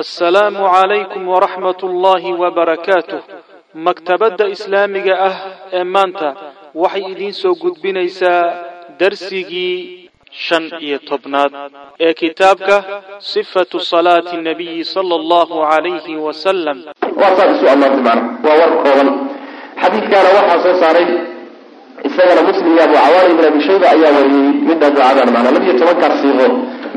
assalaamu 0.00 0.60
calaykum 0.74 1.22
waraxmat 1.32 1.80
ullaahi 1.88 2.32
wabarakaatuh 2.42 3.20
maktabadda 3.86 4.44
islaamiga 4.54 5.14
ah 5.28 5.36
ee 5.78 5.84
maanta 5.94 6.28
waxay 6.82 7.04
idiin 7.12 7.32
soo 7.42 7.54
gudbinaysaa 7.62 8.42
darsigii 9.00 10.10
shan 10.46 10.64
iyo 10.86 10.98
tobnaad 11.10 11.52
ee 12.06 12.12
kitaabka 12.20 12.76
sifatu 13.32 13.76
salaati 13.92 14.36
nabiyi 14.48 14.84
sala 14.84 15.14
allahu 15.20 15.54
calayhi 15.70 16.14
wasalam 16.26 16.78
xadiidkaana 19.82 20.28
waxaa 20.38 20.60
soo 20.66 20.74
saaray 20.82 21.08
isagana 22.08 22.42
muslim 22.48 22.68
iyo 22.74 22.82
abu 22.84 22.94
cawaani 23.00 23.30
ibn 23.34 23.44
abi 23.50 23.60
shayba 23.68 23.86
ayaa 23.94 24.12
wariyey 24.18 24.52
middaa 24.68 24.90
ducadan 24.94 25.28
macnaa 25.34 25.54
labiyo 25.56 25.74
tobankaas 25.80 26.14
siiqo 26.22 26.46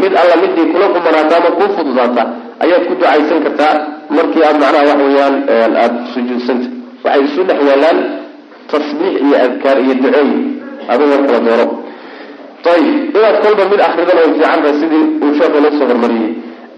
mid 0.02 0.12
alla 0.22 0.36
midii 0.44 0.66
kula 0.74 0.88
kumanaata 0.94 1.34
ama 1.40 1.50
kuu 1.58 1.70
fududaata 1.78 2.24
ayaad 2.64 2.84
ku 2.89 2.94
ducaysan 3.00 3.39
kartaa. 3.46 3.75
Markii 4.18 4.44
aad 4.48 4.57
macnaha 4.64 4.84
waxa 4.89 5.04
weeyaan 5.06 5.36
aada 5.54 6.00
sujuudsanta 6.14 6.68
waxay 7.06 7.21
isu 7.28 7.42
dhex 7.50 7.60
yaalaan 7.70 7.97
tasbiix 8.71 9.14
iyo 9.25 9.36
adkaar 9.46 9.78
iyo 9.86 9.93
ducooyin 10.01 10.32
adigo 10.92 11.15
kala 11.28 11.39
dooro. 11.48 11.65
Ayib 12.74 13.15
inaad 13.18 13.36
kolba 13.43 13.64
mid 13.71 13.82
akridana 13.87 14.20
way 14.21 14.29
fiican 14.36 14.60
tahay 14.64 14.75
sidii 14.82 15.04
uu 15.24 15.32
sheekhu 15.39 15.57
noo 15.64 15.71
soo 15.79 15.87
hormariyey. 15.92 16.32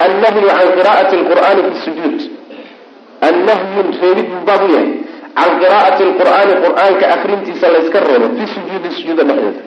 Annahyu 0.05 0.41
can 0.57 0.70
qiraa'ati 0.77 1.15
lqur'aani 1.21 1.61
fi 1.67 1.73
sujuud 1.85 2.20
annahyu 3.27 3.81
reebid 4.01 4.27
buu 4.31 4.43
baab 4.49 4.61
yahay. 4.73 4.89
Can 5.37 5.51
qiraa'ati 5.61 6.03
lqur'aani 6.11 6.53
qur'aanka 6.63 7.05
akrintiisa 7.15 7.67
layska 7.75 7.99
reebo 8.07 8.27
fi 8.37 8.43
sujuudi 8.55 8.89
sujuuda 8.98 9.23
dhexdeeda. 9.29 9.61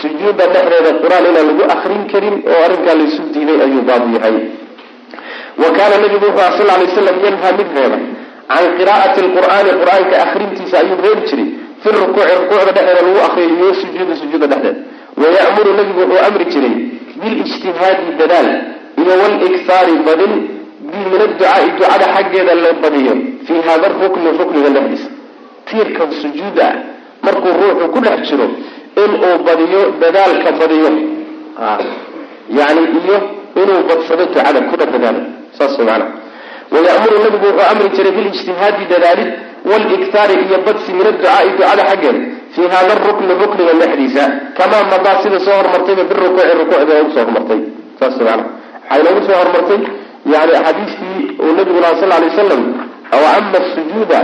Sujuuda 0.00 0.44
dhexdeeda 0.54 0.90
qur'aan 1.02 1.24
inaan 1.30 1.46
lagu 1.50 1.64
akrin 1.74 2.02
karin 2.12 2.36
oo 2.50 2.58
arrinkaa 2.66 2.94
laysu 3.00 3.22
diiday 3.34 3.58
ayuu 3.66 3.82
baabu 3.88 4.06
yahay 4.16 4.36
wa 5.62 5.68
kaana 5.76 5.96
nabigu 6.02 6.26
wuxuu 6.26 6.44
ah 6.46 6.52
sal 6.58 6.66
lay 6.80 6.88
slam 6.96 7.16
yanhaa 7.26 7.52
mid 7.58 7.68
reeba 7.76 7.98
can 8.50 8.64
qiraa'ati 8.78 9.20
lqur'aani 9.26 9.70
qur'aanka 9.80 10.14
akrintiisa 10.26 10.76
ayuu 10.82 10.96
reebi 11.04 11.22
jiray 11.30 11.48
fi 11.82 11.88
rukuuci 12.00 12.32
rukuucda 12.40 12.72
dhexdeeda 12.76 13.02
lagu 13.06 13.20
akriyo 13.26 13.50
iyo 13.58 13.74
sujuudi 13.80 14.14
sujuuda 14.22 14.46
dhexdeeda 14.52 14.80
waya'muru 15.22 15.70
nabigu 15.78 16.00
wuxuu 16.00 16.24
amri 16.28 16.44
jiray 16.54 16.74
bilijtihaadi 17.20 18.06
dadaal 18.20 18.48
iyo 19.02 19.12
walikhaari 19.22 19.94
badin 20.08 20.32
min 20.90 21.04
adducaai 21.24 21.66
ducada 21.76 22.06
xaggeeda 22.16 22.54
la 22.64 22.70
badiyo 22.82 23.14
fii 23.46 23.60
hada 23.68 23.88
rukni 24.02 24.28
rukniga 24.40 24.70
dhexdiisa 24.76 25.08
tiirkan 25.68 26.10
sujuuda 26.22 26.64
ah 26.70 26.76
markuu 27.24 27.52
ruuxu 27.60 27.86
ku 27.94 27.98
dhex 28.04 28.18
jiro 28.28 28.46
inuu 29.04 29.34
badiyo 29.46 29.80
dadaalka 30.02 30.50
badiyo 30.60 30.90
yani 32.58 32.82
iyo 33.00 33.16
inuu 33.62 33.80
badsado 33.88 34.24
ducada 34.26 34.60
kuna 34.70 34.84
dadaalo 34.94 35.20
saas 35.60 35.76
maana 35.88 36.06
wayamuru 36.72 37.16
nabigu 37.24 37.46
wuxuu 37.46 37.66
amri 37.72 37.88
jiray 37.96 38.12
bilijtihaadi 38.16 38.84
dadaalid 38.92 39.30
waliktaari 39.70 40.34
iyo 40.46 40.58
badsi 40.66 40.90
min 40.98 41.06
adducaai 41.12 41.48
ducada 41.56 41.82
xaggeeda 41.90 42.20
fii 42.54 42.68
hada 42.74 42.92
rukni 43.06 43.32
rukniga 43.42 43.72
dhexdiisa 43.80 44.24
kamaa 44.58 44.84
madaa 44.92 45.16
sida 45.22 45.38
soo 45.46 45.56
hormartayba 45.60 46.02
birukuuci 46.10 46.52
rukuucda 46.60 46.92
ugu 47.02 47.10
soo 47.14 47.22
hormartay. 47.24 47.60
Saas 48.00 48.16
maana 48.26 48.44
waxay 48.90 49.02
noogu 49.04 49.20
soo 49.28 49.36
hormartay 49.42 49.80
yani 50.32 50.52
axaadiistii 50.58 51.20
uu 51.44 51.52
nabigu 51.58 51.80
laha 51.84 51.94
sal 52.00 52.08
lay 52.12 52.22
wasalam 52.30 52.62
aw 53.14 53.22
ama 53.38 53.58
sujuuda 53.74 54.18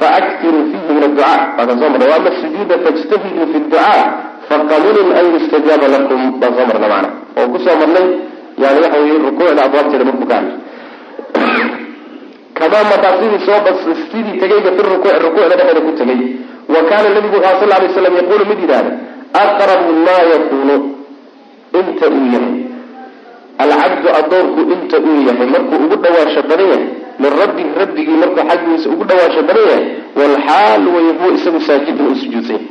faaktiruu 0.00 0.62
fiihi 0.70 0.92
min 0.96 1.02
adducaa. 1.08 1.38
Baan 1.56 1.68
soo 1.80 1.88
marnay. 1.92 2.10
Ama 2.18 2.30
sujuuda 2.42 2.74
fajtahiduu 2.84 3.46
fi 3.52 3.58
ducaa 3.64 4.02
faqaminun 4.48 5.08
an 5.18 5.24
yustajaaba 5.34 5.86
lakum. 5.94 6.20
Baan 6.40 6.52
soo 6.58 6.66
marnay 6.70 6.88
maana 6.94 7.08
oo 7.38 7.46
ku 7.52 7.58
soo 7.66 7.76
marnay 7.82 8.06
yani 8.62 8.78
waxa 8.84 8.98
wey 9.04 9.18
rukuucda 9.26 9.60
abwaabteeda 9.66 10.04
markuu 10.08 10.26
ka 10.30 10.34
hadlay 10.38 10.56
madaa 12.90 13.14
sidii 13.20 13.40
soo 13.46 13.58
sidii 14.12 14.38
tegayba 14.40 14.70
fi 14.76 14.82
rukuuci 14.90 15.18
rukuucda 15.26 15.56
dhexeeda 15.58 15.80
ku 15.86 15.92
tegay 16.00 16.20
wa 16.74 16.80
kaana 16.88 17.08
nabigu 17.14 17.36
wuxu 17.36 17.56
sal 17.60 17.68
lay 17.82 17.88
slam 17.94 18.14
yaquulu 18.20 18.44
mid 18.50 18.58
yidhahda 18.64 18.92
aqrabu 19.42 19.92
maa 20.06 20.22
yakuunu 20.32 20.76
inta 21.80 22.06
uu 22.08 22.26
yahay. 22.34 22.56
Alcabdu 23.58 24.08
adoonku 24.18 24.60
inta 24.74 24.98
uu 24.98 25.20
yahay 25.28 25.46
markuu 25.54 25.76
ugu 25.84 25.96
dhawaasho 26.02 26.42
badan 26.50 26.68
yahay 26.72 26.86
min 27.22 27.30
rabbihi 27.40 27.68
rabbigii 27.80 28.18
markuu 28.22 28.44
xaggiisa 28.50 28.88
ugu 28.94 29.04
dhawaasho 29.10 29.42
badan 29.48 29.64
yahay 29.70 29.84
walxaal 30.18 30.82
way 30.94 31.06
huwa 31.18 31.32
isagu 31.38 31.60
saajidun 31.60 32.06
u 32.12 32.16
sujuudsan 32.22 32.62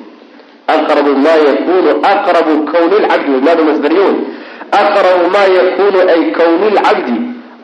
aqrabu 0.76 1.12
maa 1.26 1.40
yakunu 1.50 1.92
aqrabu 2.14 2.54
kawni 2.72 2.96
lcabdi 3.04 3.32
maada 3.46 3.64
masdariyo 3.70 4.04
wey 4.08 4.18
aqrabu 4.82 5.24
maa 5.36 5.48
yakunu 5.60 6.00
ay 6.14 6.22
kawni 6.38 6.68
lcabdi 6.76 7.16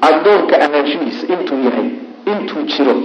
adoonka 0.10 0.56
ahaanshihiisa 0.66 1.24
intuu 1.34 1.60
yahay 1.68 1.90
intuu 2.34 2.64
jiro. 2.72 2.96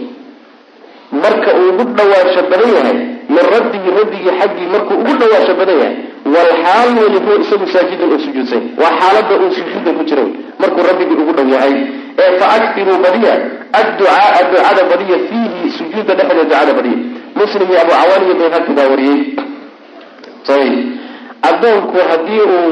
Marka 1.23 1.51
uu 1.59 1.69
ugu 1.73 1.85
dhawaasho 1.97 2.43
badan 2.51 2.71
yahay 2.77 2.97
min 3.29 3.45
rabbihi 3.55 3.89
rabbigii 3.99 4.33
xaggii 4.41 4.69
markuu 4.75 4.95
ugu 5.03 5.15
dhawaasho 5.21 5.55
badan 5.61 5.79
yahay 5.83 5.97
walxaal 6.35 6.91
weli 7.03 7.19
huwa 7.25 7.37
isagu 7.45 7.67
saajidun 7.75 8.13
oo 8.13 8.19
sujuudsan 8.27 8.63
waa 8.83 8.93
xaalada 9.01 9.35
uu 9.43 9.51
sujuuda 9.59 9.91
ku 9.99 10.03
jira 10.09 10.25
markuu 10.63 10.83
rabbigii 10.91 11.19
ugu 11.23 11.33
dhow 11.39 11.49
yahay 11.55 11.75
ee 12.25 12.31
fa 12.41 12.47
aktiruu 12.57 12.99
badiya 13.05 13.35
adducaaa 13.81 14.43
ducada 14.51 14.83
badiya 14.91 15.19
fiihi 15.29 15.71
sujuuda 15.79 16.13
dhexdeeda 16.19 16.45
ducada 16.45 16.73
badiya. 16.79 16.99
Muslim 17.41 17.67
iyo 17.71 17.81
abu 17.85 17.93
cawaan 17.99 18.23
iyo 18.27 18.35
bayhaqi 18.41 18.73
baa 18.79 18.89
wariyey. 18.93 19.21
Adoonku 21.49 21.99
haddii 22.11 22.43
uu 22.57 22.71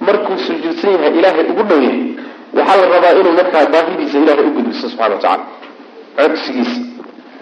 markuu 0.00 0.38
sujuudsan 0.46 0.90
yahay 0.92 1.12
ilaahay 1.18 1.44
ugu 1.52 1.62
dhow 1.70 1.80
yahay 1.82 2.02
waxaa 2.56 2.76
la 2.80 2.86
rabaa 2.94 3.12
inuu 3.20 3.34
markaa 3.40 3.66
baahidiisa 3.74 4.18
ilaahay 4.18 4.44
u 4.50 4.52
gudbisto 4.56 4.88
subxana 4.88 5.14
wa 5.14 5.38
codsigiisa 6.18 6.80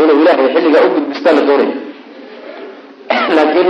inuu 0.02 0.16
ilaahay 0.22 0.48
xilligaa 0.54 0.82
u 0.86 0.90
gudbistaa 0.94 1.32
la 1.38 1.42
doonaya 1.48 1.74
laakiin 3.36 3.68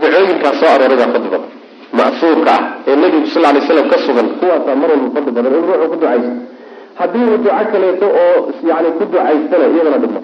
ducooyinkaa 0.00 0.52
soo 0.60 0.68
arooray 0.74 0.96
baa 1.02 1.10
fadli 1.14 1.28
badan. 1.34 1.50
Ma'suurka 1.98 2.52
ah 2.56 2.62
ee 2.90 2.96
nebigu 3.02 3.26
sal 3.34 3.42
lay 3.54 3.62
slam 3.68 3.86
ka 3.92 3.96
sugan 4.06 4.28
kuwaasaa 4.40 4.76
mar 4.80 4.88
walba 4.92 5.08
fadli 5.16 5.32
badan 5.36 5.52
in 5.58 5.62
ruuxu 5.68 5.86
ku 5.92 5.96
ducaysto. 6.00 6.30
Haddii 6.98 7.24
uu 7.30 7.38
duco 7.44 7.62
kaleeto 7.72 8.06
oo 8.22 8.36
yani 8.70 8.88
ku 8.98 9.02
ducaystana 9.10 9.64
iyadana 9.74 9.98
dhibma 10.02 10.20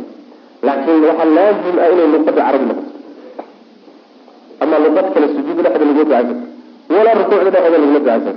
laakiin 0.67 1.03
waxaa 1.09 1.29
laazim 1.39 1.77
ah 1.85 1.89
inay 1.93 2.09
luqada 2.15 2.41
carabi 2.47 2.65
noqoto. 2.71 2.91
Ama 4.63 4.77
luqad 4.85 5.07
kale 5.15 5.27
sujuuda 5.35 5.61
dhexda 5.65 5.79
laguma 5.85 6.05
ducaysan 6.05 6.39
walaa 6.95 7.15
rukuucda 7.21 7.51
dhexda 7.55 7.71
laguma 7.83 7.99
ducaysan 7.99 8.37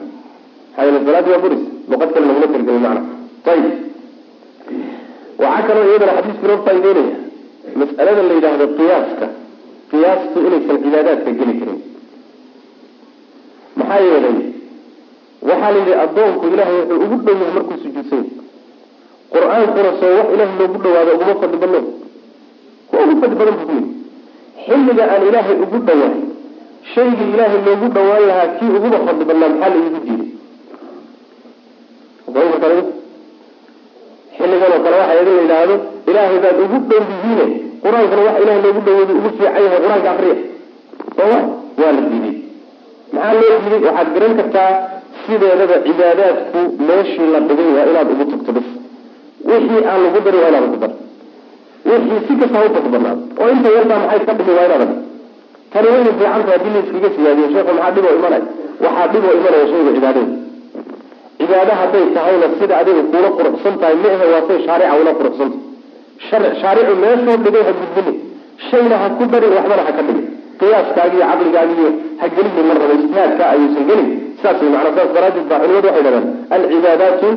maxaa 0.75 0.83
yeele 0.85 1.00
salaadii 1.07 1.31
waa 1.35 1.41
buris 1.45 1.63
luqad 1.91 2.09
kale 2.13 2.25
laguma 2.29 2.47
talgelin 2.53 2.81
macna. 2.85 3.01
Ayib 3.51 3.66
waxaa 5.44 5.63
kaloo 5.68 5.85
iyadana 5.91 6.13
xadiisku 6.18 6.46
noo 6.50 6.59
faa'ideynaya 6.66 7.18
mas'alada 7.81 8.22
la 8.29 8.34
yidhaahdo 8.38 8.66
qiyaaska 8.78 9.25
qiyaastu 9.91 10.38
inaysan 10.47 10.78
cibaadaadka 10.84 11.31
geli 11.40 11.53
karin 11.59 11.79
maxaa 13.79 14.00
yeelay 14.07 14.38
waxaa 15.50 15.72
la 15.75 15.79
yidhi 15.79 15.94
addoonku 16.06 16.44
ilaahay 16.53 16.78
wuxuu 16.81 17.03
ugu 17.06 17.18
dhow 17.25 17.35
yahay 17.41 17.53
markuu 17.57 17.78
sujuudsan 17.84 18.24
qur'aankuna 19.34 19.91
soo 20.01 20.13
wax 20.19 20.28
ilaahay 20.35 20.57
loogu 20.62 20.78
dhawaado 20.84 21.12
uguma 21.18 21.35
fadli 21.41 21.57
badno 21.63 21.79
kuwa 22.90 23.01
ugu 23.06 23.16
fadli 23.22 23.35
badan 23.40 23.56
buu 23.59 23.66
ku 23.69 23.74
yidhi. 23.78 23.91
Xilliga 24.68 25.03
aan 25.13 25.24
ilaahay 25.29 25.56
ugu 25.66 25.78
dhawahay 25.88 26.22
shaygii 26.94 27.29
ilaahay 27.35 27.59
loogu 27.68 27.88
dhawaan 27.95 28.24
lahaa 28.29 28.47
kii 28.57 28.72
uguba 28.78 28.97
fadli 29.07 29.25
badnaa 29.29 29.50
maxaa 29.53 29.69
la 29.74 29.78
iigu 29.84 30.00
xilligan 34.66 34.74
oo 34.76 34.84
kale 34.84 34.96
waxaa 35.02 35.22
idin 35.22 35.36
la 35.36 35.42
yidhaahdo 35.42 35.76
ilaahay 36.09 36.40
baad 36.44 36.58
ugu 36.66 36.78
dhow 36.90 37.03
yihiine 37.12 37.46
qur'aankana 37.84 38.22
waxa 38.28 38.42
ilahay 38.44 38.62
loogu 38.66 38.81
dhawooda 38.88 39.14
ugu 39.20 39.30
fiican 39.38 39.64
yahay 39.66 39.80
qur'aanka 39.84 40.09
afriya. 40.14 40.36
Sooma 41.18 41.40
waa 41.80 41.92
la 41.96 42.02
diiday. 42.12 42.36
Maxaa 43.14 43.34
loo 43.40 43.58
diiday? 43.64 43.81
Waxaad 43.88 44.08
garan 44.16 44.34
kartaa 44.40 44.72
sideedaba 45.25 45.75
cibaadaadku 45.86 46.59
meeshii 46.88 47.30
la 47.34 47.40
dhigay 47.48 47.70
waa 47.78 47.86
inaad 47.92 48.08
ugu 48.14 48.25
tagto 48.31 48.52
bis 48.58 48.68
wixii 49.50 49.81
aan 49.90 50.00
lagu 50.06 50.20
darin 50.25 50.42
waa 50.44 50.51
inaad 50.51 50.66
ugu 50.69 50.88
wixii 51.89 52.19
si 52.28 52.34
kasta 52.39 52.57
ha 52.60 52.66
utag 52.69 52.86
oo 53.42 53.50
inta 53.54 53.69
yartaa 53.78 54.00
maxay 54.04 54.19
ka 54.28 54.34
dhimi 54.38 54.54
waa 54.57 54.68
inaad 54.69 54.92
tani 55.72 55.88
wayna 55.94 56.12
fiican 56.19 56.42
tahay 56.48 56.72
la 56.75 56.80
iskaga 56.84 57.10
siyaadiyo 57.16 57.48
sheekhu 57.54 57.72
maxaa 57.78 57.92
dhib 57.95 58.06
oo 58.10 58.16
imanay? 58.19 58.44
Waxaa 58.84 59.07
dhib 59.13 59.24
oo 59.30 59.36
imanaya 59.39 59.66
shayga 59.72 59.92
cibaadada 59.98 60.44
cibaado 61.40 61.74
hadday 61.82 62.06
tahayna 62.16 62.48
sida 62.60 62.74
adiga 62.82 63.04
kuula 63.12 63.30
quruxsan 63.38 63.74
tahay 63.82 63.96
ma 64.04 64.10
ahe 64.16 64.26
waa 64.34 64.44
say 64.48 64.58
shaarica 64.68 64.96
ula 65.02 65.12
quruxsanta 65.20 65.58
shaaricu 66.62 66.94
meeshuu 67.04 67.38
dhigay 67.46 67.64
ha 67.68 67.74
gudbini. 67.80 68.14
Shayna 68.70 68.96
ha 69.02 69.08
ku 69.18 69.24
darin 69.32 69.52
waxbana 69.58 69.84
ha 69.88 69.92
ka 69.98 70.02
dhigin 70.08 70.26
qiyaaskaagi 70.60 71.18
iyo 71.20 71.26
caqligaagiiyo 71.32 71.90
ha 72.20 72.26
gelini 72.36 72.62
mar 72.70 72.78
raba 72.82 72.94
ijtihaadka 73.00 73.44
ayuusan 73.54 73.84
gelin. 73.90 74.10
Way 74.46 74.70
macnaa 74.74 74.94
saas 74.98 75.10
daraaddeed 75.16 75.48
baa 75.52 75.60
culimadu 75.62 75.88
waxay 75.88 76.04
dhahdaan 76.06 76.26
alcibaadaatu 76.56 77.28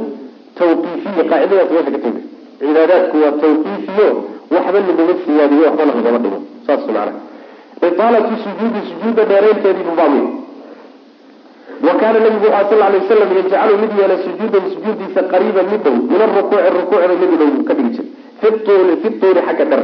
tawqiifiya 0.59 1.23
qaacidadaas 1.31 1.71
meesha 1.75 1.91
ka 1.95 1.99
timid. 2.05 2.25
Cibaadaadku 2.61 3.17
waa 3.23 3.33
tawqiifiyo 3.43 4.09
waxba 4.55 4.79
laguma 4.87 5.15
siyaadiyo 5.25 5.63
waxbana 5.69 5.93
lagama 5.99 6.19
dhigo. 6.25 6.39
Saas 6.67 6.83
macna 6.87 7.13
itaalatu 7.89 8.33
sujuudi 8.45 8.81
sujuuda 8.91 9.23
dheeraynteedii 9.31 9.85
buu 9.89 9.97
baamiy 10.01 10.27
wa 11.87 11.95
kaana 12.01 12.19
nabigu 12.25 12.47
wuxu 12.55 12.69
sal 12.71 12.79
lay 12.83 12.99
waslam 13.01 13.31
yajcalu 13.39 13.75
mid 13.83 13.93
yeela 14.01 14.17
sujuudahu 14.25 14.67
sujuudiisa 14.75 15.21
qariiban 15.33 15.67
mid 15.73 15.83
dhow 15.87 15.97
min 16.13 16.21
arukuuci 16.27 16.71
rukuucda 16.79 17.15
mid 17.23 17.33
dhow 17.41 17.51
ka 17.69 17.75
dhigi 17.79 17.91
jir 17.97 18.07
fi 18.41 18.49
tuuli 18.67 18.95
fi 19.03 19.09
tuuli 19.21 19.41
xagga 19.49 19.65
dher 19.73 19.83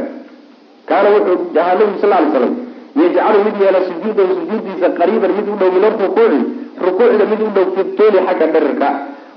kaana 0.89 1.07
wuxuu 1.15 1.59
ahaa 1.61 1.75
nabigu 1.79 1.97
sal 2.03 2.09
lay 2.15 2.25
slam 2.33 2.53
yajcalu 3.01 3.37
mid 3.47 3.55
yeela 3.63 3.79
sujuudahu 3.89 4.31
sujuudiisa 4.39 4.87
qariiban 4.99 5.31
mid 5.37 5.47
u 5.53 5.55
dhow 5.61 5.69
min 5.75 5.83
arukuuci 5.89 6.39
rukuucda 6.85 7.25
mid 7.31 7.41
u 7.47 7.49
dhow 7.57 7.65
fi 7.75 7.81
tuuli 7.97 8.19
xagga 8.27 8.47
dherarka 8.55 8.89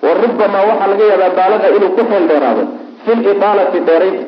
wa 0.06 0.10
rubamaa 0.22 0.64
waxaa 0.70 0.88
laga 0.92 1.04
yaabaa 1.12 1.32
baalaga 1.38 1.66
inuu 1.76 1.92
ku 1.96 2.02
xeel 2.10 2.24
dheeraado 2.30 2.64
fi 3.04 3.12
liaalati 3.22 3.78
dheeraynta 3.88 4.24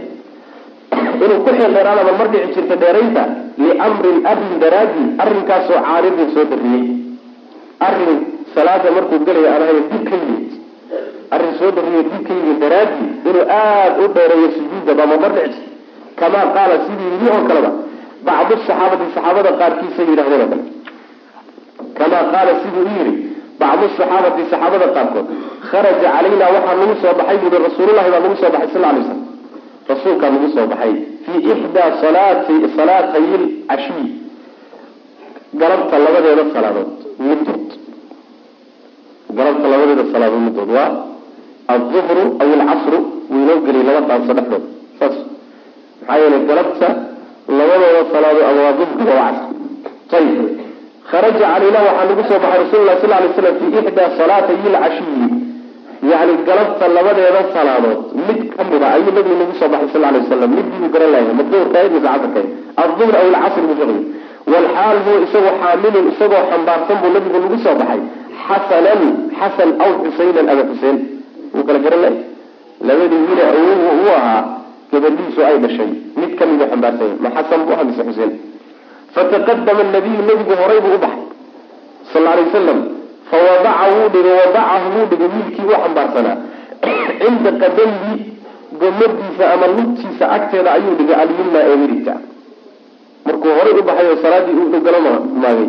inuu 1.24 1.40
ku 1.44 1.50
xeel 1.58 1.72
dheeraadaba 1.76 2.12
mar 2.20 2.28
dhici 2.32 2.48
jirta 2.56 2.74
dheeraynta 2.82 3.22
liamrin 3.64 4.18
arrin 4.32 4.54
daraadi 4.62 5.02
arrinkaasoo 5.22 5.80
caaridin 5.88 6.28
soo 6.34 6.44
dariyey 6.52 6.99
arrin 7.88 8.18
salaada 8.54 8.88
markuu 8.96 9.18
gelaya 9.28 9.50
aan 9.54 9.62
ahayn 9.66 9.82
dib 9.92 10.02
ka 10.10 10.16
yimid 10.22 10.50
arrin 11.34 11.52
soo 11.60 11.70
dariyo 11.76 12.00
dib 12.12 12.22
ka 12.28 12.32
yimid 12.38 12.58
daraadi 12.64 13.04
inuu 13.28 13.44
aada 13.58 14.00
u 14.04 14.08
dheereeyo 14.16 14.48
sujuudaba 14.56 15.04
ma 15.10 15.16
mar 15.24 15.32
dhici 15.36 15.60
jirta 15.60 16.18
kamaa 16.20 16.46
qaala 16.56 16.74
sidii 16.86 17.08
yidhi 17.14 17.28
oo 17.34 17.42
kaleba 17.50 17.70
bacdu 18.28 18.54
saxaabati 18.66 19.06
saxaabada 19.16 19.50
qaarkiisa 19.60 20.02
yidhahdeen 20.10 20.42
oo 20.44 20.48
kale. 20.52 20.64
Kamaa 21.98 22.24
qaala 22.32 22.52
siduu 22.62 22.82
u 22.88 22.92
yidhi 22.98 23.12
bacdu 23.62 23.86
saxaabati 23.98 24.42
saxaabada 24.52 24.86
qaarkood 24.96 25.26
kharaja 25.70 26.08
calayna 26.14 26.46
waxaa 26.56 26.76
nagu 26.80 26.94
soo 27.02 27.14
baxay 27.20 27.36
buui 27.42 27.58
rasuululahi 27.68 28.08
baa 28.14 28.22
nagu 28.26 28.36
soo 28.42 28.50
baxay 28.54 28.70
sal 28.74 28.84
lay 28.96 29.02
slam 29.08 29.20
rasuulkaa 29.92 30.30
nagu 30.34 30.48
soo 30.56 30.66
baxay 30.72 30.92
fii 31.24 31.40
ixdaa 31.54 31.88
salaati 32.02 32.54
salaatay 32.76 33.24
lcashiy 33.42 34.06
galabta 35.60 35.96
labadeeda 36.04 36.44
salaadood 36.54 36.90
middood 37.28 37.69
galabta 39.38 39.66
labadeeda 39.72 40.04
salaadood 40.12 40.42
middood 40.46 40.70
waa 40.78 40.88
alduhru 41.74 42.22
aw 42.42 42.48
alcasru 42.58 42.98
wuu 43.30 43.40
inoo 43.44 43.58
geliyay 43.66 43.86
laba 43.88 44.00
dhaanso 44.10 44.32
dhexdood 44.38 44.64
saas. 44.98 45.16
Maxaa 46.00 46.18
yeelay 46.22 46.42
galabta 46.50 46.88
labadooda 47.58 48.02
salaadood 48.14 48.44
ama 48.50 48.60
waa 48.66 48.74
duhriga 48.80 49.14
waa 49.20 49.30
casr 50.08 50.16
ayib 50.18 50.38
kharaja 51.10 51.38
calayna 51.52 51.80
waxaa 51.88 52.06
nagu 52.10 52.22
soo 52.30 52.38
baxay 52.44 52.58
rasul 52.64 52.82
lah 52.88 52.96
sal 53.02 53.10
lay 53.22 53.30
slam 53.36 53.54
fii 53.60 53.78
ixdaa 53.82 54.08
salaatay 54.20 54.56
lcashiyi 54.74 55.26
yani 56.10 56.32
galabta 56.48 56.84
labadeeda 56.96 57.40
salaadood 57.56 58.00
mid 58.26 58.40
ka 58.56 58.62
mid 58.70 58.82
a 58.86 58.88
ayuu 58.96 59.12
nabigu 59.16 59.36
nagu 59.42 59.54
soo 59.60 59.68
baxay 59.74 59.88
sal 59.94 60.02
lay 60.04 60.20
waslam 60.22 60.50
midii 60.56 60.78
buu 60.82 60.90
garan 60.94 61.10
lahay 61.14 61.34
ma 61.38 61.44
duhurkayd 61.52 61.90
mise 61.94 62.06
casarkayd 62.08 62.48
alduhr 62.82 63.14
aw 63.20 63.26
alcasr 63.30 63.62
buu 63.68 63.76
sheegay. 63.80 64.00
Walxaal 64.52 64.96
huwa 65.04 65.18
isagoo 65.26 65.52
xaamilun 65.62 66.06
isagoo 66.12 66.42
xambaarsan 66.50 66.96
buu 67.02 67.10
nabigu 67.16 67.38
nagu 67.44 67.58
soo 67.66 67.74
baxay 67.82 68.00
xasanan 68.50 69.02
xasan 69.40 69.70
aw 69.84 69.90
xusaynan 70.04 70.46
ama 70.52 70.62
xuseen 70.70 70.96
wuu 71.54 71.64
kala 71.68 71.78
garan 71.84 72.00
lahay 72.04 72.16
labadii 72.88 73.22
wiile 73.28 73.42
awowga 73.50 73.90
uu 74.02 74.10
ahaa 74.18 74.42
gabadhiisu 74.92 75.40
ay 75.48 75.56
dhashay 75.64 75.90
mid 76.20 76.32
ka 76.38 76.44
mid 76.50 76.60
u 76.64 76.66
xambaarsanya 76.72 77.16
ma 77.24 77.28
xasan 77.36 77.60
buu 77.66 77.74
aha 77.76 77.84
mise 77.88 78.02
xuseen 78.08 78.32
fataqadama 79.14 79.82
nabiyu 79.96 80.20
nabigu 80.30 80.54
horay 80.62 80.78
buu 80.84 80.94
u 80.96 81.00
baxay 81.04 81.26
sal 82.12 82.22
lay 82.26 82.42
wasalam 82.46 82.78
fawadaca 83.30 83.84
wuu 83.96 84.08
dhigay 84.14 84.34
wadacahu 84.40 84.86
wuu 84.96 85.06
dhigay 85.10 85.28
wiilkii 85.34 85.66
u 85.70 85.76
xambaarsanaa 85.84 86.36
cinda 87.20 87.50
qadamihi 87.62 88.12
gomadiisa 88.80 89.44
ama 89.54 89.66
lugtiisa 89.76 90.24
agteeda 90.36 90.70
ayuu 90.78 90.94
dhigay 91.00 91.16
alyumna 91.24 91.60
ee 91.70 91.76
midigta 91.82 92.14
markuu 93.26 93.52
horay 93.58 93.74
u 93.80 93.82
baxay 93.88 94.06
oo 94.12 94.18
salaadii 94.24 94.56
u 94.78 94.80
galamaagay 94.86 95.68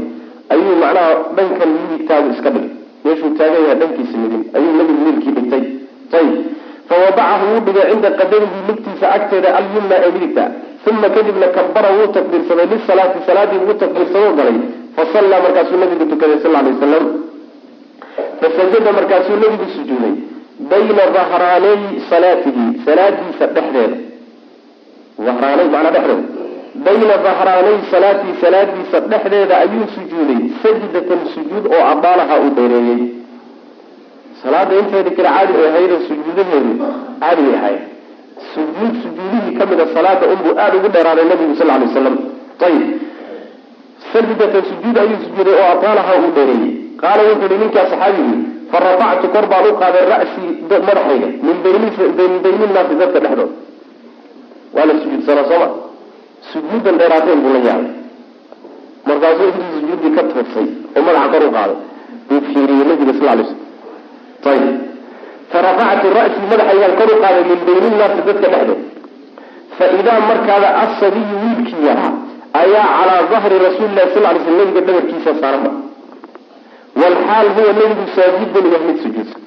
ayuu 0.53 0.75
macnaha 0.83 1.11
dhankan 1.37 1.69
midigtaagu 1.77 2.27
iska 2.35 2.49
dhigay 2.55 2.70
meeshuu 3.05 3.31
taagan 3.39 3.61
yahay 3.67 3.77
dhankiisa 3.81 4.17
midin 4.23 4.41
ayuu 4.57 4.73
nabigu 4.79 5.01
wiilkii 5.05 5.33
dhigtay 5.37 5.63
ayib 6.19 6.33
fawadacahu 6.89 7.45
wuu 7.51 7.61
dhigay 7.67 7.85
cinda 7.91 8.09
qadamihi 8.19 8.59
lugtiisa 8.69 9.05
agteeda 9.17 9.49
alyumna 9.59 9.95
ee 10.05 10.11
midigta. 10.15 10.45
Uma 10.89 11.09
kadibna 11.15 11.47
kabara 11.55 11.89
wuu 11.97 12.07
takbiirsaday 12.15 12.65
lisalaati 12.73 13.19
salaadii 13.27 13.59
wuu 13.65 13.75
takbiirsadoo 13.83 14.33
galay. 14.39 14.57
Fasallaa 14.95 15.41
markaasuu 15.45 15.77
nabigu 15.83 16.05
tukaday 16.11 16.39
sal 16.43 16.51
lay 16.55 16.63
wasalam 16.73 17.05
fasajada 18.41 18.91
markaasuu 18.97 19.37
nabigu 19.43 19.65
sujuuday. 19.75 20.13
Bayna 20.71 21.03
dahraanay 21.15 21.81
salaatihi 22.09 22.63
salaadiisa 22.85 23.45
dhexdeeda. 23.55 23.97
Ahraanay 25.31 25.67
manaa 25.75 25.91
dhexdeeda 25.95 26.50
bayna 26.75 27.15
dahraanay 27.25 27.77
salaatihi 27.91 28.33
salaadiisa 28.41 28.99
dhexdeeda 29.11 29.55
ayuu 29.63 29.87
sujuuday 29.95 30.41
sajdatan 30.63 31.19
sujuud 31.35 31.65
oo 31.67 31.83
abaalaha 31.93 32.39
uu 32.43 32.51
dheereeyey. 32.57 33.01
Salaada 34.43 34.73
inteeda 34.81 35.11
kale 35.17 35.29
caadi 35.29 35.53
ay 35.59 35.67
ahayd 35.71 35.91
sujuudaheedu 36.09 36.71
caadi 37.21 37.41
ay 37.49 37.55
ahayd 37.59 37.81
sujuud 38.53 38.93
sujuudihii 39.03 39.53
ka 39.59 39.63
mid 39.71 39.79
a 39.83 39.87
salaada 39.95 40.25
unbuu 40.33 40.53
aada 40.63 40.75
ugu 40.79 40.89
dheeraaday 40.95 41.25
nabigu 41.31 41.55
sal 41.59 41.67
lay 41.67 41.79
waslam 41.87 42.15
ayib 42.67 42.87
sajdatan 44.13 44.63
sujuud 44.71 44.95
ayuu 45.03 45.19
sujuuday 45.25 45.55
oo 45.61 45.67
abaalaha 45.75 46.11
uu 46.23 46.31
dheereeyey. 46.39 46.71
Qaala 47.01 47.21
wuxuu 47.29 47.47
yihi 47.51 47.61
ninkaa 47.63 47.85
saxaabigii 47.91 48.39
fa 48.71 48.77
rafactu 48.85 49.27
kor 49.35 49.45
baan 49.51 49.65
u 49.69 49.77
qaaday 49.81 50.03
ra'sii 50.13 50.49
madaxayga 50.71 51.27
min 51.45 51.57
bayni 51.65 52.65
naasi 52.75 52.95
dadka 53.01 53.19
dhexdood 53.25 53.51
waa 54.75 54.85
la 54.89 54.93
sujuudsanaa 55.03 55.45
sooma 55.51 55.67
sujuudan 56.51 56.95
dheeraateen 57.01 57.39
buu 57.43 57.53
la 57.55 57.59
yaabay 57.69 57.91
markaasuu 59.07 59.47
intii 59.51 59.71
sujuuddii 59.79 60.11
ka 60.17 60.23
toosay 60.31 60.67
oo 60.97 61.01
madaxa 61.07 61.29
kor 61.33 61.43
u 61.47 61.51
qaaday. 61.57 61.77
Buu 62.29 62.39
fiiriyey 62.53 62.85
nabiga 62.89 63.13
sal 63.19 63.27
lay 63.39 63.45
slam 63.49 63.59
ayib 64.51 64.75
fa 65.51 65.57
rafactu 65.67 66.07
ra'sii 66.17 66.45
madaxaygaan 66.51 66.93
kor 66.99 67.09
u 67.13 67.17
qaaday 67.23 67.43
min 67.49 67.59
bayni 67.67 67.89
naasi 67.99 68.19
dadka 68.27 68.47
dhexdood 68.53 68.81
fa 69.77 69.85
idaa 69.99 70.19
markaada 70.29 70.69
asabiyu 70.83 71.35
wiilkii 71.43 71.83
yaraa 71.89 72.11
ayaa 72.61 72.87
calaa 72.97 73.21
dahri 73.31 73.57
rasuuli 73.67 73.93
lahi 73.97 74.09
sal 74.15 74.23
lay 74.27 74.39
sl 74.45 74.53
nabiga 74.59 74.81
dhabarkiisa 74.87 75.31
saaranba 75.41 75.71
walxaal 77.01 77.47
huwa 77.55 77.71
nabigu 77.79 78.03
saajidun 78.15 78.65
yah 78.73 78.81
mid 78.87 78.97
sujuudsan 79.03 79.41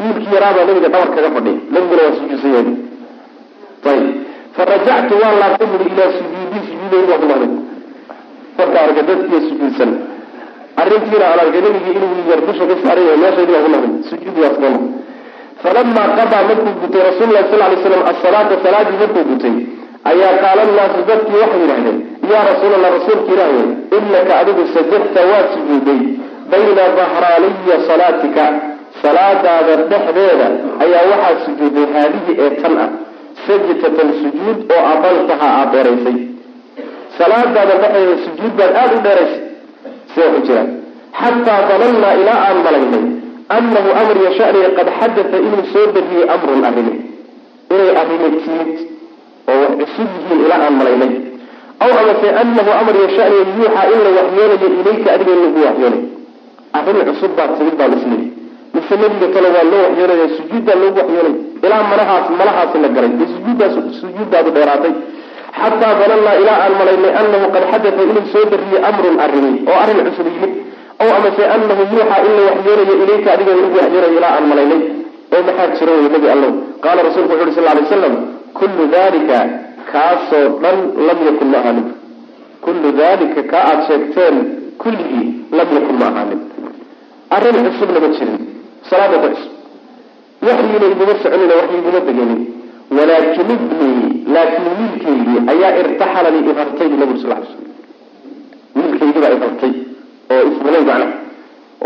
wiilkii 0.00 0.34
yaraabaa 0.36 0.64
nabiga 0.68 0.88
dhabar 0.94 1.08
kaga 1.16 1.30
fadhiya. 1.36 1.58
Nabiguna 1.74 2.02
waa 2.06 2.16
sujuudsan 2.18 2.50
yahay 2.56 2.76
ayib 3.92 4.08
farajactu 4.56 5.14
waan 5.22 5.36
laabtay 5.42 5.66
buri 5.72 5.84
ilaa 5.92 6.10
sujuudi 6.18 6.58
sujuuday 6.68 7.02
waa 7.10 7.18
kumaday 7.22 7.50
marka 8.58 8.78
arka 8.86 9.02
dadkiiyo 9.08 9.40
sujuudsan. 9.48 9.90
Arrintiina 10.82 11.24
aan 11.30 11.40
arkay 11.44 11.60
nabigii 11.66 11.94
inuu 11.98 12.24
yar 12.30 12.40
dusha 12.46 12.64
ka 12.70 12.74
saaran 12.82 13.04
yahay 13.08 13.18
meeshaydii 13.24 13.54
waa 13.56 13.64
kumaday 13.66 13.90
sujuudi 14.10 14.40
waa 14.44 14.52
iskama 14.54 14.80
falamaa 15.62 16.08
qadaa 16.18 16.42
markuu 16.48 16.72
gutay 16.82 17.02
rasuulu 17.08 17.32
lahi 17.36 17.46
sal 17.50 17.60
lay 17.62 17.76
slam 17.84 18.02
asalaata 18.12 18.54
salaadii 18.64 18.98
markuu 19.02 19.24
gutay 19.30 19.54
ayaa 20.10 20.32
qaala 20.42 20.62
naasu 20.78 21.00
dadkii 21.10 21.38
waxay 21.42 21.60
yidhahdeen 21.64 21.98
yaa 22.32 22.44
rasuul 22.50 22.72
allah 22.78 22.90
rasuulka 22.98 23.30
ilaah 23.34 23.50
wey 23.56 23.68
inaka 23.98 24.32
adigu 24.42 24.62
sajadta 24.76 25.20
waad 25.30 25.46
sujuuday 25.54 26.00
bayna 26.52 26.84
dahraaniya 26.98 27.76
salaatika. 27.88 28.44
Salaadaada 29.02 29.74
dhexdeeda 29.90 30.46
ayaa 30.84 31.04
waxaa 31.12 31.36
sujuuday 31.46 31.86
haadihi 31.94 32.32
ee 32.44 32.50
tan 32.62 32.74
ah 32.84 32.88
sajdatan 33.50 34.08
sujuud 34.22 34.58
oo 34.76 34.82
adaltaha 34.94 35.46
aada 35.60 35.70
dheeraysay 35.84 36.16
salaadaada 37.18 37.74
dhexdeeda 37.82 38.16
sujuud 38.26 38.52
baad 38.58 38.72
aada 38.82 38.94
u 38.98 39.02
dheeraysay 39.06 39.42
sida 40.12 40.26
ku 40.34 40.40
jiraan 40.48 40.68
xataa 41.20 41.60
danannaa 41.70 42.12
ilaa 42.22 42.38
aan 42.48 42.58
malaynay 42.66 43.04
annahu 43.58 43.88
amr 44.02 44.16
yashaniya 44.26 44.68
qad 44.78 44.88
xadata 45.00 45.36
inuu 45.46 45.64
soo 45.72 45.86
dariyey 45.96 46.26
amrun 46.34 46.62
arrime 46.68 46.94
inay 47.74 47.90
arrime 48.02 48.28
timid 48.44 48.70
oo 49.52 49.58
wax 49.62 49.72
cusub 49.80 50.08
yihiin 50.18 50.40
ilaa 50.46 50.60
aan 50.66 50.74
malaynay 50.80 51.12
aw 51.84 51.90
amase 52.02 52.28
anahu 52.42 52.70
amr 52.80 52.94
yashaniya 53.04 53.42
yuuxaa 53.58 53.86
in 53.94 54.00
la 54.06 54.10
waxyoonayo 54.18 54.68
ilayka 54.80 55.08
adiga 55.16 55.32
lagu 55.44 55.60
waxyoonay 55.66 56.02
arrin 56.78 56.98
cusub 57.08 57.32
baa 57.38 57.48
timid 57.58 57.74
baan 57.80 57.92
isleeyi 57.98 58.26
mise 58.74 58.94
nabiga 59.02 59.28
kale 59.34 59.48
waa 59.54 59.64
loo 59.72 59.82
waxyoonaya 59.86 60.26
sujuuddaa 60.36 60.76
loogu 60.82 60.98
waxyoonay 61.02 61.34
ilaa 61.66 61.82
malahaas 61.92 62.26
malahaasi 62.40 62.76
la 62.84 62.88
galay. 62.96 63.10
Ee 63.22 63.28
sujuuddaas 63.34 63.74
sujuuddaadu 64.00 64.50
dheeraatay. 64.56 64.92
Xataa 65.60 65.92
danannaa 66.00 66.34
ilaa 66.42 66.58
aan 66.64 66.74
malaynay 66.80 67.12
anahu 67.20 67.46
qad 67.54 67.64
xadata 67.72 68.02
inuu 68.06 68.24
soo 68.32 68.44
dariyey 68.52 68.80
amrun 68.90 69.16
arrimay 69.24 69.54
oo 69.70 69.76
arrin 69.82 69.98
cusub 70.06 70.26
yimid. 70.34 70.52
Aw 71.02 71.08
amase 71.18 71.42
anahu 71.54 71.82
yuuxaa 71.92 72.20
in 72.28 72.32
la 72.38 72.42
waxyoonayo 72.50 72.94
ilayka 73.04 73.28
adiga 73.34 73.52
lagu 73.58 73.76
waxyoonayo 73.80 74.12
ilaa 74.18 74.32
aan 74.36 74.46
malaynay. 74.52 74.80
Oo 75.34 75.42
maxaa 75.48 75.68
jira 75.78 75.92
wey 75.96 76.08
nabi 76.14 76.28
allow? 76.34 76.52
Qaala 76.84 77.00
rasuulku 77.08 77.32
wuxu 77.32 77.46
uhi 77.48 77.54
sal 77.58 77.64
lay 77.68 77.82
waslam 77.84 78.14
kullu 78.58 78.82
dalika 78.96 79.38
kaasoo 79.92 80.46
dhan 80.62 80.78
lam 81.08 81.18
yakun 81.28 81.48
ma 81.52 81.58
ahaanin. 81.62 81.86
Kullu 82.64 82.88
dalika 83.02 83.40
kaa 83.52 83.64
aada 83.70 83.82
sheegteen 83.88 84.36
kulligii 84.82 85.26
lam 85.58 85.68
yakun 85.76 85.96
ma 86.02 86.06
ahaanin. 86.12 86.40
Arrin 87.36 87.56
cusubna 87.66 87.98
ma 88.04 88.08
jirin 88.16 88.38
salaada 88.90 89.16
ku 89.22 89.28
cusub 89.34 89.52
waxyiina 90.46 90.86
iguma 90.94 91.14
soconina 91.22 91.54
wax 91.60 91.68
iguma 91.78 92.00
degenin 92.06 92.40
walaakin 92.96 93.50
ibnii 93.56 94.00
laakiin 94.34 94.72
wiilkaygii 94.78 95.38
ayaa 95.52 95.72
irtaxalanii 95.82 96.44
ihartay 96.52 96.88
nabig 97.00 97.18
sal 97.22 97.32
l 97.38 97.44
slam 97.50 97.64
wiilkaygii 98.76 99.22
baa 99.24 99.32
ihartay 99.38 99.72
oo 100.34 100.42
ismulay 100.50 100.82
macnaha 100.88 101.06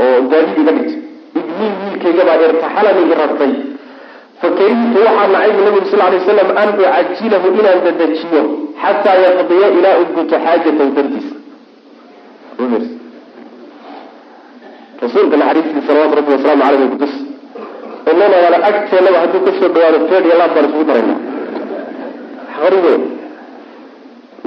oo 0.02 0.18
gaadiid 0.30 0.58
iga 0.62 0.72
dhigto 0.76 0.96
ibnii 1.40 1.70
wiilkaygabaa 1.82 2.38
irtaxalani 2.48 3.02
i 3.12 3.14
rabtay 3.22 3.52
fakarihtu 4.40 4.98
waxaa 5.06 5.28
nacay 5.34 5.50
bu 5.56 5.60
nabigu 5.66 5.86
sal 5.92 6.00
lay 6.04 6.18
waslam 6.20 6.48
an 6.62 6.68
ucajilahu 6.74 7.46
inaan 7.58 7.80
dadajiyo 7.86 8.42
xataa 8.82 9.16
yaqdiya 9.26 9.68
ilaa 9.78 9.96
u 10.02 10.04
guto 10.16 10.36
xaajatahu 10.44 10.90
rasuulka 15.04 15.36
naxariistii 15.36 15.73
salawatu 15.88 16.14
rabbi 16.18 16.30
wasalaamu 16.36 16.62
caleyh 16.66 16.88
kutus 16.94 17.14
inana 18.12 18.36
wala 18.44 18.58
agteenaba 18.70 19.18
hadduu 19.22 19.40
ka 19.46 19.50
soo 19.58 19.68
dhawaado 19.74 19.98
feed 20.10 20.24
iyo 20.28 20.36
laab 20.40 20.56
isugu 20.64 20.84
darayna 20.88 21.14
xarigo 22.58 22.92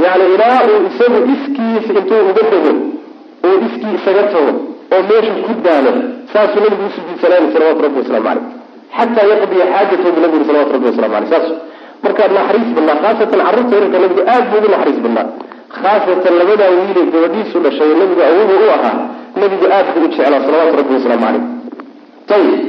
yani 0.04 0.26
ilaa 0.36 0.60
uu 0.72 0.80
isagu 0.90 1.20
iskiis 1.36 1.86
intuu 2.00 2.22
uga 2.32 2.44
dego 2.52 2.72
uu 3.48 3.58
iskii 3.68 3.94
isaga 4.00 4.24
tago 4.34 4.52
oo 4.96 5.02
meesha 5.10 5.34
ku 5.48 5.54
daalo 5.66 5.92
saasuu 6.34 6.62
nabigu 6.64 6.84
usujuudsanaanay 6.90 7.50
salawatu 7.56 7.82
rabbi 7.86 7.98
waslamu 8.02 8.26
caleyh 8.28 8.46
xataa 8.98 9.26
yaqdiya 9.32 9.66
xaajatahu 9.74 10.12
bu 10.16 10.20
nabigu 10.26 10.44
salawatu 10.50 10.72
rabbi 10.76 10.88
waslamu 10.92 11.16
aleyh 11.20 11.30
saas 11.34 11.48
markaa 12.04 12.28
naxariis 12.38 12.70
badnaa 12.78 12.98
khaasatan 13.04 13.40
carruurta 13.48 13.74
yararka 13.78 13.98
nabigu 14.04 14.22
aad 14.34 14.44
buu 14.52 14.58
ugu 14.62 14.70
naxariis 14.74 15.00
badnaa 15.06 15.26
khaasatan 15.76 16.34
labadaa 16.42 16.72
wiile 16.80 17.02
gabadhiisu 17.14 17.58
dhashay 17.66 17.92
nabigu 18.02 18.22
awoga 18.30 18.56
u 18.66 18.68
ahaa 18.78 18.96
nabigu 19.42 19.66
aad 19.78 19.88
buu 19.96 20.06
u 20.06 20.10
jeclaa 20.14 20.42
salawaatu 20.46 20.76
rabbi 20.82 20.94
wasalaamu 20.98 21.26
caleyh 21.26 21.44
ayib 22.38 22.60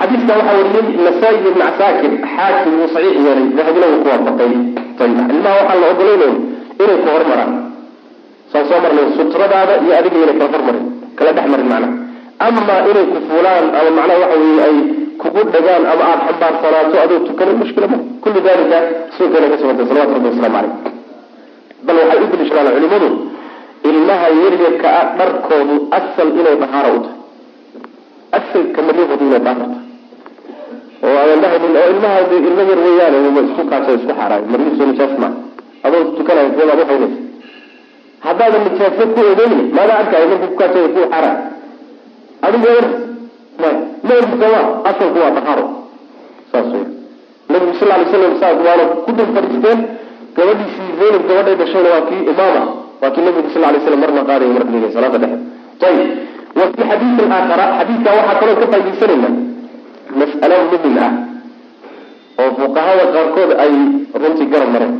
xadiidka 0.00 0.32
waxaa 0.38 0.56
wariyey 0.60 0.86
nasaa-i 1.06 1.36
ibn 1.40 1.60
casaakir 1.66 2.12
xaakim 2.36 2.72
wuu 2.80 2.88
saxiix 2.94 3.16
yeelay 3.26 3.46
dahabina 3.58 3.86
wuu 3.92 4.00
ku 4.04 4.08
waafaqay. 4.12 4.52
Ayib 5.02 5.18
ilmaha 5.34 5.56
waxaa 5.60 5.78
la 5.82 5.86
ogolaynayo 5.92 6.32
inay 6.82 6.96
ku 7.04 7.08
hormaraan. 7.14 7.52
Saan 8.52 8.64
soo 8.68 8.78
marnay 8.84 9.06
sutradaada 9.18 9.74
iyo 9.84 9.92
adiga 10.00 10.18
inay 10.24 10.36
kala 10.40 10.50
hormarin 10.56 10.84
kala 11.18 11.30
dhex 11.36 11.46
marin 11.52 11.68
macnaha 11.72 11.92
amaa 12.46 12.80
inay 12.90 13.04
ku 13.12 13.18
fuulaan 13.28 13.64
ama 13.78 13.90
macnaha 13.98 14.18
waxa 14.22 14.36
weye 14.42 14.62
ay 14.68 14.76
kugu 15.22 15.42
dhagaan 15.54 15.82
ama 15.92 16.02
aada 16.10 16.22
xambaarsanaato 16.28 16.96
adoo 17.04 17.18
tukanay 17.28 17.54
mushkila 17.62 17.86
ma 17.92 17.98
kullu 18.24 18.40
dalika 18.46 18.78
sunkana 19.16 19.46
ka 19.52 19.56
sugantay 19.60 19.86
salawatu 19.90 20.12
rabbi 20.16 20.28
waslamu 20.32 20.54
caleyh 20.56 20.72
bal 21.86 21.96
waxay 22.00 22.18
u 22.24 22.26
daliishadaan 22.32 22.74
culimadu 22.76 23.08
ilmaha 23.90 24.26
yaryarka 24.42 24.88
ah 25.00 25.06
dharkoodu 25.18 25.74
asal 25.98 26.28
inay 26.40 26.56
dahaaro 26.62 26.90
u 26.96 27.00
tahay. 27.04 27.18
Asalka 28.38 28.78
maryahoodu 28.86 29.24
inay 29.28 29.42
dahaar 29.46 29.68
tahay. 29.72 29.82
Oo 31.02 31.22
ilmaha 31.34 31.56
ilmo 32.48 32.62
yar 32.70 32.80
weeyaan 32.86 33.14
isku 33.46 33.62
isku 33.98 34.12
xaaraayo 34.18 34.44
maryihiisu 34.52 34.84
nijaas 34.90 35.14
maa 35.22 35.32
adoo 35.86 36.04
tukanayo 36.16 36.48
sidaad 36.54 36.80
uhaynaysa 36.84 37.20
haddaadan 38.26 38.62
ku 39.14 39.20
ogeyn 39.32 39.52
maadaa 39.76 39.98
arkaayo 40.02 40.26
marku 40.32 40.46
kukaaso 40.52 40.78
ku 40.94 41.00
xaaraay 41.12 41.36
adigu 42.46 42.68
er 42.78 42.86
may 43.62 43.74
ma 44.06 44.12
erki 44.20 44.36
sooma 44.42 44.60
asalku 44.90 45.18
waa 45.24 45.32
dahaaro 45.38 45.64
saas 46.52 46.70
nabigu 47.52 47.72
sal 47.80 47.88
lay 47.92 48.04
slam 48.12 48.34
saas 48.42 48.58
waana 48.66 48.84
ku 49.04 49.10
dul 49.16 49.28
fadhiisteen 49.36 49.78
gabadhiisii 50.36 50.90
zaynab 51.00 51.22
gabadhay 51.30 51.54
dhashayna 51.60 51.88
waa 51.94 52.04
kii 52.08 52.22
imaama 52.32 52.62
waa 53.02 53.10
kii 53.14 53.24
nabigu 53.26 53.48
sal 53.54 53.62
lay 53.62 53.80
slam 53.86 54.00
marna 54.04 54.22
qaadayo 54.28 54.52
marka 54.56 54.70
dhigay 54.74 54.92
salaada 54.96 55.18
dhexe. 55.22 55.38
Ayib 55.88 56.10
wa 56.58 56.64
fi 56.76 56.82
xadiisin 56.90 57.32
aakhara 57.36 57.64
xadiidka 57.78 58.10
waxaa 58.18 58.36
kaloo 58.40 58.56
ka 58.62 58.66
faaidaysanayna 58.72 59.28
mas'alo 60.20 60.56
muhiim 60.70 60.96
ah 61.06 61.12
oo 62.42 62.50
fuqahada 62.58 63.04
qaarkood 63.14 63.50
ay 63.64 63.72
runtii 64.22 64.48
garab 64.52 64.70
mareen. 64.74 64.94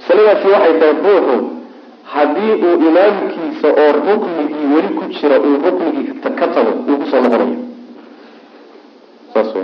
Masaladaasi 0.00 0.46
waxay 0.54 0.74
tahay 0.80 0.94
ruuxu 1.06 1.36
haddii 2.14 2.52
uu 2.66 2.74
imaamkiisa 2.88 3.68
oo 3.82 3.90
ruknigii 4.08 4.66
weli 4.74 4.90
ku 4.98 5.04
jira 5.16 5.36
uu 5.46 5.56
ruknigii 5.64 6.20
ka 6.38 6.46
tago 6.54 6.72
uu 6.88 6.96
ku 7.00 7.06
soo 7.10 7.20
noqonayo. 7.24 7.56
Saas 9.34 9.50
w 9.56 9.58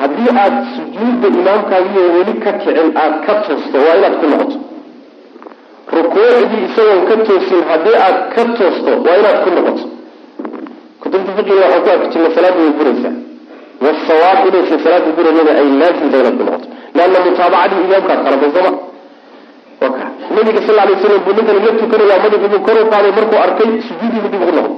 haddii 0.00 0.30
aada 0.42 0.60
sujuudda 0.74 1.28
imaamkaagiiyo 1.40 2.08
weli 2.16 2.34
ka 2.44 2.52
kicin 2.60 2.88
aada 3.02 3.18
ka 3.26 3.32
toosto 3.46 3.76
waa 3.86 3.96
inaad 3.98 4.14
ku 4.20 4.26
noqoto. 4.32 4.56
Rukuucdii 5.96 6.62
isagoon 6.68 7.02
ka 7.08 7.16
toosin 7.26 7.62
haddii 7.70 7.96
aada 8.04 8.20
ka 8.34 8.42
toosto 8.58 8.90
waa 9.06 9.16
inaad 9.20 9.38
ku 9.44 9.50
noqoto. 9.56 9.84
Kutubta 11.00 11.30
fiqiga 11.36 11.64
waxaan 11.64 11.82
ku 11.84 11.90
arki 11.94 12.08
jirna 12.12 12.30
salaada 12.36 12.60
way 12.62 12.72
buraysaa. 12.78 13.14
Wasawaab 13.84 14.38
inaysa 14.48 14.76
salaada 14.84 15.10
burayana 15.16 15.52
ay 15.60 15.68
laazimta 15.80 16.16
inaad 16.22 16.36
ku 16.38 16.44
noqoto. 16.48 16.66
Leanna 16.96 17.18
mutaabacadii 17.26 17.82
imaamkaad 17.86 18.88
waka. 19.80 20.04
Nabiga 20.30 20.60
sal 20.66 20.76
lay 20.76 20.96
slam 21.00 21.20
buu 21.24 21.32
ninkan 21.32 21.56
la 21.64 21.72
tukanaya 21.80 22.16
madaxi 22.22 22.48
buu 22.52 22.60
kor 22.66 22.76
u 22.82 22.84
qaaday 22.92 23.12
markuu 23.16 23.38
arkay 23.44 23.70
sujuudiibu 23.88 24.28
dib 24.32 24.42
ugu 24.44 24.52
noqdo 24.56 24.72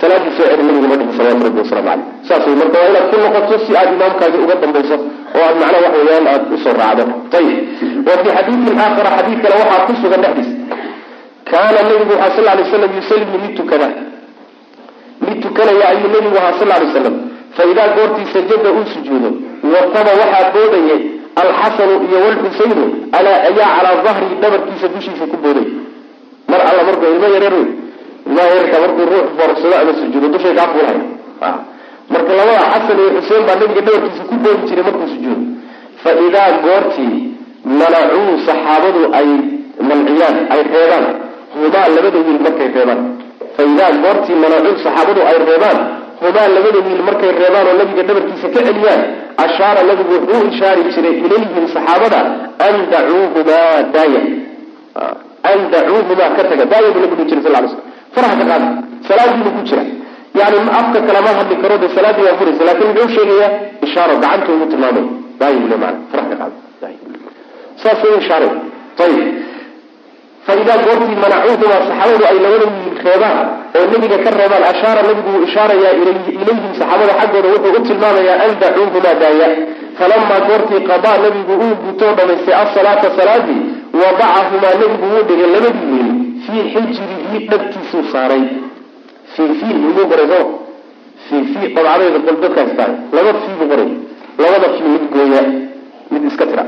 salaadii 0.00 0.32
soo 0.36 0.46
celi 0.50 0.62
nabigu 0.68 0.86
ma 0.92 0.96
dhihi 1.00 1.16
salawatu 1.18 1.44
rabbi 1.46 1.60
waslamu 1.64 1.88
caleyh 1.88 2.06
saas 2.28 2.46
marka 2.60 2.76
waa 2.82 2.88
inaad 2.90 3.06
ku 3.10 3.16
noqoto 3.22 3.54
si 3.64 3.72
aad 3.80 3.88
imaamkaagi 3.96 4.38
uga 4.44 4.54
dambayso 4.62 4.96
oo 5.36 5.42
aad 5.48 5.56
macnaha 5.60 5.82
wax 5.84 5.94
weeyaan 5.98 6.26
aada 6.32 6.46
u 6.54 6.58
soo 6.64 6.74
raacdo. 6.80 7.04
Ayib 7.38 7.58
wa 8.06 8.14
fii 8.22 8.32
xadiidin 8.36 8.78
aakhara 8.84 9.10
xadiid 9.16 9.38
kale 9.42 9.54
waxaa 9.62 9.86
ku 9.86 9.92
sugan 10.02 10.20
dhexdiis. 10.24 10.50
Kaana 11.50 11.78
nabigu 11.88 12.12
waxaa 12.12 12.36
sal 12.36 12.44
lay 12.58 12.66
slam 12.70 12.92
yusallimu 12.98 13.36
mid 13.44 13.52
tukada. 13.58 13.88
Mid 15.26 15.38
tukanaya 15.42 15.84
ayuu 15.92 16.08
nabigu 16.14 16.36
ahaa 16.40 16.58
sal 16.60 16.68
lay 16.68 16.88
slam 16.94 17.16
fa 17.56 17.62
goortii 17.96 18.26
sajada 18.32 18.68
uu 18.76 18.86
sujuudo 18.94 19.30
wataba 19.72 20.12
waxaa 20.20 20.50
boodaya 20.54 20.96
alxasanu 21.42 21.94
iyo 22.06 22.18
walxusaynu 22.24 22.84
ayaa 23.18 23.48
calaa 23.76 24.02
dahri 24.04 24.26
dhabarkiisa 24.42 24.88
dushiisa 24.88 25.24
ku 25.32 25.36
booday 25.42 25.68
mar 26.48 26.60
alla 26.68 26.82
markuu 26.88 27.08
ilmo 27.14 27.28
yareer 27.34 27.54
wey 27.54 27.85
yarka 28.34 28.76
markuu 28.84 29.06
ruux 29.12 29.26
boorsado 29.38 29.74
ama 29.82 29.92
sujuudo 30.00 30.28
dushay 30.34 30.54
kaa 30.54 30.68
fuulahay 30.72 31.00
marka 32.10 32.32
labada 32.38 32.64
xasan 32.72 32.98
iyo 32.98 33.10
xuseen 33.20 33.42
baa 33.46 33.56
nabiga 33.60 33.80
dhabarkiisa 33.86 34.24
ku 34.30 34.34
boodi 34.42 34.62
jiray 34.68 34.84
markuu 34.88 35.08
sujuudo. 35.14 35.44
Fa 36.02 36.10
goortii 36.64 37.16
manacuu 37.64 38.32
saxaabadu 38.46 39.00
ay 39.18 39.28
manciyaan 39.88 40.36
ay 40.52 40.62
reebaan. 40.72 41.06
Humaa 41.54 41.88
labada 41.96 42.18
wiil 42.26 42.40
markay 42.46 42.68
reebaan. 42.76 43.00
Fa 43.56 43.62
goortii 44.04 44.36
manacuu 44.44 44.76
saxaabadu 44.84 45.20
ay 45.30 45.38
reebaan 45.48 45.78
humaa 46.20 46.48
labada 46.48 46.78
wiil 46.86 47.02
markay 47.08 47.30
reebaan 47.40 47.66
oo 47.70 47.76
nabiga 47.80 48.02
dhabarkiisa 48.08 48.48
ka 48.54 48.60
celiyaan 48.66 49.02
ashaara 49.44 49.82
nabigu 49.88 50.14
wuxuu 50.14 50.48
ishaari 50.52 50.82
jiray 50.94 51.14
ilayhim 51.26 51.64
saxaabada 51.74 52.20
an 52.66 52.74
dacuuhumaa 52.92 53.82
daaya. 53.94 54.22
An 55.50 55.58
dacuuhumaa 55.72 56.30
ka 56.36 56.42
taga. 56.50 56.64
Daaya 56.72 56.88
buu 56.94 57.02
nabigu 57.04 57.24
jiray 57.28 57.42
sal 57.42 57.56
ly 57.62 57.68
slam 57.68 57.95
faraha 58.16 58.34
ka 58.40 58.44
qaada. 58.50 58.68
Salaadiibu 59.08 59.50
ku 59.56 59.62
jira. 59.68 59.82
Yani 60.40 60.56
afka 60.80 60.98
kalama 61.08 61.30
hadli 61.38 61.56
karo 61.62 61.76
de 61.82 61.88
salaadii 61.96 62.24
waa 62.28 62.36
furaysa 62.40 62.62
laakin 62.68 62.86
muxuu 62.90 63.08
sheegayaa 63.16 63.50
ishaaro 63.86 64.14
gacanta 64.22 64.50
ugu 64.54 64.66
tilmaamay. 64.72 65.04
Daaya 65.40 65.56
buu 65.60 65.68
le 65.72 65.76
maana 65.82 65.98
faraha 66.10 66.28
ka 66.32 66.36
qaada. 66.40 66.56
Saasuu 67.82 68.14
ishaaray 68.22 68.50
ayib 69.04 69.20
faidaa 70.46 70.78
goortii 70.86 71.16
manacuuhumaa 71.24 71.80
saxaabadu 71.88 72.24
ay 72.30 72.38
labada 72.44 72.66
wiil 72.72 72.98
reebaan 73.06 73.38
oo 73.78 73.84
nebiga 73.92 74.18
ka 74.24 74.30
reebaan 74.40 74.64
ashaara 74.72 75.00
nabigu 75.08 75.28
wuu 75.34 75.42
ishaarayaa 75.48 75.92
ilayhim 76.00 76.58
saxaabada 76.78 77.12
xaggooda 77.20 77.48
wuxuu 77.54 77.74
u 77.78 77.80
tilmaamayaa 77.88 78.36
an 78.44 78.52
dacuuhumaa 78.62 79.14
daaya. 79.22 79.48
Falamaa 79.98 80.40
goortii 80.48 80.80
qadaa 80.90 81.16
nabigu 81.24 81.52
uu 81.64 81.74
gutoo 81.84 82.12
dhamaystay 82.18 82.54
asalaata 82.62 83.08
salaadii 83.18 83.60
wadacahumaa 84.00 84.74
nabigu 84.80 85.06
wuu 85.12 85.22
dhigay 85.28 85.48
labadii 85.56 86.05
fii 86.46 86.62
xijrihi 86.72 87.38
dhabtiisuu 87.50 88.02
saaray 88.12 88.42
fii 89.34 89.50
fii 89.60 89.74
muu 89.82 90.06
qoray 90.10 90.26
soo. 90.32 90.44
Fii 91.28 91.42
fii 91.52 91.68
dabcadeeda 91.76 92.18
qol 92.26 92.36
dadkaas 92.44 92.70
tahay 92.78 92.94
laba 93.16 93.30
fii 93.42 93.54
buu 93.58 93.68
qoray. 93.72 93.88
Labada 94.42 94.68
fii 94.76 94.88
mid 94.94 95.04
gooya 95.14 95.42
mid 96.12 96.22
iska 96.30 96.44
tira. 96.50 96.64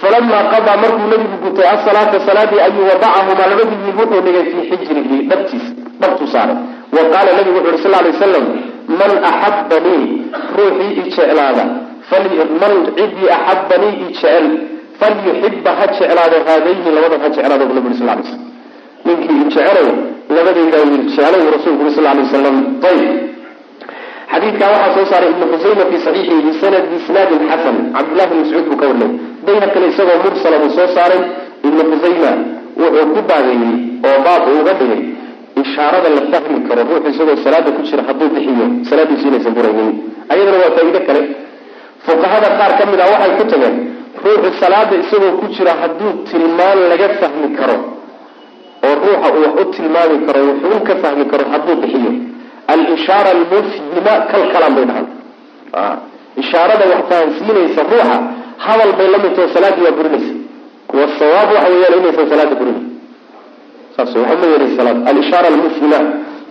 Falamaa 0.00 0.42
qadaa 0.52 0.76
markuu 0.82 1.06
nabigu 1.12 1.36
gutay 1.44 1.66
asalaata 1.74 2.18
salaadii 2.26 2.60
ayuu 2.66 2.84
wadacahumaa 2.90 3.48
labadii 3.52 3.78
wiil 3.84 3.96
wuxuu 4.00 4.20
dhigay 4.26 4.44
fii 4.52 4.64
xijrihi 4.70 5.16
dhabtiis 5.30 5.66
dhabtuu 6.00 6.28
saaray. 6.34 6.56
Wa 6.96 7.02
qaala 7.12 7.30
nabigu 7.38 7.58
wuxu 7.58 7.74
uhi 7.74 7.82
sal 7.84 7.92
lay 7.96 8.12
wasalam 8.12 8.44
man 9.00 9.12
axabanii 9.30 10.04
ruuxii 10.56 10.92
i 11.00 11.02
jeclaada. 11.16 11.64
Man 12.62 12.74
cidii 12.96 13.28
axabanii 13.36 13.92
i 14.02 14.06
jecel. 14.12 14.46
Falyuxiba 15.00 15.70
ha 15.78 15.84
jeclaado 15.98 16.36
haadayni 16.46 16.90
labadan 16.96 17.20
ha 17.24 17.28
jeclaado 17.36 17.64
bu 17.68 17.74
nabi 17.76 17.86
uri 17.90 17.96
sal 18.00 18.06
lay 18.10 18.22
slam 18.30 18.53
ninkii 19.04 20.04
labadaydaa 20.36 20.84
wiil 20.90 21.04
jeclow 21.16 21.44
rasuulku 21.56 21.90
sal 21.96 22.04
lay 22.04 22.16
wasalam 22.24 22.56
ayb 22.90 23.02
xadiidkaa 24.32 24.70
waxaa 24.74 24.94
soo 24.96 25.06
saaray 25.12 25.30
ibnu 25.34 25.46
khusayma 25.52 25.84
fi 25.90 25.96
saxiixihi 26.06 26.42
bisanad 26.46 26.84
isnaadin 26.98 27.42
xasan. 27.50 27.76
Cabdullahi 27.96 28.28
bn 28.30 28.38
mascuud 28.42 28.66
buu 28.70 28.78
ka 28.80 28.86
warnay 28.90 29.10
kale 29.74 29.86
isagoo 29.92 30.18
mursala 30.24 30.56
buu 30.62 30.70
soo 30.76 30.88
saaray. 30.96 31.20
Ibnu 31.66 31.82
khusayma 31.90 32.30
wuxuu 32.80 33.06
ku 33.14 33.20
baabeeyey 33.28 33.74
oo 34.08 34.16
baab 34.26 34.42
uuga 34.52 34.72
dhigay 34.80 35.02
ishaarada 35.62 36.08
la 36.16 36.22
fahmi 36.32 36.58
karo. 36.68 36.82
Ruuxu 36.90 37.08
isagoo 37.14 37.36
salaada 37.46 37.70
ku 37.76 37.82
jira 37.88 38.02
hadduu 38.08 38.28
bixiyo 38.34 38.66
salaadiisu 38.88 39.24
inaysan 39.28 39.54
buraynin 39.56 39.90
ayadana 40.32 40.56
waa 40.62 40.72
faa'iide 40.76 41.00
kale. 41.08 41.22
Fuqahada 42.06 42.48
qaar 42.58 42.72
ka 42.78 42.84
mid 42.90 43.00
ah 43.04 43.08
waxay 43.12 43.32
ku 43.38 43.44
tageen 43.52 43.76
ruuxu 44.24 44.48
salaada 44.62 44.94
isagoo 45.02 45.32
ku 45.40 45.46
jira 45.56 45.72
hadduu 45.82 46.10
tilmaan 46.28 46.78
laga 46.90 47.08
fahmi 47.20 47.48
karo 47.58 47.76
oo 48.86 48.94
ruuxa 49.02 49.28
uu 49.36 49.42
wax 49.46 49.54
u 49.60 49.64
tilmaami 49.74 50.16
karo 50.26 50.40
wuxuun 50.48 50.80
ka 50.88 50.94
fahmi 51.02 51.24
karo 51.32 51.44
hadduu 51.52 51.76
bixiyo. 51.82 52.12
Alishaara 52.72 53.30
almufhima 53.36 54.14
kalkalaan 54.32 54.74
bay 54.76 54.84
dhahan 54.90 55.06
ishaarada 56.42 56.84
wax 56.92 57.02
fahansiinaysa 57.10 57.82
ruuxa 57.90 58.16
hadal 58.66 58.92
bay 58.98 59.08
la 59.14 59.18
midtao 59.24 59.46
salaadii 59.54 59.84
waa 59.86 59.96
burinaysa. 59.98 60.32
Kuwa 60.88 61.04
sawaab 61.18 61.48
waxa 61.56 61.68
weeyaan 61.72 61.94
inaysan 62.00 62.26
salaada 62.32 62.54
burinay 62.60 62.84
saas 63.96 64.12
waxa 64.20 64.36
ma 64.42 64.46
yeelay 64.52 64.70
salaad. 64.78 64.98
Alishaara 65.10 65.46
almufhima 65.54 65.98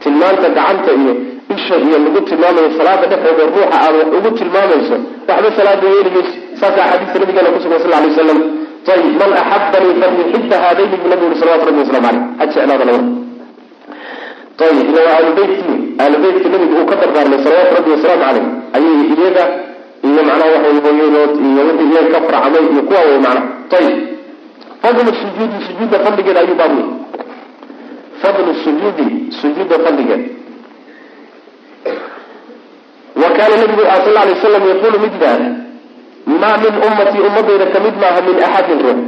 tilmaanta 0.03 0.47
gacanta 0.57 0.91
iyo 1.01 1.13
isha 1.55 1.75
iyo 1.85 1.97
lagu 2.05 2.19
tilmaamayo 2.29 2.69
salaada 2.79 3.05
dhexdeeda 3.11 3.43
ruuxa 3.55 3.75
aad 3.85 3.95
wax 3.99 4.07
ugu 4.17 4.29
tilmaamayso 4.39 4.95
waxba 5.29 5.49
salaada 5.59 5.85
yeeli 5.93 6.09
mayso 6.15 6.31
saasa 6.59 6.79
axaadiista 6.85 7.19
nabigeena 7.21 7.49
kusugan 7.55 7.79
sal 7.83 7.91
lay 7.93 8.01
waslam 8.09 8.39
ayib 8.91 9.15
man 9.21 9.31
axabanii 9.41 9.95
falyuxiba 10.01 10.57
haadayni 10.63 10.97
buu 11.01 11.09
nabigu 11.09 11.35
salawatu 11.41 11.65
rabbi 11.69 11.79
waslamu 11.83 12.07
caleyh 12.07 12.23
ha 12.39 12.45
jeclaada 12.45 12.85
labada 12.85 13.23
ayib 14.67 14.87
ila 14.91 15.01
waa 15.07 15.15
aalubeytka 16.03 16.49
nabigu 16.53 16.73
uu 16.81 16.85
ka 16.91 16.95
dardaarmay 17.01 17.39
salawaatu 17.45 17.75
rabbi 17.77 17.91
wasalaamu 17.95 18.23
caleyh 18.25 18.45
ayay 18.77 18.95
iyaga 19.15 19.43
iyo 20.07 20.21
macnaha 20.27 20.51
waxay 20.55 20.79
hooyadood 20.85 21.31
iyo 21.47 21.61
wixii 21.67 21.89
iyaga 21.93 22.09
ka 22.13 22.19
farcamay 22.27 22.63
iyo 22.73 22.81
kuwa 22.89 23.01
wey 23.09 23.19
macnaha 23.25 23.47
ayib 23.79 23.97
fadlu 24.81 25.11
sujuudi 25.21 25.57
sujuudda 25.67 25.97
fadligeeda 26.05 26.39
ayuu 26.43 26.55
baab 26.61 26.73
fadlu 28.21 28.51
sujuudi 28.63 29.07
sujuudda 29.41 29.75
fadligeeda 29.85 30.27
wa 33.21 33.29
kaana 33.37 33.55
nabigu 33.61 33.83
sal 34.05 34.13
lay 34.13 34.35
slam 34.41 34.63
yaquulu 34.71 34.97
mid 35.03 35.13
yidhaahda 35.13 35.47
maa 36.25 36.57
min 36.63 36.73
ummatii 36.87 37.21
ummadayda 37.29 37.65
ka 37.73 37.79
mid 37.85 37.95
maaha 38.03 38.19
min 38.27 38.35
axadin 38.47 38.79
ruux. 38.85 38.99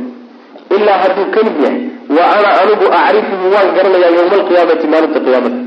Ilaa 0.76 0.98
hadduu 1.04 1.26
ka 1.36 1.40
mid 1.48 1.56
yahay 1.64 1.82
wa 2.18 2.24
ana 2.36 2.50
anigu 2.62 2.86
acrifuhu 3.02 3.46
waan 3.54 3.70
garanayaa 3.78 4.16
yowma 4.18 4.36
alqiyaamati 4.40 4.88
maalinta 4.94 5.20
qiyaamada. 5.26 5.60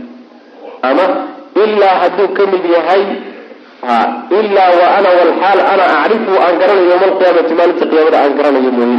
Ama 0.88 1.04
ilaa 1.64 1.96
hadduu 2.02 2.28
ka 2.36 2.42
mid 2.52 2.64
yahay 2.76 3.02
ilaa 4.40 4.70
wa 4.80 4.86
ana 4.96 5.08
walxaal 5.18 5.60
ana 5.72 5.84
acrifuhu 6.02 6.36
aan 6.44 6.54
garanayo 6.60 6.88
yowma 6.92 7.06
alqiyaamati 7.10 7.52
maalinta 7.58 7.84
qiyaamada 7.90 8.16
aan 8.22 8.32
garanayo 8.38 8.70
mooye. 8.78 8.98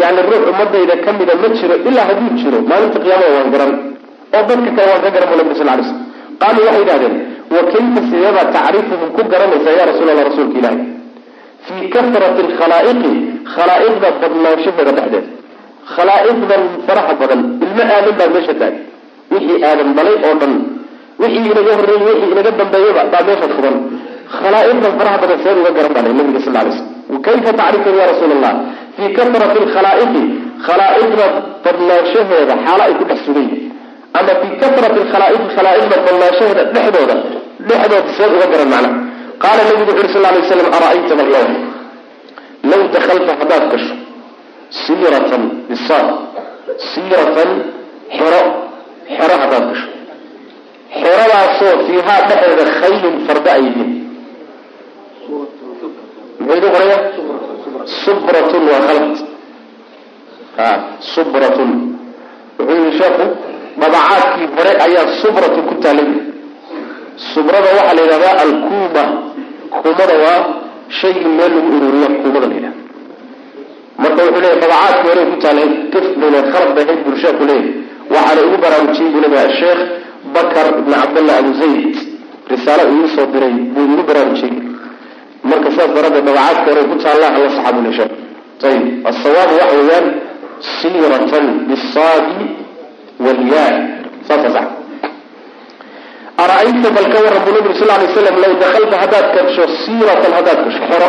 Yani 0.00 0.20
ruux 0.30 0.42
ummadayda 0.52 0.94
kamida 1.06 1.34
ma 1.42 1.48
jiro 1.58 1.74
ilaa 1.88 2.06
hadduu 2.10 2.30
jiro 2.40 2.58
maalinta 2.70 2.98
qiyaamada 3.04 3.30
waan 3.36 3.50
garan. 3.54 3.72
Oo 4.36 4.42
dadka 4.48 4.70
kale 4.76 4.88
waan 4.92 5.02
ka 5.04 5.10
garan 5.14 5.28
bu 5.30 5.36
nabi 5.40 5.54
sal 5.60 5.66
lay 5.70 5.84
slam 5.88 6.00
qaaluu 6.40 6.64
waxay 6.66 6.80
yidhahdeen 6.82 7.14
wa 7.54 7.60
kayfa 7.72 8.00
sideebaa 8.10 8.46
tacrifuhum 8.56 9.08
ku 9.16 9.22
garanaysaa 9.32 9.74
ya 9.80 9.84
rasuul 9.90 10.08
allah 10.12 10.26
rasuulka 10.30 10.58
ilahi 10.60 10.78
fii 11.66 11.88
kasrati 11.94 12.40
alkhalaa'iqi 12.48 13.12
khalaa'iqda 13.54 14.08
badnaanshaheeda 14.22 14.92
dhexdeeda 14.98 15.20
khalaa'iqdan 15.94 16.62
faraha 16.86 17.12
badan 17.20 17.40
ilmo 17.64 17.82
aadan 17.96 18.14
baa 18.20 18.28
meesha 18.34 18.54
taagay 18.60 18.82
wixii 19.32 19.58
aadan 19.70 19.88
dhalay 19.96 20.16
oo 20.28 20.34
dhan 20.42 20.52
wixii 21.22 21.44
inaga 21.52 21.72
horreeyey 21.78 22.04
wixii 22.08 22.30
inaga 22.34 22.50
dambeeyaba 22.60 23.02
baa 23.12 23.22
meesha 23.28 23.46
fugan 23.56 23.76
khalaa'iqdan 24.38 24.92
faraha 24.98 25.18
badan 25.22 25.38
seed 25.44 25.56
uga 25.62 25.70
garan 25.76 25.92
baa 25.96 26.04
nabiga 26.18 26.40
sal 26.46 26.54
lay 26.56 26.66
slam 26.76 27.18
kayfa 27.26 27.50
tacrifuhum 27.60 27.96
ya 28.02 28.06
rasuul 28.12 28.32
allah 28.36 28.52
fii 28.96 29.08
kasrati 29.18 29.58
alkhalaa'iqi 29.64 30.22
khalaa'iqda 30.66 31.26
badnaanshaheeda 31.64 32.54
xaalo 32.64 32.82
ay 32.88 32.92
ku 32.98 33.04
dhex 33.10 33.20
sugan 33.26 33.48
ama 34.18 34.32
fii 34.42 34.52
kasrati 34.62 34.98
alkhalaa'iqi 35.04 35.46
khalaa'iqda 35.56 35.96
badnaanshaheeda 36.06 36.62
dhexdooda 36.74 37.16
dhexdooda 37.68 38.10
seed 38.18 38.30
uga 38.36 38.46
garan 38.52 38.68
macna 38.74 38.90
qaala 39.42 39.60
nabigu 39.68 39.90
wuxu 39.90 40.02
uri 40.02 40.08
sal 40.14 40.22
lay 40.34 40.42
slam 40.50 40.68
ara'ayta 40.78 41.14
balkawa 41.20 41.48
law 42.70 42.82
dakalta 42.94 43.32
haddaad 43.40 43.64
gasho 43.72 43.94
siiratan 44.82 45.42
bisaad 45.68 46.08
siiratan 46.90 47.50
xero 48.16 48.40
xero 49.16 49.34
haddaad 49.42 49.64
gasho 49.70 49.88
xeradaasoo 51.00 51.74
fiihaa 51.86 52.20
dhexeeda 52.28 52.64
khaylun 52.80 53.14
farda 53.26 53.50
ay 53.56 53.62
yihiin 53.66 53.90
muxuu 56.46 56.70
qoraya 56.74 56.98
subratun 58.04 58.62
waa 58.70 58.80
khalad 58.88 59.14
subratun 61.14 61.70
wuxuu 62.58 62.76
yihi 62.84 62.92
sheekhu 63.00 63.24
dabacaadkii 63.80 64.48
hore 64.56 64.72
ayaa 64.86 65.06
subratun 65.22 65.62
ku 65.68 65.74
taalay 65.84 66.08
subrada 67.32 67.68
waxaa 67.78 67.94
la 67.98 68.02
yidhahdaa 68.04 68.34
alkuuma 68.46 69.04
kuumada 69.82 70.14
waa 70.24 70.40
shaygii 71.00 71.30
meel 71.38 71.52
lagu 71.56 71.70
ururiya 71.78 72.08
kuumada 72.22 72.46
la 72.50 72.54
yidhahda 72.58 72.80
marka 74.02 74.20
wuxuu 74.26 74.40
leeyahy 74.44 74.60
dabacaadkii 74.64 75.08
hore 75.10 75.22
ku 75.30 75.36
taalay 75.44 75.68
gaf 75.92 76.06
bayna 76.20 76.38
khalad 76.52 76.70
bay 76.76 76.84
ahayd 76.88 77.00
burshaku 77.06 77.42
leeyahy 77.50 77.70
waxaana 78.14 78.40
igu 78.46 78.56
baraarujiyey 78.64 79.10
buu 79.14 79.20
leeyahay 79.24 79.48
asheekh 79.52 79.80
bakar 80.36 80.66
ibn 80.80 80.92
cabdallah 81.00 81.36
abu 81.42 81.52
zayd. 81.62 81.94
Risaalo 82.52 82.82
uu 82.94 83.08
soo 83.14 83.26
diray 83.34 83.54
buu 83.74 83.84
igu 83.94 84.02
baraarujiyey 84.10 84.54
marka 85.50 85.68
sidaas 85.74 85.90
daraaddeed 85.96 86.24
dabacaadka 86.28 86.68
hore 86.72 86.82
ku 86.90 86.94
taalla 87.04 87.26
alla 87.36 87.48
saxa 87.56 87.72
buu 87.76 87.82
leeyahay. 87.86 88.10
Ayib 88.68 88.84
asawaabu 89.10 89.54
waxa 89.60 89.76
weeyaan 89.80 90.06
siiratan 90.78 91.46
bisaadi 91.68 92.46
walyaa. 93.24 93.72
Saasa 94.28 94.48
sax 94.56 94.66
ara-ayta 96.42 96.88
bal 96.96 97.06
ka 97.12 97.18
waran 97.24 97.42
buu 97.46 97.54
nabi 97.56 97.74
sal 97.80 97.88
lay 98.00 98.08
slam 98.14 98.36
law 98.44 98.52
dakalta 98.64 98.96
haddaad 99.02 99.26
gasho 99.36 99.64
siiratan 99.84 100.32
haddaad 100.38 100.58
gasho 100.66 100.82
xero 100.90 101.08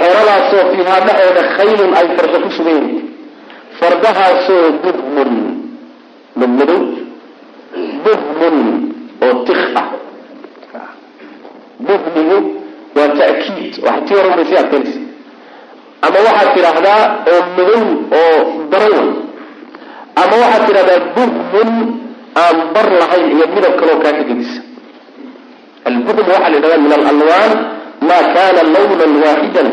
xeradaasoo 0.00 0.64
fiihaa 0.72 1.00
dhexeeda 1.06 1.42
khaylun 1.56 1.90
ay 2.00 2.06
farda 2.16 2.38
ku 2.44 2.50
sugan 2.56 2.76
yihiin 2.84 3.06
fardahaasoo 3.80 4.64
buhmun 4.84 5.30
madmadow 6.40 6.82
buhmun 8.04 8.56
oo 9.26 9.34
tik 9.46 9.62
ah 9.80 9.88
buhmigu 11.86 12.38
waa 12.96 13.08
ta'kiid 13.20 13.72
waxay 13.86 14.02
tii 14.08 14.34
bay 14.36 14.44
sii 14.50 14.58
adkaynaysa 14.62 15.00
ama 16.06 16.18
waxaad 16.26 16.48
tidhaahdaa 16.56 17.02
oo 17.32 17.40
madow 17.56 17.84
oo 18.20 18.38
darowan 18.72 19.08
ama 20.22 20.34
waxaad 20.42 20.62
tidhahdaa 20.68 21.00
buhmun 21.16 21.70
aan 22.42 22.56
bar 22.74 22.86
lahayn 23.00 23.26
iyo 23.36 23.46
midab 23.54 23.74
kaloo 23.80 23.98
kaa 24.04 24.12
ka 24.18 24.22
gedisa 24.30 24.60
albuhm 25.88 26.18
waxaa 26.32 26.48
la 26.52 26.56
yidhahda 26.56 26.78
min 26.84 26.92
alalwaan 26.98 27.52
ma 28.08 28.18
kana 28.36 28.60
lawnan 28.74 29.12
waaxidan 29.24 29.68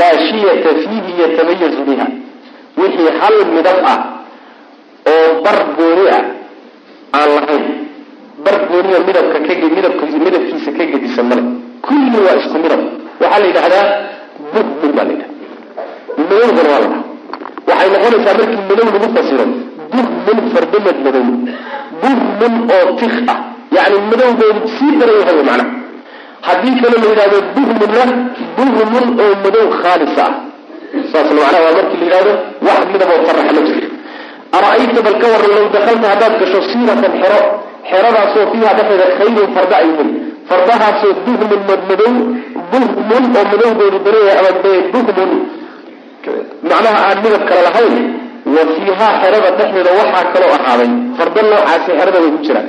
laa 0.00 0.14
shiyata 0.28 0.70
fiihi 0.82 1.12
yatamayazu 1.22 1.82
biha. 1.88 2.06
Wixii 2.80 3.10
hal 3.20 3.36
midab 3.54 3.78
ah 3.92 3.98
oo 5.12 5.28
bar 5.44 5.58
gooni 5.76 6.04
ah 6.16 6.24
aan 7.18 7.28
lahayn. 7.36 7.64
Bar 8.44 8.56
gooniya 8.70 8.98
midabka 9.08 9.38
ka 9.46 9.52
midabka 9.76 10.04
midabkiisa 10.24 10.70
ka 10.76 10.84
gedisa 10.92 11.22
male. 11.28 11.42
Kulli 11.86 12.18
waa 12.26 12.36
isku 12.40 12.56
midab. 12.64 12.82
Waxaa 13.20 13.40
la 13.42 13.46
yidhahdaa 13.50 13.86
buhmun 14.52 14.90
baa 14.96 15.04
la 15.08 15.12
yidhahda 15.14 15.34
madowgana 16.18 16.70
waa 16.72 16.80
la 16.84 16.88
dhaha 16.92 17.00
waxay 17.68 17.88
noqonaysaa 17.92 18.34
markii 18.40 18.62
madow 18.68 18.86
lagu 18.94 19.08
fasiro 19.16 19.44
buhmun 19.92 20.38
fardamad 20.54 20.96
madow 21.06 21.24
buhmun 22.04 22.54
oo 22.76 22.86
tik 23.00 23.14
ah. 23.32 23.38
Yani 23.76 23.96
madowgoodu 24.10 24.60
sii 24.76 24.92
daran 25.00 25.16
yahay 25.20 25.36
macnaha 25.48 25.64
haddii 26.48 26.74
kale 26.82 26.96
la 27.02 27.06
yidhahdo 27.10 27.38
buhmunna 27.56 28.04
buhmun 28.56 29.06
oo 29.24 29.32
madow 29.44 29.66
khaalis 29.82 30.16
ah. 30.26 30.32
Saasna 31.12 31.40
macnaha 31.40 31.62
waa 31.66 31.74
markii 31.78 31.98
la 32.00 32.06
yidhahdo 32.06 32.32
wax 32.66 32.80
midaboo 32.92 33.20
faraxa 33.28 33.52
ma 33.56 33.62
jirto 33.68 33.88
ara-ayta 34.56 35.00
bal 35.06 35.16
ka 35.22 35.26
waran 35.34 35.52
law 35.56 35.66
dakalta 35.76 36.06
haddaad 36.12 36.34
gasho 36.40 36.58
siiratan 36.70 37.12
xero 37.22 37.40
xeradaasoo 37.90 38.44
fiiha 38.52 38.70
dhexeeda 38.78 39.06
khayrun 39.18 39.48
farda 39.56 39.76
ay 39.82 39.86
yihiin 39.90 40.10
fardahaasoo 40.50 41.12
buhmun 41.26 41.60
madmadow 41.70 42.12
buhmun 42.72 43.24
oo 43.38 43.44
madowgoodu 43.52 43.98
daran 44.06 44.28
ama 44.40 44.50
buhmun 44.92 45.32
macnaha 46.70 47.00
aan 47.08 47.18
midab 47.24 47.42
kale 47.48 47.62
lahayn 47.68 47.96
wa 48.44 48.62
fiihaa 48.74 49.12
xerada 49.22 49.50
dhexdeeda 49.58 49.90
waxaa 50.00 50.24
kaloo 50.34 50.52
ahaaday 50.58 50.90
farda 51.18 51.40
noocaasi 51.50 51.90
xerada 51.98 52.18
way 52.22 52.30
ku 52.34 52.40
jiraan. 52.46 52.66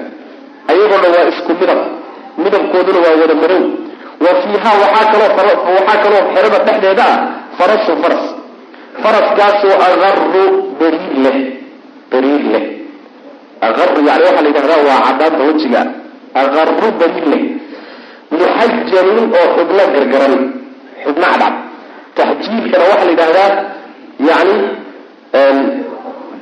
Ayagoo 0.71 0.99
dhan 1.03 1.11
waa 1.17 1.27
isku 1.31 1.51
midab. 1.59 1.79
Midabkooduna 2.43 2.99
waa 3.05 3.15
wada 3.21 3.35
madow. 3.41 3.63
Wa 4.25 4.31
fiihaa 4.41 4.75
waxaa 4.83 5.05
kaloo 5.11 5.29
waxaa 5.77 5.97
kaloo 6.03 6.23
xerada 6.35 6.57
dhexdeeda 6.67 7.03
ah 7.13 7.17
farasu 7.57 7.91
faras. 8.01 8.23
Faraskaasoo 9.03 9.75
aqaru 9.87 10.43
bariir 10.79 11.13
leh. 11.25 11.37
Bariir 12.11 12.43
leh. 12.53 12.65
Aqaru 13.67 13.99
yani 14.07 14.23
waxaa 14.27 14.43
la 14.45 14.49
yidhahdaa 14.51 14.81
waa 14.89 14.99
cadaanta 15.07 15.43
wejiga. 15.49 15.81
Aqaru 16.41 16.87
bariir 17.01 17.25
leh. 17.33 17.43
Muxajalin 18.31 19.19
oo 19.39 19.45
xubno 19.55 19.83
gargaran. 19.93 20.35
Xubno 21.03 21.25
cadcad 21.31 21.53
taxjiilkana 22.17 22.83
waxaa 22.91 23.05
la 23.07 23.11
yidhahdaa 23.13 23.51
yani 24.29 24.55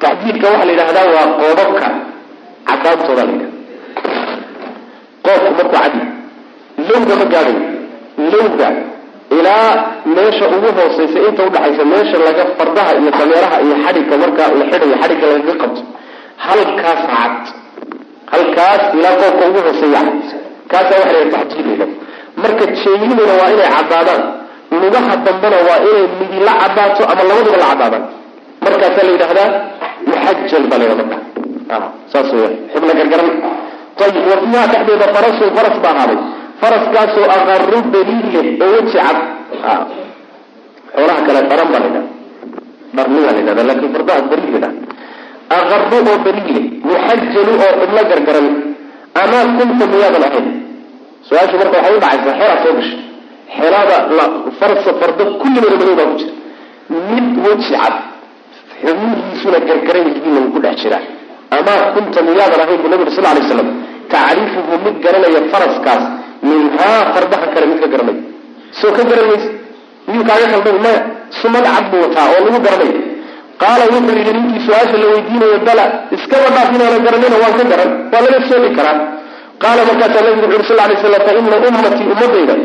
taxjiilka 0.03 0.47
waxaa 0.51 0.65
la 0.67 0.71
yidhahdaa 0.73 1.08
waa 1.15 1.27
qoobabka 1.39 1.88
cadaantooda 2.69 3.23
la 3.27 3.32
yidhahda 3.34 3.49
qoobku 5.25 5.51
markuu 5.58 5.71
cadi 5.75 6.01
lowga 6.89 7.15
ma 7.21 7.25
gaadhayo 7.34 7.62
lowga 8.34 8.69
ilaa 9.38 9.71
meesha 10.15 10.45
ugu 10.56 10.69
hooseysa 10.77 11.19
inta 11.29 11.41
udhaxaysa 11.49 11.84
meesha 11.93 12.17
laga 12.27 12.43
fardaha 12.58 12.91
iyo 12.99 13.12
dameeraha 13.19 13.58
iyo 13.65 13.75
xadhigga 13.86 14.15
markaa 14.23 14.47
la 14.60 14.65
xidhayo 14.71 14.95
xadhigga 15.01 15.25
lagaga 15.34 15.56
qabto. 15.62 15.82
Halkaas 16.45 17.01
cad. 17.12 17.36
Halkaas 18.34 18.82
ilaa 18.97 19.13
qoobka 19.21 19.43
ugu 19.49 19.60
hooseeya 19.67 20.01
cad. 20.08 20.19
Kaasaa 20.71 20.99
waxa 21.01 21.13
la 21.19 21.25
taxjiilayda 21.36 21.86
marka 22.41 22.63
jeeyinuna 22.82 23.34
waa 23.39 23.49
inay 23.56 23.69
caddaadaan 23.77 24.21
lugaha 24.82 25.13
dambena 25.25 25.58
waa 25.67 25.79
inay 25.89 26.06
midi 26.19 26.38
la 26.47 26.53
cadaato 26.62 27.01
ama 27.12 27.23
labaduba 27.29 27.58
la 27.63 27.67
caddaadaan 27.71 28.03
markaasaa 28.67 29.06
la 29.08 29.12
yidhahdaa 29.15 29.49
muxajal 30.10 30.63
baa 30.71 30.80
la 30.82 30.95
marka 31.02 31.17
saas 32.12 32.30
xubna 32.73 32.93
gargaran. 32.99 33.30
Ayib 34.04 34.26
wa 34.32 34.38
fiiha 34.41 34.63
dhexdeeda 34.71 35.08
farasun 35.15 35.49
faras 35.58 35.78
baa 35.84 35.93
ahaaday 35.95 36.19
faraskaasoo 36.62 37.26
aqaru 37.36 37.80
daliille 37.93 38.41
oo 38.63 38.69
weji 38.76 38.97
cad. 38.97 39.17
Xoolaha 40.95 41.21
kale 41.28 41.39
dharan 41.49 41.67
baa 41.73 41.82
la 41.84 41.88
ydhahda 41.89 42.02
dharni 42.95 43.19
baa 43.26 43.34
la 43.36 43.39
ydhahda 43.43 43.63
laakin 43.69 43.89
fardaha 43.95 44.21
daliil 44.32 44.56
la 44.63 44.69
aqaru 45.58 45.97
oo 46.12 46.17
daliille 46.26 46.62
muxajalu 46.89 47.54
oo 47.65 47.71
xubno 47.80 48.02
gargaran. 48.12 48.47
Amaa 49.21 49.45
kunta 49.58 49.86
miyaadan 49.93 50.23
ahayn. 50.28 50.47
Su'aashu 51.28 51.56
marka 51.62 51.76
waxay 51.78 51.95
udhacaysaa 51.97 52.36
xeraa 52.39 52.58
soo 52.63 52.73
gashay. 52.78 52.99
Xelaada 53.58 53.97
farsa 54.60 54.91
farda 54.99 55.23
kulligoona 55.41 55.76
madow 55.82 55.95
baa 55.99 56.08
ku 56.12 56.15
jira. 56.21 56.34
Mid 57.10 57.28
weji 57.45 57.73
cad 57.82 57.95
xubnihiisuna 58.86 59.60
gargaran 59.67 60.06
yihiin 60.10 60.34
lagu 60.38 60.50
ku 60.56 60.60
dhex 60.65 60.76
jiraa 60.84 61.04
amaa 61.58 61.82
kunta 61.96 62.19
miyaadan 62.28 62.62
ahayn 62.65 62.80
bu 62.84 62.88
nabi 62.93 63.04
sal 63.17 63.26
lay 63.38 63.43
slam 63.52 63.69
tacrifuhu 64.13 64.74
mid 64.86 64.96
garanaya 65.06 65.41
faraskaas 65.52 66.04
minhaa 66.50 67.00
fardaha 67.13 67.46
kale 67.54 67.65
mid 67.72 67.80
ka 67.84 67.88
garanay. 67.93 68.17
Soo 68.80 68.91
ka 68.98 69.04
garanaysa 69.12 69.50
miyuu 70.08 70.26
kaaga 70.30 70.46
kaldhay 70.54 70.78
maya 70.86 71.00
sumad 71.41 71.65
cad 71.74 71.86
buu 71.91 72.02
wataa 72.06 72.28
oo 72.34 72.41
lagu 72.46 72.60
garanay. 72.67 72.91
Qaala 73.62 73.84
wuxuu 73.93 74.15
yidhi 74.19 74.32
ninkii 74.38 74.62
su'aasha 74.67 74.98
la 75.02 75.08
weydiinayo 75.13 75.58
bala 75.67 75.86
iskaba 76.15 76.48
dhaaf 76.56 76.69
inaana 76.76 76.98
garanayna 77.06 77.38
waan 77.43 77.54
ka 77.60 77.63
garan 77.72 77.91
waa 78.12 78.22
laga 78.26 78.39
sooci 78.50 78.69
karaa. 78.78 78.98
Qaala 79.63 79.82
markaasaa 79.89 80.24
nabigu 80.28 80.48
wuxu 80.56 80.65
sal 80.69 80.80
lay 80.89 80.98
slam 81.04 81.22
fa 81.28 81.32
ummatii 81.39 82.08
ummadayda 82.13 82.56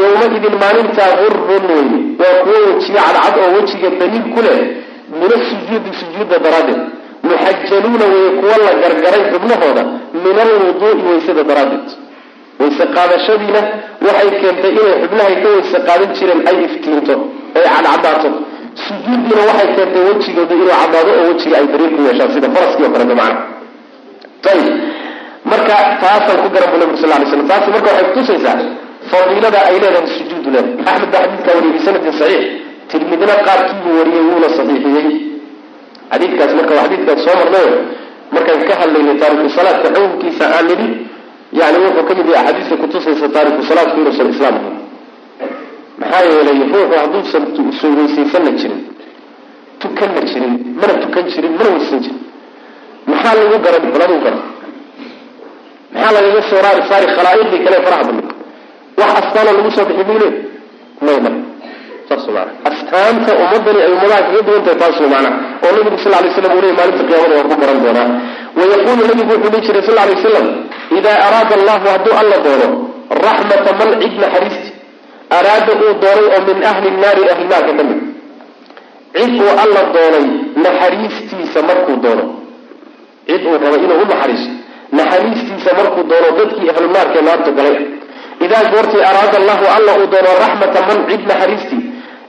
yowmaidin 0.00 0.54
maalintaa 0.62 1.10
gurun 1.20 1.64
weye 1.70 1.98
waa 2.20 2.34
kuwo 2.44 2.58
wejiga 2.68 3.00
cadcad 3.06 3.34
oo 3.44 3.50
wejiga 3.56 3.88
daliil 4.00 4.26
ku 4.34 4.40
leh 4.46 4.58
min 5.20 5.30
asujuudi 5.38 5.90
sujuudda 6.00 6.36
daraaddeed 6.46 6.80
muxajaluuna 7.28 8.06
weye 8.14 8.30
kuwa 8.40 8.56
la 8.66 8.72
gargaray 8.82 9.22
xubnahooda 9.32 9.82
min 10.24 10.36
alwuduui 10.44 11.02
waysada 11.08 11.42
daraaddeed. 11.50 11.88
Wayse 12.60 12.84
qaadashadiina 12.96 13.60
waxay 14.06 14.30
keentay 14.40 14.72
inay 14.78 14.94
xubnahay 15.02 15.34
ka 15.42 15.48
wayse 15.54 15.78
qaadan 15.88 16.10
jireen 16.18 16.40
ay 16.50 16.56
iftiinto 16.66 17.14
ay 17.56 17.62
cadcadaato. 17.74 18.28
Sujuuddiina 18.86 19.42
waxay 19.50 19.68
keentay 19.76 20.02
wejigooda 20.08 20.54
inuu 20.54 20.70
caddaado 20.80 21.10
oo 21.18 21.24
wejiga 21.30 21.56
ay 21.60 21.66
dariir 21.72 21.90
ku 21.96 22.00
yeeshaan 22.08 22.30
sida 22.34 22.48
faraskii 22.56 22.84
o 22.88 22.90
kaleeto 22.94 23.14
macna 23.20 23.40
ayib 24.52 24.74
marka 25.50 25.74
taasaan 26.02 26.38
ku 26.44 26.48
garan 26.54 26.68
bu 26.72 26.76
nabig 26.82 26.96
sal 27.02 27.10
lay 27.12 27.26
slam 27.32 27.46
taasi 27.50 27.68
marka 27.74 27.88
waxay 27.94 28.06
kutusaysaa 28.10 28.56
fadiilada 29.10 29.58
ay 29.68 29.76
leedahay 29.82 30.08
sujuudu 30.18 30.48
leedahay. 30.54 30.86
Axmed 30.90 31.10
baa 31.14 31.22
xadiidkaa 31.24 31.54
wariyay 31.56 31.74
bisanadin 31.78 32.12
saxiix 32.20 32.44
tirmidna 32.90 33.34
qaarkiibuu 33.46 33.94
wariyey 33.98 34.24
wuuna 34.30 34.48
saxiixiyey. 34.56 35.08
Xadiidkaas 36.10 36.52
marka 36.58 36.74
waa 36.78 37.16
soo 37.24 37.36
marnayo 37.40 37.70
markaan 38.32 38.60
ka 38.68 38.74
hadlaynay 38.80 39.16
taariku 39.20 39.48
salaadka 39.56 39.88
xukunkiisa 39.94 40.44
aan 40.56 40.66
nidhi 40.68 40.88
yani 41.52 41.78
wuxuu 41.84 42.04
ka 42.08 42.14
mid 42.14 42.26
yahay 42.28 42.40
axaadiista 42.44 42.76
kutusaysa 42.82 43.28
taariku 43.28 43.62
salaadku 43.62 44.00
inuusan 44.00 44.30
islaam 44.34 44.54
ahayn 44.58 44.76
maxaa 46.00 46.22
yeelay 46.28 46.58
ruuxu 46.72 46.94
hadduusan 47.02 47.44
soo 47.80 47.92
weysaysanna 47.98 48.50
jirin 48.60 48.80
tukanna 49.80 50.20
jirin 50.30 50.54
mana 50.80 50.94
tukan 51.02 51.24
jirin 51.32 51.52
mana 51.58 51.70
weysan 51.76 52.00
jirin. 52.04 52.20
Maxaa 53.06 53.34
lagu 53.38 53.58
garan? 53.64 53.84
Baladu 53.94 54.16
garan. 54.24 54.42
Maxaa 55.92 56.12
lagaga 56.16 56.42
soo 56.50 56.60
raari? 56.64 56.82
Saari 56.90 57.06
khalaa'iqdii 57.16 57.64
kale 57.64 57.78
faraha 57.84 58.02
badnay 58.08 58.26
wax 58.98 59.10
astaana 59.20 59.50
lagu 59.56 59.70
soo 59.76 59.84
bixi 59.88 60.04
buu 60.08 60.18
le 60.22 60.28
astaanta 62.70 63.32
ummadani 63.42 63.80
ay 63.86 63.90
ummadaha 63.96 64.20
kaga 64.26 64.40
duwan 64.46 64.62
tahay 64.64 64.78
taas 64.82 64.98
maana 65.12 65.30
oo 65.64 65.70
nabigu 65.76 65.98
sal 66.04 66.12
lay 66.24 66.30
slam 66.36 66.52
uu 66.56 66.60
leey 66.64 66.74
maalinta 66.78 67.04
qiyamada 67.08 67.34
waan 67.38 67.48
ku 67.52 67.56
garan 67.62 67.78
doonaa. 67.84 68.08
Wayaquulu 68.58 69.02
nabigu 69.10 69.32
wuxuu 69.34 69.50
dhihi 69.52 69.64
jiray 69.66 69.82
sal 69.88 69.96
lay 69.98 70.08
wasalam 70.16 70.46
idaa 70.98 71.18
araada 71.26 71.54
allahu 71.58 71.84
hadduu 71.94 72.14
alla 72.20 72.36
doono 72.46 72.68
raxmata 73.24 73.70
man 73.80 73.90
cid 74.02 74.14
naxariisti 74.22 74.70
araada 75.38 75.72
uu 75.82 75.92
doonay 76.02 76.26
oo 76.34 76.40
min 76.48 76.58
ahli 76.70 76.88
naari 77.02 77.22
ahli 77.32 77.44
naarka 77.52 77.72
ka 77.78 77.82
mid. 77.88 78.00
Cid 79.18 79.32
uu 79.44 79.52
alla 79.64 79.80
doonay 79.96 80.26
naxariistiisa 80.64 81.60
markuu 81.68 81.96
doono. 82.04 82.24
Cid 83.28 83.42
uu 83.48 83.56
rabo 83.64 83.76
inuu 83.84 84.00
u 84.02 84.06
naxariisto 84.12 84.52
naxariistiisa 84.98 85.70
markuu 85.80 86.02
doono 86.10 86.28
dadkii 86.38 86.70
ahlu 86.74 86.88
naarkae 86.96 87.22
naarta 87.28 87.50
galay. 87.58 87.76
Idaa 88.44 88.64
goortay 88.72 89.02
araada 89.10 89.36
allahu 89.42 89.64
alla 89.76 89.92
uu 90.00 90.06
doono 90.14 90.30
raxmata 90.44 90.80
man 90.88 90.98
cid 91.10 91.22
naxariistii 91.30 91.82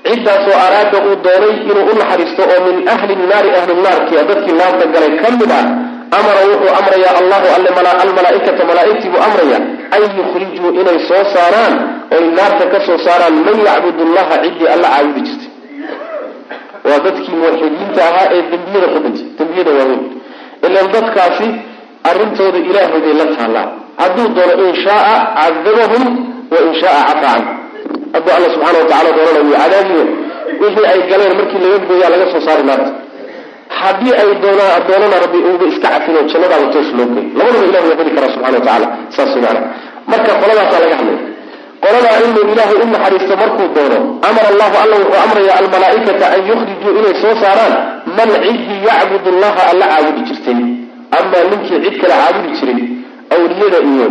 ciddaasoo 0.07 0.57
araada 0.65 0.97
uu 1.07 1.15
doonay 1.25 1.53
inuu 1.69 1.85
u 1.91 1.93
naxariisto 1.99 2.43
oo 2.53 2.59
min 2.67 2.77
ahli 2.93 3.13
naari 3.31 3.49
ahlu 3.59 3.73
naarkia 3.85 4.23
dadkii 4.29 4.55
naarta 4.61 4.85
galay 4.93 5.11
ka 5.21 5.29
mid 5.39 5.51
ah 5.59 5.65
amara 6.17 6.41
wuxuu 6.51 6.71
amrayaa 6.79 7.13
allahu 7.21 7.47
alle 7.55 7.69
almalaaikata 8.03 8.65
malaaigtii 8.71 9.09
buu 9.13 9.21
amraya 9.27 9.59
an 9.95 10.01
yukhrijuu 10.19 10.71
inay 10.81 10.99
soo 11.09 11.23
saaraan 11.35 11.73
oy 12.15 12.25
naarta 12.39 12.65
ka 12.73 12.79
soo 12.87 12.97
saaraan 13.07 13.35
man 13.47 13.57
yacbud 13.67 13.97
llaha 14.15 14.35
ciddii 14.43 14.69
alla 14.75 14.87
caabudi 14.93 15.21
jirtay. 15.27 15.51
Waa 16.87 16.99
dadkii 17.05 17.35
muwaxidiinta 17.41 18.01
ahaa 18.09 18.27
ee 18.35 18.41
dembiyada 18.51 18.87
ku 18.93 18.99
dhintay 19.03 19.27
dembiyada 19.39 19.71
waaweyn. 19.77 20.03
Ilan 20.67 20.87
dadkaasi 20.95 21.47
arrintooda 22.09 22.59
ilaahay 22.69 23.01
bay 23.05 23.13
la 23.21 23.25
taallaa 23.35 23.67
hadduu 24.01 24.27
doono 24.35 24.53
in 24.69 24.75
shaaa 24.85 25.17
cadabahum 25.39 26.03
wa 26.51 26.57
in 26.65 26.73
shaaa 26.81 27.03
cafaa 27.09 27.35
can 27.35 27.58
hadduu 28.13 28.31
alla 28.37 28.47
subxana 28.53 28.77
watacala 28.81 29.09
doonana 29.17 29.39
wuu 29.45 29.55
cadaabiyo 29.63 30.03
wixii 30.61 30.87
ay 30.93 30.99
galeen 31.11 31.33
markii 31.39 31.59
laga 31.63 31.77
gooyaa 31.89 32.09
laga 32.13 32.25
soo 32.33 32.41
saari 32.47 32.63
naarta 32.69 32.91
haddii 33.81 34.13
ay 34.21 34.29
doonaan 34.43 34.81
doonana 34.89 35.15
rabbi 35.23 35.39
uuba 35.49 35.65
iska 35.71 35.87
cafino 35.93 36.19
jannadaaba 36.31 36.67
toos 36.73 36.89
loo 36.97 37.07
gey 37.15 37.25
labadaba 37.39 37.65
ilah 37.69 37.81
waa 37.89 37.97
heli 37.99 38.11
karaa 38.17 38.31
subxana 38.35 38.57
watacaala 38.57 38.87
saas 39.15 39.33
maana 39.43 39.61
marka 40.11 40.31
qoladaasaa 40.41 40.81
laga 40.85 40.95
hadlay. 41.01 41.19
Qoladaa 41.83 42.15
inuu 42.25 42.43
ilaahay 42.53 42.77
u 42.83 42.87
naxariisto 42.93 43.35
markuu 43.41 43.67
doono 43.75 43.97
amara 44.29 44.47
allahu 44.53 44.75
alla 44.83 44.95
wuxuu 45.01 45.19
amraya 45.25 45.53
almalaaikata 45.61 46.25
an 46.35 46.41
yukhrijuu 46.49 46.93
inay 46.99 47.13
soo 47.23 47.33
saaraan 47.43 47.73
man 48.17 48.29
ciddii 48.45 48.79
yacbud 48.89 49.25
allaha 49.33 49.61
alla 49.71 49.85
caabudi 49.91 50.21
jirtay. 50.29 50.59
Amaa 51.17 51.43
ninkii 51.51 51.79
cid 51.83 51.95
kale 52.01 52.15
caabudi 52.21 52.49
jiray 52.59 52.81
awliyada 53.35 53.79
iyo 53.91 54.07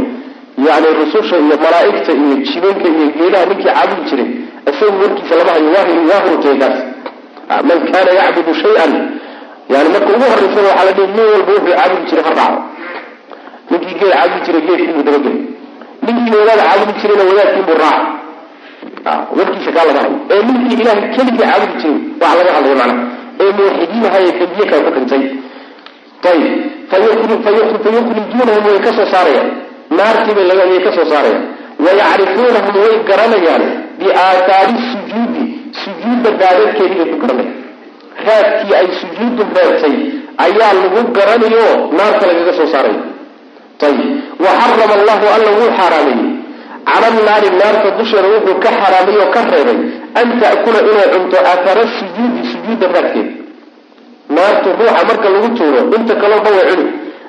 yani 0.67 0.89
rususha 0.99 1.37
iyo 1.37 1.57
malaaigta 1.65 2.13
iyo 2.13 2.35
jibanka 2.47 2.89
iyo 2.95 3.07
geelaha 3.19 3.45
ninkii 3.47 3.71
caabudi 3.75 4.03
jiray 4.11 4.29
isagu 4.71 4.97
warkiisa 5.03 5.35
lama 5.39 5.51
hayo 5.53 5.69
man 7.69 7.79
kaana 7.93 8.11
yacbudu 8.21 8.55
shay-an 8.63 8.93
yani 9.73 9.89
marka 9.95 10.11
ugu 10.17 10.27
horeysana 10.33 10.69
waxaa 10.69 10.85
la 10.85 10.93
dhihi 10.93 11.13
nin 11.17 11.27
walba 11.33 11.53
wuxuu 11.53 11.75
caabudi 11.77 12.05
jiray 12.11 12.25
ha 12.29 12.33
raaco 12.41 12.61
ninkii 13.71 13.95
geel 14.01 14.13
caabudi 14.13 14.41
jiray 14.47 14.63
geelkiibuu 14.67 15.03
dabageli 15.09 15.41
ninkii 16.07 16.37
wadaad 16.41 16.61
caabudi 16.69 16.93
jirayna 17.01 17.25
wadaadkiibuu 17.31 17.79
raaca 17.85 19.13
warkiisa 19.37 19.71
kaa 19.77 19.87
laga 19.89 20.01
hadlo 20.05 20.19
ee 20.31 20.43
ninkii 20.49 20.77
ilahay 20.83 21.03
keligii 21.17 21.45
caabudi 21.51 21.75
jiray 21.83 21.99
waxa 22.21 22.37
laga 22.39 22.53
hadlaya 22.57 22.77
macnaha 22.81 23.05
ee 23.41 23.51
muwaxidiin 23.57 24.05
ahaye 24.11 24.31
dambiye 24.39 24.67
kale 24.71 24.83
ku 24.87 24.91
dhintay. 24.97 25.25
Ayib 26.29 26.55
fayukhrijuunahum 26.91 28.65
way 28.67 28.79
ka 28.85 28.91
soo 28.97 29.07
saarayaan 29.13 29.68
naartiibay 29.91 30.47
way 30.71 30.81
ka 30.87 30.91
soo 30.97 31.07
saarayaan. 31.13 31.45
Wayacrifuunahum 31.85 32.75
way 32.85 32.95
garanayaan 33.11 33.65
biaathaari 34.01 34.75
sujuudi 34.93 35.45
sujuudda 35.83 36.31
daadadkeedii 36.41 36.99
bay 37.01 37.11
ku 37.13 37.19
garanayaan. 37.23 37.57
Raadkii 38.27 38.75
ay 38.81 38.89
sujuuddu 39.01 39.43
reebtay 39.57 39.97
ayaa 40.45 40.73
lagu 40.81 41.01
garanayo 41.17 41.67
naarta 41.99 42.25
lagaga 42.31 42.53
soo 42.59 42.69
saaraya 42.75 43.03
ayib 43.89 44.11
wa 44.45 44.51
xarama 44.61 44.95
allahu 44.99 45.27
alla 45.37 45.51
wuu 45.59 45.71
xaaraameeyey 45.79 46.31
cala 46.89 47.09
naari 47.29 47.49
naarta 47.61 47.89
dusheeda 47.99 48.29
wuxuu 48.35 48.59
ka 48.65 48.71
xaraamay 48.81 49.17
oo 49.23 49.31
ka 49.35 49.41
reebay 49.53 49.79
an 50.21 50.29
ta'kula 50.41 50.81
inay 50.91 51.09
cunto 51.15 51.39
athara 51.53 51.85
sujuudi 51.99 52.41
sujuudda 52.53 52.87
raadkeeda 52.95 53.33
naartu 54.37 54.69
ruuxa 54.79 55.03
marka 55.09 55.29
lagu 55.35 55.49
tuuro 55.59 55.81
inta 55.97 56.15
kaloo 56.23 56.41
dhan 56.45 56.55
way 56.59 56.67
cuni. 56.71 56.87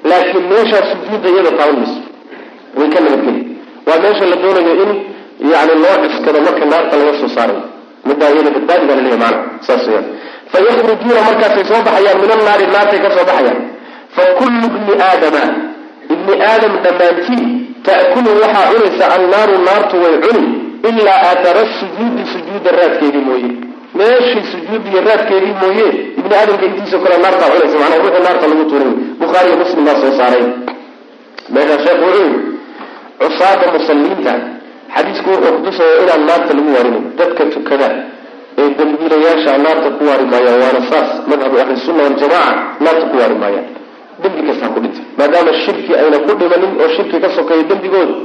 Laakiin 0.10 0.46
meeshaa 0.52 0.84
sujuudda 0.92 1.28
iyada 1.34 1.52
taaban 1.58 1.78
mayso 1.82 2.02
way 2.78 2.90
ka 2.94 3.00
nabadgeli. 3.06 3.42
Waa 3.88 4.00
meesha 4.04 4.26
la 4.32 4.36
doonayo 4.44 4.74
in 4.84 4.92
yani 5.52 5.74
loo 5.84 5.96
cuskado 6.04 6.40
marka 6.48 6.66
naarta 6.72 6.96
laga 7.00 7.14
soo 7.22 7.30
saarayo 7.36 7.62
middaa 8.08 8.30
iyada 8.34 8.50
badbaadi 8.56 8.86
baa 8.90 8.96
laleeyahy 9.00 9.20
maana 9.24 9.40
saas 9.68 9.84
weyaan 9.88 10.06
fayakhrujuuna 10.52 11.22
markaasay 11.30 11.66
soo 11.72 11.82
baxayaan 11.88 12.18
min 12.24 12.32
annaari 12.36 12.66
naartay 12.76 13.00
ka 13.06 13.10
soo 13.16 13.26
baxayaan. 13.30 13.60
Fa 14.16 14.24
kullu 14.40 14.68
bni 14.76 14.94
aadama 15.08 15.44
ibni 16.14 16.34
aadam 16.52 16.74
dhammaantii 16.86 17.46
ta'kulu 17.88 18.30
waxaa 18.44 18.66
cunaysa 18.72 19.06
annaaru 19.16 19.56
naartu 19.68 19.96
way 20.04 20.16
cuni 20.26 20.44
ilaa 20.90 21.20
athara 21.32 21.64
sujuudi 21.80 22.24
sujuudda 22.34 22.70
raadkeedii 22.80 23.24
mooye. 23.30 23.50
Meeshii 24.00 24.44
sujuudiyo 24.52 25.00
raadkeedii 25.10 25.56
mooye 25.62 25.88
ibni 26.20 26.34
aadamka 26.40 26.66
intiisao 26.70 27.00
kale 27.04 27.18
naartaa 27.26 27.50
cunaysa 27.54 27.78
macnaa 27.82 28.00
ruuxii 28.04 28.24
naarta 28.28 28.46
lagu 28.52 28.66
tuuray 28.72 28.92
bukhaariyo 29.22 29.56
muslim 29.64 29.86
baa 29.88 29.98
soo 30.02 30.14
saaray. 30.20 30.46
Meeshaa 31.54 31.80
sheekhu 31.86 32.06
wuxuu 32.06 32.30
cusaada 33.22 33.66
musalliinta. 33.76 34.34
Xadiisku 34.96 35.30
wuxuu 35.34 35.54
kutusaya 35.58 35.94
inaan 36.04 36.22
naarta 36.30 36.52
lagu 36.58 36.70
waarinayn 36.76 37.06
dadka 37.20 37.44
tukada 37.56 37.90
ee 38.62 38.70
dambiilayaasha 38.80 39.52
naarta 39.66 39.90
ku 39.98 40.02
waari 40.10 40.26
maayaan 40.32 40.60
waana 40.64 40.82
saas 40.92 41.10
madhabu 41.32 41.56
ahlisunna 41.64 42.02
waljamaca 42.08 42.52
naarta 42.86 43.06
ku 43.12 43.16
waari 43.22 43.36
maayaan 43.44 43.68
dembi 44.24 44.42
kastaa 44.48 44.70
ku 44.74 44.80
dhintay 44.84 45.06
maadaama 45.20 45.52
shirki 45.64 45.92
ayna 46.02 46.18
ku 46.26 46.32
dhimanin 46.40 46.72
oo 46.84 46.90
shirki 46.96 47.18
ka 47.24 47.30
sokeeya 47.38 47.64
dembigoodu 47.72 48.16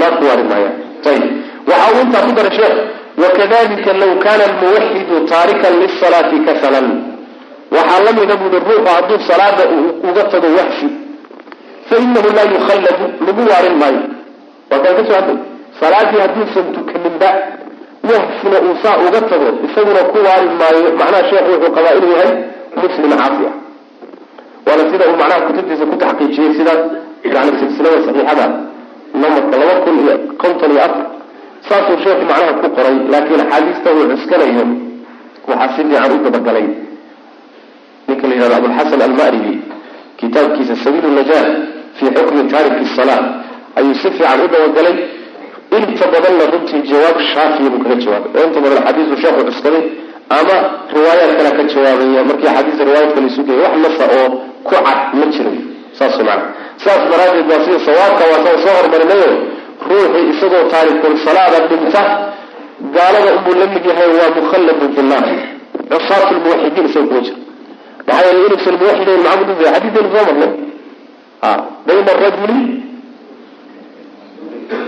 naar 0.00 0.12
ku 0.18 0.24
waari 0.28 0.44
maayaan 0.50 0.76
ayib 1.10 1.24
waxa 1.70 1.88
uu 1.94 2.00
intaa 2.06 2.22
ku 2.28 2.32
daray 2.38 2.52
sheekh 2.60 2.76
wakadalika 3.22 3.90
law 4.02 4.12
kana 4.24 4.42
almuwaxidu 4.50 5.14
taarikan 5.32 5.74
lisalaati 5.82 6.36
kasalan. 6.48 6.86
Waxaa 7.76 8.00
la 8.06 8.12
mida 8.18 8.34
buui 8.40 8.50
ruuxu 8.66 8.86
hadduu 8.94 9.18
salaada 9.30 9.64
uga 10.08 10.22
tago 10.32 10.48
waxfi 10.58 10.86
fainahu 11.90 12.28
laa 12.38 12.48
yukhalladu 12.54 13.04
lagu 13.26 13.42
waarin 13.50 13.76
maayo 13.82 14.02
waa 14.70 14.80
kaan 14.84 14.94
ka 14.98 15.02
soo 15.08 15.16
hadlay 15.20 15.38
salaadii 15.80 16.20
hadduusan 16.24 16.66
tukaninba 16.76 17.30
wahfina 18.10 18.58
uu 18.66 18.76
saa 18.82 18.96
uga 19.06 19.20
tago 19.30 19.48
isaguna 19.66 20.00
ku 20.12 20.18
waari 20.26 20.48
maayo 20.60 20.80
macnaha 21.00 21.22
sheekhu 21.30 21.50
wuxuu 21.54 21.72
qabaa 21.76 21.94
inuu 21.98 22.12
yahay 22.16 22.32
muslim 22.82 23.10
caafi 23.20 23.44
ah 23.50 23.54
waana 24.66 24.82
sida 24.92 25.04
uu 25.10 25.16
macnaha 25.20 25.40
kutubtiisa 25.48 25.84
ku 25.90 25.96
taxqiijiyey 26.02 26.52
sidaas 26.58 26.80
yani 27.34 27.52
silsilada 27.60 27.98
saxiixada 28.06 28.46
namarka 29.22 29.56
laba 29.60 29.74
kun 29.84 29.96
iyo 30.04 30.14
konton 30.42 30.70
iyo 30.74 30.80
afar 30.88 31.06
saasuu 31.68 31.96
sheekhu 32.04 32.24
macnaha 32.30 32.52
ku 32.62 32.68
qoray 32.76 32.96
laakiin 33.12 33.40
axaadiista 33.44 33.88
uu 33.96 34.04
cuskanayo 34.12 34.64
waxaa 35.50 35.68
si 35.76 35.82
fiican 35.88 36.12
u 36.16 36.18
dabagalay 36.26 36.66
ninka 38.08 38.24
la 38.28 38.34
yihahdo 38.34 38.54
abulxasan 38.60 39.00
almaribi 39.08 39.54
kitaabkiisa 40.20 40.74
sabiilu 40.84 41.10
najaah 41.18 41.46
fii 41.98 42.10
xukmi 42.16 42.42
taariki 42.52 42.84
salaa 42.96 43.22
ayuu 43.78 43.94
si 44.02 44.08
fiican 44.16 44.40
u 44.44 44.48
dabagalay 44.54 44.96
inta 45.76 46.06
badanna 46.12 46.44
runtii 46.52 46.82
jawaab 46.90 47.18
shaafiya 47.32 47.70
buu 47.72 47.82
kaga 47.84 47.96
jawaabay 48.04 48.40
oo 48.42 48.46
inta 48.48 48.60
badan 48.64 48.80
xadiisu 48.86 49.16
sheekhu 49.22 49.42
cuskaday 49.48 49.82
ama 50.38 50.56
riwaayaad 50.94 51.32
kale 51.38 51.50
ka 51.58 51.62
jawaabaya 51.72 52.22
markii 52.30 52.50
xadiisa 52.56 52.82
riwaayad 52.88 53.10
kale 53.14 53.26
isu 53.30 53.42
geeya 53.48 53.68
wax 53.68 53.74
nasa 53.84 54.04
oo 54.18 54.26
ku 54.66 54.70
cad 54.84 54.98
ma 55.18 55.26
jiro 55.34 55.52
saas 55.98 56.16
maana 56.28 56.44
saas 56.84 57.02
daraaddeed 57.10 57.46
waa 57.52 57.60
sida 57.64 57.78
sawaabka 57.88 58.24
waa 58.32 58.40
saan 58.44 58.58
soo 58.64 58.74
hormarinayo 58.78 59.30
ruuxii 59.88 60.24
isagoo 60.32 60.64
taarikul 60.72 61.14
salaada 61.26 61.58
dhinta 61.70 62.02
gaalada 62.96 63.30
unbuu 63.36 63.54
la 63.60 63.66
mid 63.74 63.84
yahay 63.90 64.10
waa 64.18 64.30
mukhalladun 64.38 64.88
fi 64.96 65.02
nnaar 65.06 65.26
cusaatu 65.90 66.32
lmuwaxidiin 66.36 66.86
isaga 66.90 67.06
kuma 67.08 67.20
jiro 67.26 67.36
maxaa 68.06 68.24
yeelay 68.26 68.46
inuusan 68.46 68.74
muwaxidayn 68.80 69.20
macamud 69.26 69.48
u 69.52 69.64
xadiidaynu 69.64 70.10
soo 70.14 70.24
marnay 70.28 70.50
bayna 71.86 72.10
arajuli 72.16 72.60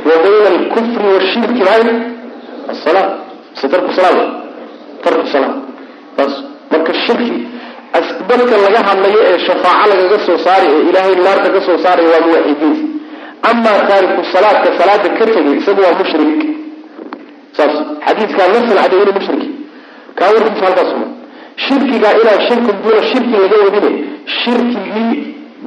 wa 0.09 0.17
bayna 0.25 0.49
alkufri 0.55 1.07
washirki 1.15 1.63
maay 1.69 1.83
asala 2.73 3.03
mise 3.53 3.69
tarku 3.69 3.93
salaam 3.99 4.19
tarku 5.05 5.27
salaam 5.35 5.55
saas 6.17 6.35
marka 6.71 6.93
shirki 7.07 7.39
dadka 8.29 8.57
laga 8.65 8.81
hadlayo 8.89 9.21
ee 9.31 9.39
shafaaco 9.47 9.87
lagaga 9.93 10.19
soo 10.27 10.39
saaray 10.47 10.69
ee 10.77 10.83
ilaahay 10.91 11.15
naarta 11.27 11.49
ka 11.55 11.61
soo 11.67 11.79
saaray 11.85 12.07
waa 12.13 12.23
muwaxidiin 12.27 12.79
amaa 13.51 13.79
taariku 13.91 14.23
salaadka 14.35 14.69
salaada 14.81 15.09
ka 15.19 15.25
tegay 15.35 15.55
isagu 15.61 15.81
waa 15.87 15.95
mushrik 16.01 16.43
saas 17.57 17.75
xadiidkaa 18.07 18.49
nasan 18.55 18.77
caday 18.83 19.01
inu 19.05 19.13
mushriki 19.19 19.49
kaa 20.19 20.31
warkiisa 20.35 20.65
halkaas 20.69 20.91
uma 20.97 21.09
shirkigaa 21.67 22.15
inaan 22.23 22.41
shirki 22.49 22.71
duuna 22.83 23.01
shirki 23.11 23.35
laga 23.43 23.57
wadine 23.65 23.91
shirkigii 24.41 25.15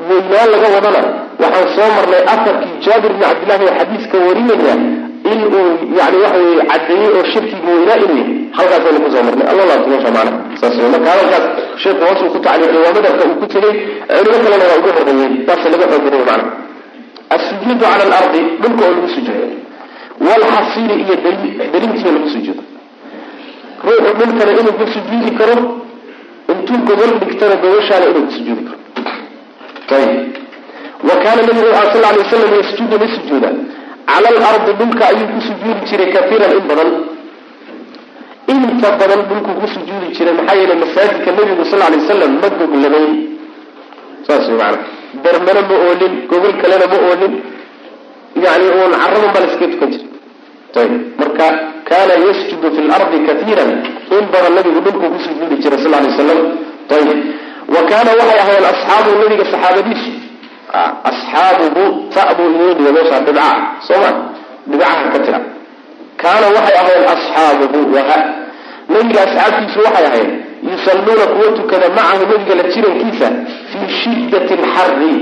weynaan 0.10 0.48
laga 0.54 0.68
wadana. 0.76 1.02
Waxaan 1.42 1.68
soo 1.76 1.90
marnay 1.98 2.22
afarkii 2.34 2.74
jaabir 2.86 3.12
bni 3.16 3.26
cabdillahi 3.30 3.64
oo 3.70 3.76
xadiiska 3.80 4.18
warinaya 4.28 4.76
in 5.32 5.40
uu 5.58 5.66
yani 6.00 6.18
waxa 6.24 6.38
weye 6.46 6.64
cadeeyey 6.72 7.10
oo 7.18 7.24
shirkiga 7.34 7.70
weynaa 7.78 7.98
inuu 8.06 8.18
yahay 8.22 8.38
halkaasaynu 8.58 9.00
ku 9.06 9.10
soo 9.14 9.24
marnay. 9.28 9.48
Alla 9.52 9.64
sheekhu 11.84 12.04
hoosuu 12.08 12.30
ku 12.34 12.40
tacliiqay 12.46 12.80
waa 12.86 12.94
madhabka 12.98 13.24
uu 13.30 13.36
ku 13.42 13.46
tegey 13.54 13.74
culimo 14.16 14.38
kalena 14.46 14.66
waa 14.70 14.78
uga 14.82 14.92
horreeyey 14.98 15.32
saasa 15.48 15.68
laga 15.74 15.86
xoogariyo 15.92 16.26
macna 16.30 16.46
asujuudu 17.36 17.84
cala 17.84 18.04
alardi 18.08 18.42
dhulka 18.62 18.84
oo 18.88 18.94
lagu 18.96 19.10
sujuudo 19.16 19.46
walxasiiri 20.28 20.96
iyo 21.04 21.16
darintiioo 21.74 22.14
lagu 22.16 22.30
sujuudo. 22.36 22.64
Ruuxu 23.86 24.12
dhulkana 24.20 24.52
inuu 24.60 24.74
ku 24.80 24.86
sujuudi 24.96 25.32
karo 25.40 25.56
intuu 26.52 26.78
gobol 26.88 27.12
dhigtana 27.22 27.56
gobashaana 27.64 28.06
inuu 28.12 28.26
ku 28.28 28.32
sujuudi 28.38 28.64
karo 28.68 28.73
wa 29.90 31.16
kaana 31.24 31.42
nabigu 31.42 31.68
a 31.80 31.92
sal 31.94 32.04
alay 32.06 32.20
waslam 32.24 32.54
yasjudu 32.60 32.96
la 33.02 33.08
sujuuda 33.16 33.50
cala 34.08 34.28
alardi 34.30 34.72
dhulka 34.80 35.04
ayuu 35.12 35.28
ku 35.34 35.42
sujuudi 35.48 35.82
jiray 35.90 36.10
kaiiran 36.14 36.52
in 36.58 36.66
badan 36.70 36.90
inta 38.48 38.90
badan 39.00 39.22
dhulkuu 39.30 39.56
ku 39.60 39.68
sujuudi 39.68 40.08
jiray 40.16 40.34
maxaa 40.40 40.56
yeelay 40.60 40.78
masaajidka 40.84 41.32
nabigu 41.38 41.64
sal 41.72 41.80
lay 41.80 41.98
wasalam 42.00 42.32
ma 42.42 42.48
goglamayn 42.60 43.12
saas 44.28 44.48
maana 44.60 44.80
darmana 45.24 45.62
ma 45.70 45.76
oolin 45.88 46.14
gogol 46.30 46.54
kalena 46.62 46.86
ma 46.94 46.98
oolin 47.08 47.34
yani 48.44 48.68
uun 48.78 48.92
caradan 49.02 49.30
baa 49.36 49.44
laskaga 49.46 49.68
tukan 49.74 49.90
jira 49.94 50.08
ayb 50.82 50.94
marka 51.20 51.48
kaana 51.90 52.14
yasjudu 52.28 52.68
fi 52.76 52.82
lardi 52.92 53.18
kaiiran 53.28 53.72
in 54.16 54.26
badan 54.34 54.54
nabigu 54.58 54.80
dhulkuu 54.86 55.10
ku 55.16 55.20
sujuudi 55.28 55.56
jiray 55.64 55.80
sal 55.84 55.92
lay 55.96 56.04
wasalam 56.12 56.40
ayb 56.96 57.10
wa 57.76 57.82
kaana 57.90 58.12
waxay 58.20 58.40
ahaayeen 58.44 58.66
asxaabu 58.74 59.10
nabiga 59.22 59.46
saxaabadiisu 59.52 60.12
asxaabuhu 61.10 61.84
tabu 62.16 62.44
iyodiya 62.56 62.92
meesha 62.98 63.20
dhibcaha 63.26 63.56
sooma 63.88 64.10
dhibcaha 64.70 65.04
ka 65.14 65.20
tira 65.26 65.40
kaana 66.22 66.46
waxay 66.56 66.76
ahaayeen 66.82 67.08
asxaabuhu 67.16 67.80
waha 67.96 68.20
nabiga 68.94 69.20
asxaabtiisu 69.28 69.80
waxay 69.86 70.06
ahayd 70.12 70.30
yusalluuna 70.72 71.26
kuwa 71.34 71.48
tukada 71.60 71.88
macahu 71.98 72.24
nabiga 72.32 72.56
la 72.60 72.64
jirankiisa 72.74 73.28
fii 73.72 73.88
shiddati 74.02 74.54
alxari 74.60 75.14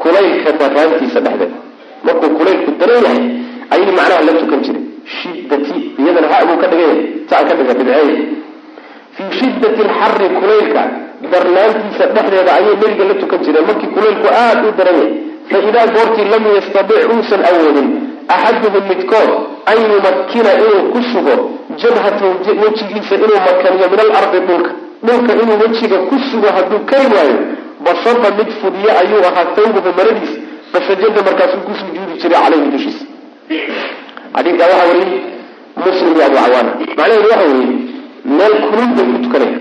kulaylka 0.00 0.50
daraantiisa 0.60 1.20
dhexdeeda 1.26 1.56
markuu 2.04 2.30
kulaylku 2.38 2.70
daran 2.80 3.02
yahay 3.04 3.22
ayay 3.74 3.90
macnaha 3.98 4.22
la 4.28 4.32
tukan 4.40 4.60
jiray 4.66 4.82
shiddati 5.20 5.74
iyadana 6.00 6.28
ha 6.32 6.38
buu 6.48 6.58
ka 6.62 6.66
dhigay 6.72 6.96
taa 7.30 7.42
ka 7.48 7.54
dhiga 7.58 7.74
dhibceey 7.78 8.16
fii 9.16 9.30
shiddati 9.38 9.80
alxari 9.86 10.26
kulaylka 10.40 10.82
darnaantiisa 11.32 12.04
dhexdeeda 12.14 12.52
ayay 12.58 12.74
nabiga 12.80 13.04
la 13.10 13.14
tukan 13.20 13.38
jireen 13.44 13.64
markii 13.66 13.90
kulaylku 13.94 14.28
aada 14.42 14.62
u 14.68 14.72
daran 14.78 14.96
yahay 15.00 15.12
fa 15.50 15.58
idaa 15.68 15.86
goortii 15.96 16.26
lam 16.34 16.44
yastadic 16.56 17.00
uusan 17.14 17.42
awoodin 17.50 17.88
axaduhum 18.34 18.84
midkood 18.90 19.30
an 19.70 19.78
yumakkina 19.92 20.50
inuu 20.64 20.82
ku 20.92 21.00
sugo 21.12 21.34
jabhatahu 21.82 22.30
wejigiisa 22.62 23.14
inuu 23.24 23.40
makaniyo 23.48 23.86
min 23.92 24.00
alardi 24.06 24.38
dhulka. 24.48 24.70
Dhulka 25.06 25.32
inuu 25.42 25.58
wejiga 25.62 25.98
ku 26.08 26.14
sugo 26.30 26.48
hadduu 26.56 26.80
kari 26.90 27.06
waayo 27.14 27.36
basada 27.84 28.28
mid 28.38 28.50
fudiye 28.60 28.90
ayuu 29.00 29.22
ahaa 29.28 29.46
tawbahu 29.56 29.90
maradiis 29.98 30.32
fasajada 30.72 31.20
markaasuu 31.28 31.62
ku 31.66 31.72
sujuudi 31.80 32.14
jiray 32.22 32.38
caleyhi 32.44 32.70
dushiisa 32.74 33.04
xadiidkaa 34.34 34.68
waxaa 34.72 34.86
wariyey 34.90 35.20
muslim 35.84 36.16
abu 36.26 36.36
cawaana 36.36 36.70
macnaheedu 36.80 37.28
waxa 37.32 37.46
weeye 37.52 37.66
meel 38.38 38.54
kulul 38.70 38.88
bay 38.96 39.06
ku 39.12 39.18
tukanaya 39.24 39.58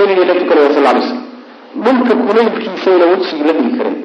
nabigay 0.00 0.24
la 0.30 0.34
tukanaya 0.40 0.70
sal 0.76 0.84
lay 0.86 1.02
slam 1.08 1.22
dhulka 1.84 2.14
kulaylkiisayna 2.26 3.04
wejigii 3.12 3.44
la 3.48 3.52
dhigi 3.58 3.72
karin. 3.78 3.96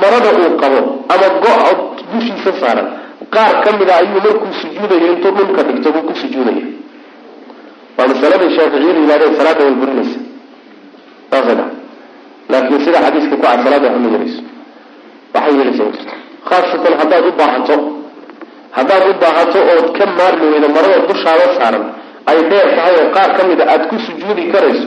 Marada 0.00 0.30
uu 0.40 0.56
qabo 0.62 0.78
ama 1.12 1.26
go-a 1.42 1.70
dushiisa 2.12 2.52
saaran. 2.60 2.88
Qaar 3.34 3.54
ka 3.64 3.70
mida 3.78 3.94
ayuu 4.00 4.20
markuu 4.24 4.52
sujuudayo 4.60 5.06
intuu 5.12 5.32
dhulka 5.38 5.62
dhigto 5.68 5.88
buu 5.94 6.04
ku 6.08 6.14
sujuudaya 6.22 6.64
waa 7.98 8.06
masaladay 8.12 8.50
shaaficiyadu 8.56 9.00
yihahdeen 9.04 9.34
salaada 9.38 9.62
way 9.64 9.74
burinaysa 9.80 10.18
saasa 11.30 11.52
dha 11.58 11.64
laakiin 12.52 12.80
sida 12.84 12.98
xadiiska 13.04 13.34
ku 13.36 13.42
cad 13.42 13.58
salaada 13.64 13.86
waxma 13.92 14.08
yelayso 14.14 14.42
waxay 15.34 15.54
yeelaysa 15.58 15.82
ma 15.84 15.90
jirto 15.96 16.14
khaasatan 16.48 16.94
haddaad 17.00 17.24
u 17.30 17.32
baahato 17.40 17.76
haddaad 18.76 19.02
u 19.10 19.14
baahato 19.22 19.58
ood 19.74 19.86
ka 19.98 20.04
maarmi 20.18 20.46
weydo 20.52 20.68
marada 20.76 20.98
dushaada 21.10 21.46
saaran 21.58 21.84
ay 22.30 22.38
dheer 22.50 22.68
tahay 22.76 22.94
oo 23.02 23.08
qaar 23.16 23.30
ka 23.38 23.42
mida 23.50 23.64
aada 23.72 23.84
ku 23.90 23.96
sujuudi 24.06 24.42
karayso 24.52 24.86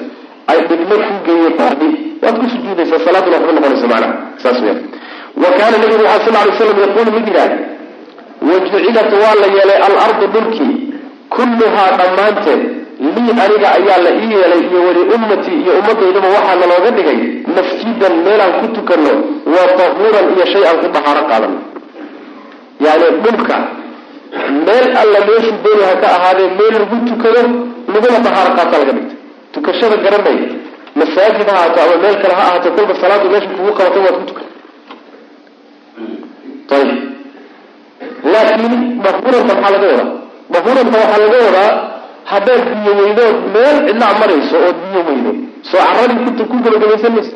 ay 0.51 0.59
dhibmo 0.69 0.95
ku 1.07 1.13
geeyo 1.27 1.49
baadi 1.59 1.89
waad 2.23 2.35
ku 2.41 2.45
sujuudaysaa 2.53 2.99
salaaduna 3.05 3.35
waxba 3.37 3.51
noqonaysa 3.57 3.87
macnaha. 3.93 4.13
Saas 4.43 4.57
weya 4.63 4.75
wa 5.43 5.49
kaana 5.57 5.75
nabigu 5.81 6.03
waxaa 6.09 6.33
sal 6.35 6.45
lay 6.47 6.55
slam 6.59 6.77
yaquulu 6.85 7.11
mid 7.17 7.25
yidhaah 7.29 7.51
wajucilat 8.49 9.11
waa 9.23 9.35
la 9.41 9.47
yeelay 9.55 9.79
alardu 9.87 10.25
dhulkii 10.33 10.73
kulluhaa 11.35 11.89
dhammaanteed 11.99 12.61
lii 13.15 13.31
aniga 13.43 13.67
ayaa 13.77 13.99
la 14.05 14.11
ii 14.23 14.29
yeelay 14.35 14.61
iyo 14.69 14.79
weli 14.87 15.01
ummatii 15.15 15.57
iyo 15.63 15.71
ummaddaydaba 15.79 16.27
waxaa 16.35 16.55
nalooga 16.61 16.91
dhigay 16.97 17.19
masjidan 17.55 18.13
meelaan 18.25 18.53
ku 18.59 18.65
tukanno 18.77 19.13
wa 19.55 19.63
tahuuran 19.79 20.25
iyo 20.35 20.45
shay 20.53 20.63
aan 20.69 20.77
ku 20.83 20.87
dahaaro 20.95 21.21
qaadano 21.31 21.57
yani 22.85 23.07
dhulka 23.23 23.57
meel 24.67 24.85
alla 25.01 25.19
meeshu 25.29 25.53
dooni 25.63 25.83
ha 25.89 25.93
ka 26.03 26.07
ahaadee 26.17 26.49
meel 26.59 26.73
lagu 26.81 26.97
tukado 27.09 27.41
laguna 27.93 28.19
dahaaro 28.27 28.51
qaata 28.59 28.75
laga 28.81 28.93
dhigta 28.97 29.15
tukashada 29.53 29.97
garanay 30.05 30.39
masaajid 30.99 31.47
ha 31.49 31.53
ahaato 31.57 31.79
ama 31.85 31.95
meel 32.03 32.15
kale 32.21 32.33
ha 32.39 32.43
ahaato 32.47 32.69
kolba 32.77 32.93
salaadu 33.01 33.29
meesha 33.33 33.49
kugu 33.57 33.71
qabato 33.77 33.99
waad 34.05 34.15
ku 34.19 34.25
tukan 34.29 34.47
ayib 36.77 36.91
laakiin 38.33 38.73
dahuuranta 39.03 39.53
maxaa 39.53 39.71
laga 39.75 39.87
wadaa? 39.91 40.09
Dahuuranta 40.53 40.97
waxaa 41.01 41.21
laga 41.23 41.37
wadaa 41.47 41.71
haddaad 42.31 42.63
biyo 42.81 42.93
weydood 43.01 43.35
meel 43.55 43.77
cidlaa 43.87 44.13
marayso 44.21 44.57
ood 44.67 44.77
biyo 44.85 45.01
weydo. 45.09 45.31
Soo 45.69 45.81
caradii 45.93 46.45
ku 46.51 46.55
gabagabaysan 46.63 47.13
maysa 47.17 47.35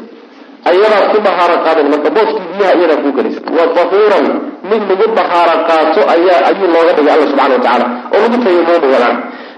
ayadaad 0.63 1.05
ku 1.11 1.17
dahaaro 1.19 1.55
qaadan 1.65 1.87
marka 1.91 2.09
booskii 2.15 2.47
biyaha 2.55 2.73
iyadaa 2.79 2.99
kuu 3.03 3.13
gelaysa 3.17 3.39
wa 3.57 3.63
dahuuran 3.75 4.25
mid 4.69 4.81
lagu 4.89 5.05
dahaaro 5.19 5.55
qaato 5.67 6.01
ayaa 6.15 6.39
ayuu 6.49 6.67
looga 6.73 6.93
dhigay 6.97 7.13
alla 7.15 7.25
subxana 7.27 7.53
wa 7.55 7.59
tacaala 7.59 7.85
oo 8.13 8.19
lagu 8.23 8.37
tayamuumaya 8.43 9.09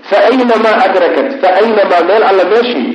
fa 0.09 0.17
aynamaa 0.29 0.75
adrakat 0.85 1.27
fa 1.41 1.47
aynamaa 1.61 2.01
meel 2.09 2.23
alla 2.29 2.43
meeshii 2.53 2.87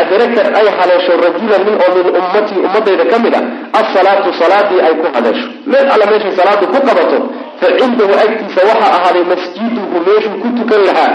adrakat 0.00 0.46
ay 0.60 0.66
haleesho 0.78 1.12
rajulan 1.26 1.62
nin 1.68 1.76
oo 1.84 1.90
min 1.96 2.06
ummatii 2.20 2.58
ummadayda 2.66 3.04
ka 3.12 3.18
mid 3.24 3.34
a 3.38 3.40
asalaatu 3.80 4.28
salaadii 4.40 4.80
ay 4.88 4.94
ku 5.02 5.06
haleesho 5.14 5.46
meel 5.72 5.86
alla 5.94 6.06
meeshay 6.12 6.32
salaadu 6.40 6.66
ku 6.72 6.78
qabato 6.88 7.18
fa 7.60 7.68
cindahu 7.80 8.12
agtiisa 8.24 8.60
waxaa 8.70 8.92
ahaaday 8.98 9.24
masjiduhu 9.32 9.96
meeshuu 10.08 10.36
ku 10.42 10.48
tukan 10.58 10.82
lahaa 10.88 11.12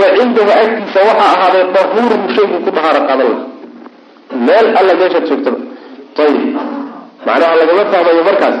wa 0.00 0.06
cindahu 0.18 0.50
agtiisa 0.64 0.98
waxaa 1.08 1.30
ahaaday 1.36 1.64
dahuuruhu 1.76 2.26
shayguu 2.36 2.60
ku 2.66 2.70
dahaaro 2.76 3.00
qaadan 3.08 3.28
lahaa 3.32 3.48
meel 4.48 4.66
alla 4.80 4.92
meeshaad 5.00 5.24
joogtaba 5.30 5.58
ayib 6.24 6.42
macnaha 7.26 7.54
lagama 7.60 7.82
fahmayo 7.92 8.22
markaas 8.28 8.56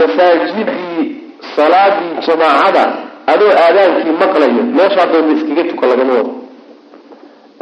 masaajidii 0.00 1.04
salaadii 1.56 2.12
jamaacada 2.26 2.84
adoo 3.32 3.52
aadaankii 3.64 4.14
maqlayo 4.22 4.62
meeshaa 4.78 5.06
doonta 5.12 5.32
iskaga 5.36 5.64
tuka 5.70 5.84
lagama 5.90 6.12
wado. 6.18 6.32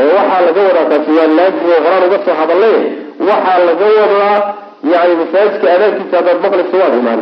Ee 0.00 0.09
waxaa 0.18 0.40
laga 0.46 0.61
wadaa 0.68 0.87
taasi 0.90 1.11
waa 1.18 1.29
laazim 1.38 1.66
oo 1.74 1.81
horaan 1.85 2.05
uga 2.09 2.18
soo 2.26 2.35
hadallay 2.40 2.76
waxaa 3.29 3.59
laga 3.68 3.87
wadaa 4.00 4.37
yani 4.92 5.14
masaajidka 5.22 5.66
aadaankiisa 5.74 6.16
haddaad 6.18 6.38
maqlayso 6.46 6.76
waad 6.83 6.94
imaan. 7.00 7.20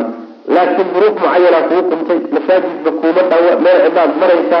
Laakiin 0.55 0.87
duruuf 0.93 1.15
mucayana 1.21 1.59
kuu 1.69 1.81
qumtay 1.91 2.19
masaajidba 2.35 2.91
kuuma 2.99 3.21
dhawa 3.31 3.51
meel 3.65 3.79
cidaad 3.85 4.11
maraysa. 4.21 4.59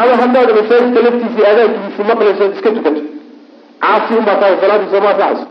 Ama 0.00 0.12
haddaad 0.22 0.48
masaajidka 0.60 1.00
laftiisii 1.06 1.44
aadaankiisi 1.50 2.02
maqlayso 2.12 2.42
ad 2.48 2.52
iska 2.56 2.70
tukato. 2.76 3.02
Caasi 3.82 4.12
unbaa 4.20 4.36
tahay 4.40 4.56
salaadii 4.62 4.90
sooma 4.92 5.08
anfacayso 5.12 5.46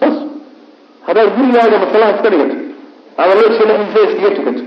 saas. 0.00 0.16
Haddaad 1.06 1.28
gurigaaga 1.36 1.76
masalaha 1.84 2.10
iska 2.16 2.28
dhigato 2.32 2.56
ama 3.22 3.32
looska 3.38 3.64
dhexdiisa 3.68 4.00
iskaga 4.10 4.30
tukato 4.38 4.62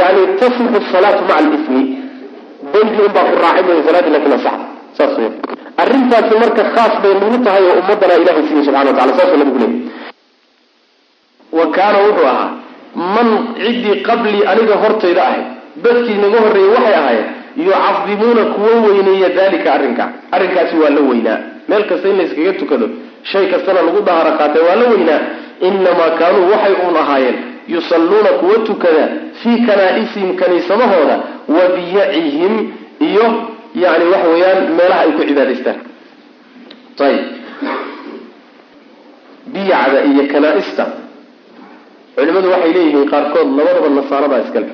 yani 0.00 0.22
tasixu 0.40 0.80
salaatu 0.92 1.22
maca 1.28 1.36
alismi 1.40 1.82
dembi 2.72 3.00
unbaa 3.08 3.24
ku 3.30 3.34
raacay 3.44 3.62
mooya 3.66 3.82
salaadii 3.88 4.12
laakiin 4.14 4.34
asaxda 4.38 4.64
saas 4.98 5.14
wey 5.20 5.30
arrintaasi 5.82 6.34
marka 6.42 6.62
khaas 6.76 6.94
bay 7.02 7.12
nagu 7.22 7.38
tahay 7.46 7.64
oo 7.70 7.76
ummadana 7.82 8.14
ilahay 8.22 8.42
siiyey 8.48 8.64
subxana 8.66 8.90
wa 8.90 8.96
tacala 8.98 9.12
saasuu 9.18 9.38
nabigu 9.42 9.58
leeyay 9.62 9.80
wa 11.58 11.66
kaana 11.76 11.98
wuxuu 12.06 12.26
ahaa 12.32 12.50
man 13.16 13.28
ciddii 13.64 13.96
qablii 14.08 14.42
aniga 14.52 14.76
hortayda 14.84 15.22
ahayd 15.28 15.46
dadkii 15.84 16.18
naga 16.24 16.38
horreeyey 16.44 16.70
waxay 16.76 16.94
ahaayeen 17.00 17.28
yucadimuuna 17.66 18.42
kuwa 18.54 18.74
weyneeya 18.86 19.28
dalika 19.38 19.68
arrinkaa 19.76 20.08
arrinkaasi 20.36 20.74
waa 20.82 20.90
la 20.96 21.00
weynaa 21.10 21.38
meel 21.68 21.84
kasta 21.90 22.08
in 22.08 22.16
la 22.20 22.22
iskaga 22.28 22.52
tukado 22.60 22.86
shay 23.30 23.44
kastana 23.52 23.80
lagu 23.88 24.00
daharo 24.08 24.32
qaatay 24.40 24.62
waa 24.68 24.76
la 24.82 24.86
weynaa 24.94 25.20
inamaa 25.68 26.10
kaanuu 26.20 26.50
waxay 26.52 26.74
uun 26.84 26.96
ahaayeen 27.02 27.38
yusalluuna 27.68 28.28
kuwa 28.40 28.58
tukada 28.68 29.08
fii 29.42 29.58
kanaa-isihim 29.66 30.36
kaniisadahooda 30.40 31.16
wa 31.56 31.64
biyacihim 31.76 32.54
iyo 33.08 33.26
yani 33.82 34.04
waxa 34.12 34.28
weeyaan 34.32 34.62
meelaha 34.78 35.00
ay 35.04 35.12
ku 35.16 35.22
cibaadaystaan. 35.28 35.76
Ayib 37.06 37.24
biyacda 39.52 39.98
iyo 40.10 40.22
kanaa-ista. 40.32 40.84
Culimadu 42.16 42.48
waxay 42.54 42.72
leeyihiin 42.76 43.08
qaarkood 43.12 43.48
labadaba 43.58 43.88
nasaaradaa 43.98 44.40
iskale. 44.44 44.68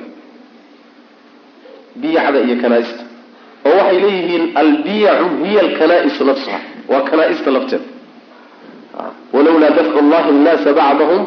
Biyacda 2.01 2.39
iyo 2.47 2.55
kanaa-ista. 2.63 3.03
Oo 3.67 3.75
waxay 3.79 3.99
leeyihiin 4.03 4.43
albiyacu 4.61 5.25
hiya 5.43 5.61
alkanaa-isu 5.65 6.21
nafsuha. 6.29 6.59
Waa 6.91 7.01
kanaa-ista 7.09 7.49
lafteeda 7.55 7.85
walowlaa 9.33 9.69
dafcu 9.77 9.99
llahi 10.11 10.31
nnaasa 10.39 10.69
bacdahum 10.79 11.21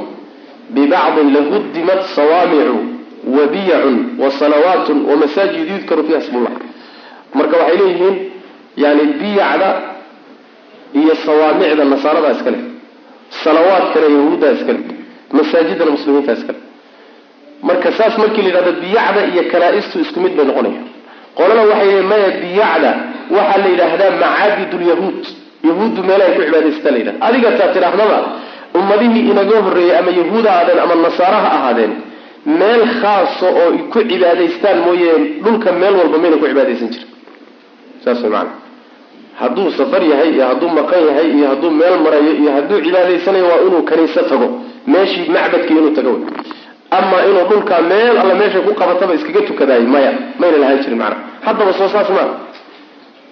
bibacdin 0.74 1.28
lahuddimat 1.36 2.00
sawaamicu 2.16 2.76
wa 3.36 3.46
biyacun 3.54 3.96
wa 4.18 4.30
salawaatun 4.30 4.98
wa 5.10 5.16
masaajid 5.16 5.68
yudkaru 5.70 6.04
fiiha 6.06 6.20
smullah 6.20 6.52
marka 7.34 7.56
waxay 7.56 7.76
leeyihiin 7.78 8.16
yani 8.76 9.02
biyacda 9.20 9.68
iyo 11.00 11.14
sawaamicda 11.26 11.84
nasaaradaa 11.84 12.30
iskale 12.36 12.58
salawaadkana 13.44 14.06
yahuuddaa 14.16 14.52
iskale 14.58 14.80
masaajidana 15.32 15.90
muslimiinta 15.90 16.32
iskale 16.32 16.58
marka 17.62 17.92
saas 17.98 18.18
markii 18.18 18.42
la 18.42 18.48
yidhahdo 18.48 18.72
biyacda 18.80 19.20
iyo 19.32 19.42
kanaa-istu 19.52 19.96
isku 20.04 20.20
mid 20.20 20.32
bay 20.36 20.46
noqonaya 20.50 20.82
qolana 21.38 21.62
waxay 21.70 21.86
leeyiin 21.86 22.06
maya 22.12 22.30
biyacda 22.42 22.90
waxaa 23.36 23.58
la 23.62 23.68
yidhaahdaa 23.72 24.10
macaabid 24.22 24.72
yahuuddu 25.68 26.00
meelahay 26.08 26.34
ku 26.36 26.42
cibaadaystaa 26.46 26.90
la 26.94 26.98
yidhahda 26.98 27.26
adiga 27.28 27.50
taa 27.58 27.68
tidhaahdaba 27.74 28.18
ummadihii 28.78 29.24
inaga 29.32 29.56
horreeyey 29.66 29.96
ama 30.00 30.10
yahuud 30.20 30.46
ha 30.46 30.52
ahaadeen 30.56 30.78
ama 30.84 30.94
nasaara 31.06 31.38
ha 31.44 31.50
ahaadeen 31.58 31.92
meel 32.60 32.82
khaaso 33.00 33.46
oo 33.62 33.70
ku 33.92 33.98
cibaadaystaan 34.10 34.78
mooye 34.86 35.12
dhulka 35.44 35.70
meel 35.80 35.94
walba 36.00 36.18
mayna 36.22 36.36
ku 36.42 36.46
cibaadaysan 36.50 36.88
jirin 36.94 37.10
saas 38.04 38.20
macanaa 38.24 38.54
hadduu 39.40 39.70
safar 39.78 40.02
yahay 40.12 40.30
iyo 40.36 40.44
hadduu 40.50 40.68
maqan 40.78 41.02
yahay 41.08 41.28
iyo 41.36 41.46
hadduu 41.52 41.70
meel 41.80 41.96
marayo 42.04 42.32
iyo 42.42 42.50
hadduu 42.56 42.78
cibaadaysanayo 42.86 43.46
waa 43.52 43.60
inuu 43.66 43.82
kaniiso 43.90 44.22
tago 44.30 44.46
meeshii 44.92 45.28
macbadkii 45.36 45.76
inuu 45.80 45.90
tago. 45.98 46.12
Ama 46.98 47.16
inuu 47.28 47.44
dhulkaa 47.50 47.80
meel 47.90 48.14
alla 48.22 48.34
meeshay 48.40 48.62
ku 48.66 48.72
qabataba 48.80 49.12
iskaga 49.18 49.40
tukadaayo 49.48 49.86
maya 49.94 50.12
mayna 50.40 50.56
lahaan 50.62 50.78
jirin 50.82 50.98
macnaa 51.02 51.20
haddaba 51.46 51.72
soo 51.78 51.88
saas 51.94 52.08
maa 52.16 52.28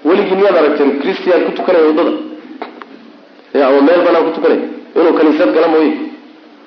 weligii 0.08 0.36
miyaad 0.40 0.56
aragteen 0.60 0.90
christian 1.02 1.40
ku 1.46 1.50
tukanaya 1.58 1.84
waddada? 1.90 2.12
Ya 3.58 3.64
ama 3.70 3.80
meel 3.88 4.00
banaan 4.06 4.24
ku 4.28 4.32
tukanaya 4.36 4.62
inuu 4.98 5.12
kaniisad 5.18 5.50
gala 5.56 5.68
mooye. 5.74 5.92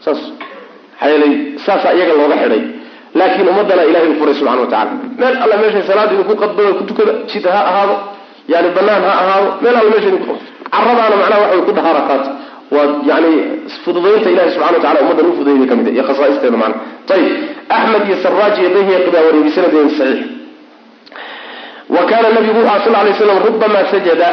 Saas 0.03 0.19
maxaa 0.19 1.09
yeelay 1.11 1.33
saasaa 1.65 1.93
iyaga 1.97 2.13
looga 2.19 2.37
xidhay. 2.43 2.63
Laakiin 3.19 3.47
ummadana 3.51 3.83
ilahay 3.89 4.09
u 4.13 4.15
furay 4.19 4.35
subxana 4.39 4.61
wa 4.63 4.67
tacala 4.73 4.91
meel 5.19 5.35
alla 5.43 5.55
meeshay 5.61 5.83
salaada 5.89 6.11
idinku 6.15 6.35
qadbada 6.41 6.71
ku 6.79 6.83
tukada 6.89 7.11
jid 7.31 7.45
ha 7.53 7.59
ahaado 7.71 7.95
yani 8.53 8.69
banaan 8.77 9.01
ha 9.07 9.13
ahaado 9.23 9.47
meel 9.63 9.75
alla 9.79 9.89
meesha 9.93 10.09
idinku 10.11 10.33
caradaana 10.75 11.15
macnaha 11.21 11.39
waxay 11.43 11.61
ku 11.67 11.71
dahaara 11.77 12.01
qaato 12.09 12.29
waa 12.75 12.85
yani 13.09 13.29
fududaynta 13.83 14.29
ilahi 14.33 14.49
subxana 14.55 14.75
wa 14.77 14.83
tacala 14.83 14.99
ummaddan 15.03 15.25
u 15.25 15.33
fududay 15.39 15.55
bay 15.61 15.67
ka 15.71 15.75
mid 15.79 15.87
iyo 15.95 16.03
khasaa'isteeda 16.09 16.57
macna 16.63 16.77
ayib 17.15 17.27
axmed 17.77 18.03
iyo 18.09 18.17
saraaji 18.25 18.59
iyo 18.63 18.69
bayhaqi 18.75 19.09
baa 19.15 19.23
wariyey 19.27 19.43
bisanadin 19.47 19.89
saxiix. 19.99 20.19
Wa 21.95 22.01
kaana 22.09 22.27
nabigu 22.35 22.59
wuxu 22.67 22.79
sal 22.85 23.05
lay 23.07 23.13
slam 23.19 23.37
rubamaa 23.47 23.85
sajada 23.93 24.29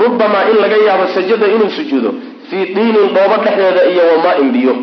rubamaa 0.00 0.44
in 0.50 0.56
laga 0.62 0.76
yaabo 0.88 1.04
sajada 1.16 1.46
inuu 1.54 1.70
sujuudo 1.78 2.10
fii 2.48 2.64
diinin 2.74 3.08
dhoobo 3.16 3.36
dhexdeeda 3.44 3.82
iyo 3.92 4.02
wamaain 4.12 4.48
biyo. 4.56 4.74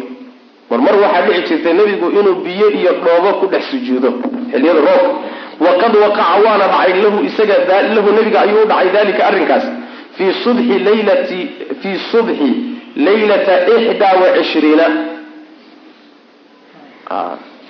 Mar 0.70 0.80
mar 0.86 0.96
waxaa 1.04 1.22
dhici 1.28 1.42
jirtay 1.50 1.74
nebigu 1.80 2.08
inuu 2.20 2.36
biyo 2.46 2.68
iyo 2.80 2.92
dhoobo 3.04 3.30
ku 3.40 3.46
dhex 3.54 3.64
sujuudo. 3.72 4.10
Xiliyada 4.52 4.82
roob 4.88 5.06
waqad 5.66 5.94
waqaca 6.04 6.36
waana 6.46 6.66
dhacay 6.74 6.94
lahu 7.04 7.18
isaga 7.30 7.56
lahu 7.96 8.10
nebiga 8.18 8.40
ayuu 8.46 8.62
u 8.64 8.68
dhacay 8.72 8.90
dalika 8.96 9.22
arrinkaas. 9.30 9.66
Fii 10.18 10.32
subxi 10.44 10.76
laylati 10.88 11.40
fii 11.82 11.98
subxi 12.12 12.50
laylata 13.06 13.54
ixdaa 13.76 14.14
wa 14.22 14.28
cishriina. 14.38 14.88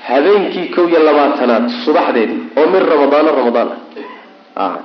Habeenkii 0.07 0.67
kow 0.75 0.85
iyo 0.89 0.99
labaatanaad 1.07 1.65
subaxdeedii 1.85 2.39
oo 2.59 2.65
min 2.73 2.81
ramadaana 2.91 3.31
ramadaan. 3.39 3.69
Ah 4.55 4.75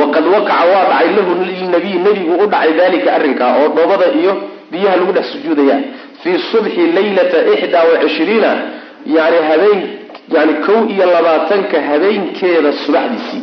waqad 0.00 0.24
waqaca 0.34 0.64
waa 0.72 0.84
dhacay 0.90 1.08
lahu 1.16 1.32
lilnabiy 1.50 1.96
nebigu 2.06 2.32
u 2.42 2.46
dhacay 2.52 2.72
dalika 2.80 3.08
arrinkaa 3.16 3.52
oo 3.60 3.68
dhoobada 3.76 4.06
iyo 4.20 4.32
biyaha 4.72 4.96
lagu 5.00 5.12
dhex 5.16 5.26
sujuudaya. 5.32 5.76
Fii 6.22 6.38
subxi 6.52 6.82
laylata 6.96 7.38
ixdaa 7.54 7.84
wa 7.90 7.96
cishriina 8.02 8.50
yani 9.16 9.38
habeen 9.48 9.80
yani 10.34 10.52
kow 10.66 10.80
iyo 10.94 11.04
labaatanka 11.14 11.76
habeenkeeda 11.88 12.70
subaxdiisii 12.84 13.42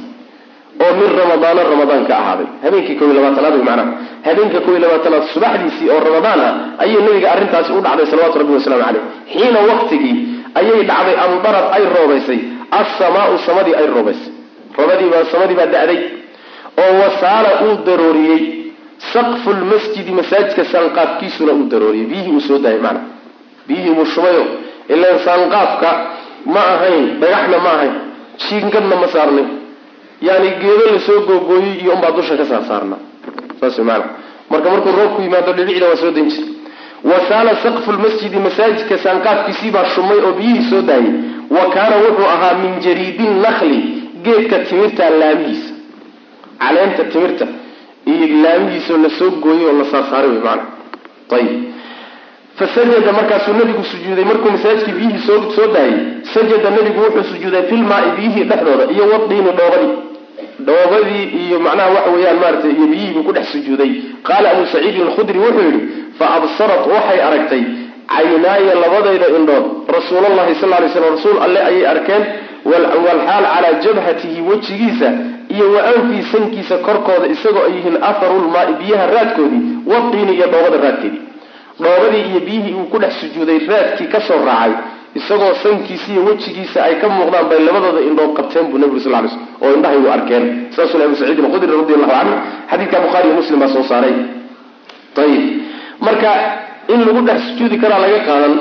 oo 0.84 0.92
min 1.00 1.10
ramadaana 1.20 1.62
ramadaan 1.72 2.04
ka 2.10 2.14
ahaaday. 2.22 2.48
Habeenkii 2.64 2.96
kow 3.00 3.08
iyo 3.10 3.16
labaatanaad 3.20 3.56
macnaha. 3.70 3.86
Habeenka 4.28 4.60
kow 4.66 4.72
iyo 4.76 4.82
labaatanaad 4.86 5.24
subaxdiisii 5.34 5.88
oo 5.94 6.00
ramadaan 6.08 6.40
ah 6.48 6.84
ayay 6.84 7.02
nabiga 7.08 7.28
arrintaasi 7.36 7.72
u 7.78 7.82
dhacday 7.86 8.06
salawatu 8.12 8.38
rabbi 8.42 8.54
wasalaamu 8.58 8.84
caleyh 8.86 9.04
xiina 9.34 9.60
waqtigii 9.72 10.16
ayay 10.60 10.80
dhacday 10.92 11.16
amdarad 11.26 11.66
ay 11.78 11.84
roobaysay 11.96 12.40
assamaau 12.80 13.34
samadii 13.48 13.76
ay 13.82 13.88
roobaysay. 13.96 14.32
Robadiibaa 14.80 15.24
samadii 15.34 15.58
baa 15.60 15.70
da'day 15.76 16.00
oo 16.84 16.94
wasaala 17.04 17.50
uu 17.66 17.76
darooriyey 17.88 18.42
saqfu 19.14 19.50
lmasjidi 19.60 20.12
masaajidka 20.20 20.64
saanqaafkiisuna 20.74 21.52
uu 21.54 21.66
darooriyey. 21.74 22.08
Biyihii 22.12 22.34
uu 22.38 22.42
soo 22.48 22.58
daayay 22.64 22.82
macna. 22.86 23.02
Biyihii 23.68 23.94
buu 23.98 24.06
shubayo 24.14 24.44
ilaan 24.94 25.20
saanqaafka 25.28 25.90
ma 26.54 26.62
ahayn 26.74 27.06
dhagaxna 27.22 27.58
ma 27.66 27.70
ahayn 27.78 27.94
jiingadna 28.48 28.96
ma 29.02 29.08
saarnay 29.16 29.46
yani 30.28 30.50
geedo 30.62 30.86
la 30.94 31.00
soo 31.08 31.20
googooyey 31.30 31.74
iyo 31.82 31.92
unbaa 31.96 32.12
dusha 32.18 32.36
ka 32.40 32.46
saarsaarna 32.52 32.98
saas 33.60 33.78
maana 33.90 34.06
marka 34.52 34.68
markuu 34.74 34.92
roobku 35.00 35.22
yimaado 35.26 35.52
dhibicda 35.58 35.88
waa 35.90 35.96
soo 36.04 36.12
dayn 36.16 36.30
jira 36.30 36.48
wasaala 37.12 37.52
saqfu 37.64 37.90
lmasjidi 37.98 38.38
masaajidka 38.48 38.96
saanqaafkiisii 39.06 39.72
baa 39.76 39.86
shumay 39.96 40.20
oo 40.28 40.34
biyihii 40.40 40.70
soo 40.70 40.82
daayay. 40.90 41.14
Wa 41.56 41.64
kaana 41.74 41.96
wuxuu 42.04 42.28
ahaa 42.36 42.54
min 42.64 42.74
jariidi 42.86 43.26
nakli 43.46 43.80
geedka 44.26 44.58
timirta 44.70 45.10
laamihiisa 45.20 45.74
caleenta 46.60 47.04
timirta 47.04 47.46
iyo 48.06 48.26
laamihiisao 48.44 48.98
la 48.98 49.10
soo 49.10 49.30
gooyey 49.44 49.66
oo 49.66 49.78
la 49.80 49.86
saarsaaray 49.92 50.30
wey 50.30 50.40
maana. 50.48 50.64
Ayib 51.36 51.64
fasajada 52.60 53.12
markaasuu 53.14 53.54
nabigu 53.54 53.84
sujuuday 53.84 54.26
markuu 54.26 54.52
masaajidkii 54.52 54.92
biyihii 54.92 55.24
soo 55.28 55.68
daayay 55.74 56.00
sajada 56.34 56.70
nabigu 56.70 57.00
wuxuu 57.06 57.24
sujuuday 57.32 57.64
filmaai 57.70 58.10
biyihii 58.18 58.44
dhexdooda 58.44 58.86
iyo 58.94 59.04
wadiini 59.12 59.52
dhoobadii. 59.60 59.94
Dhoobadii 60.68 61.24
iyo 61.48 61.60
macnaha 61.60 61.90
waxa 61.90 62.10
weeyaan 62.16 62.38
maaratay 62.44 62.72
iyo 62.72 62.88
biyihiibuu 62.92 63.24
ku 63.24 63.32
dhex 63.32 63.46
sujuuday. 63.52 63.92
Qaala 64.24 64.52
abu 64.52 64.66
saciidin 64.74 65.02
alkhudri 65.08 65.40
wuxuu 65.40 65.66
yidhi 65.68 65.82
fa 66.20 66.26
absarat 66.38 66.84
waxay 66.94 67.20
aragtay 67.28 67.64
caynaaya 68.14 68.74
labadayda 68.84 69.28
indhood. 69.38 69.66
Rasuulallahi 69.98 70.56
sal 70.62 70.70
lay 70.70 70.90
slam 70.94 71.06
rasuul 71.16 71.38
alle 71.46 71.60
ayay 71.70 71.86
arkeen 71.94 72.24
walxaal 72.66 73.46
calaa 73.54 73.74
jabhatihi 73.86 74.42
wejigiisa 74.50 75.10
iyo 75.56 75.66
wa 75.76 75.82
anfii 75.92 76.24
sankiisa 76.32 76.78
korkooda 76.88 77.28
isagoo 77.36 77.64
ay 77.68 77.74
yihiin 77.78 77.98
atharulmaai 78.10 78.74
biyaha 78.82 79.06
raadkoodii 79.16 79.62
wadiini 79.92 80.34
iyo 80.38 80.48
dhoobada 80.54 80.78
raadkeedii. 80.86 81.22
Dhoobadii 81.84 82.24
iyo 82.32 82.40
biyihii 82.48 82.74
uu 82.80 82.88
ku 82.92 82.98
dhex 83.02 83.14
sujuuday 83.22 83.60
raadkii 83.72 84.08
ka 84.14 84.20
soo 84.28 84.40
raacay 84.50 84.74
isagoo 85.20 85.54
sankiisa 85.64 86.08
iyo 86.14 86.22
wejigiisa 86.28 86.80
ay 86.88 86.96
ka 87.02 87.08
muuqdaan 87.16 87.46
bay 87.50 87.60
labadooda 87.68 88.02
indhood 88.10 88.32
qabteen 88.38 88.66
buu 88.72 88.78
nabig 88.84 89.00
sal 89.04 89.14
slm 89.30 89.42
oo 89.64 89.70
indhahaygu 89.78 90.08
arkeen. 90.16 90.46
Saasuu 90.76 91.04
abu 91.06 91.16
saciidin 91.20 91.46
alkhudri 91.46 91.72
radi 91.80 91.94
allahu 91.98 92.12
canhu 92.18 92.36
xadiidka 92.72 92.98
bukhaari 93.06 93.28
iyo 93.30 93.36
muslim 93.42 93.60
baa 93.62 93.72
soo 93.76 93.84
saaray. 93.92 94.16
Ayib 95.24 95.44
marka 96.06 96.32
in 96.94 97.00
lagu 97.08 97.22
dhex 97.28 97.40
sujuudi 97.50 97.78
karaa 97.84 98.00
laga 98.04 98.20
qaadan 98.28 98.54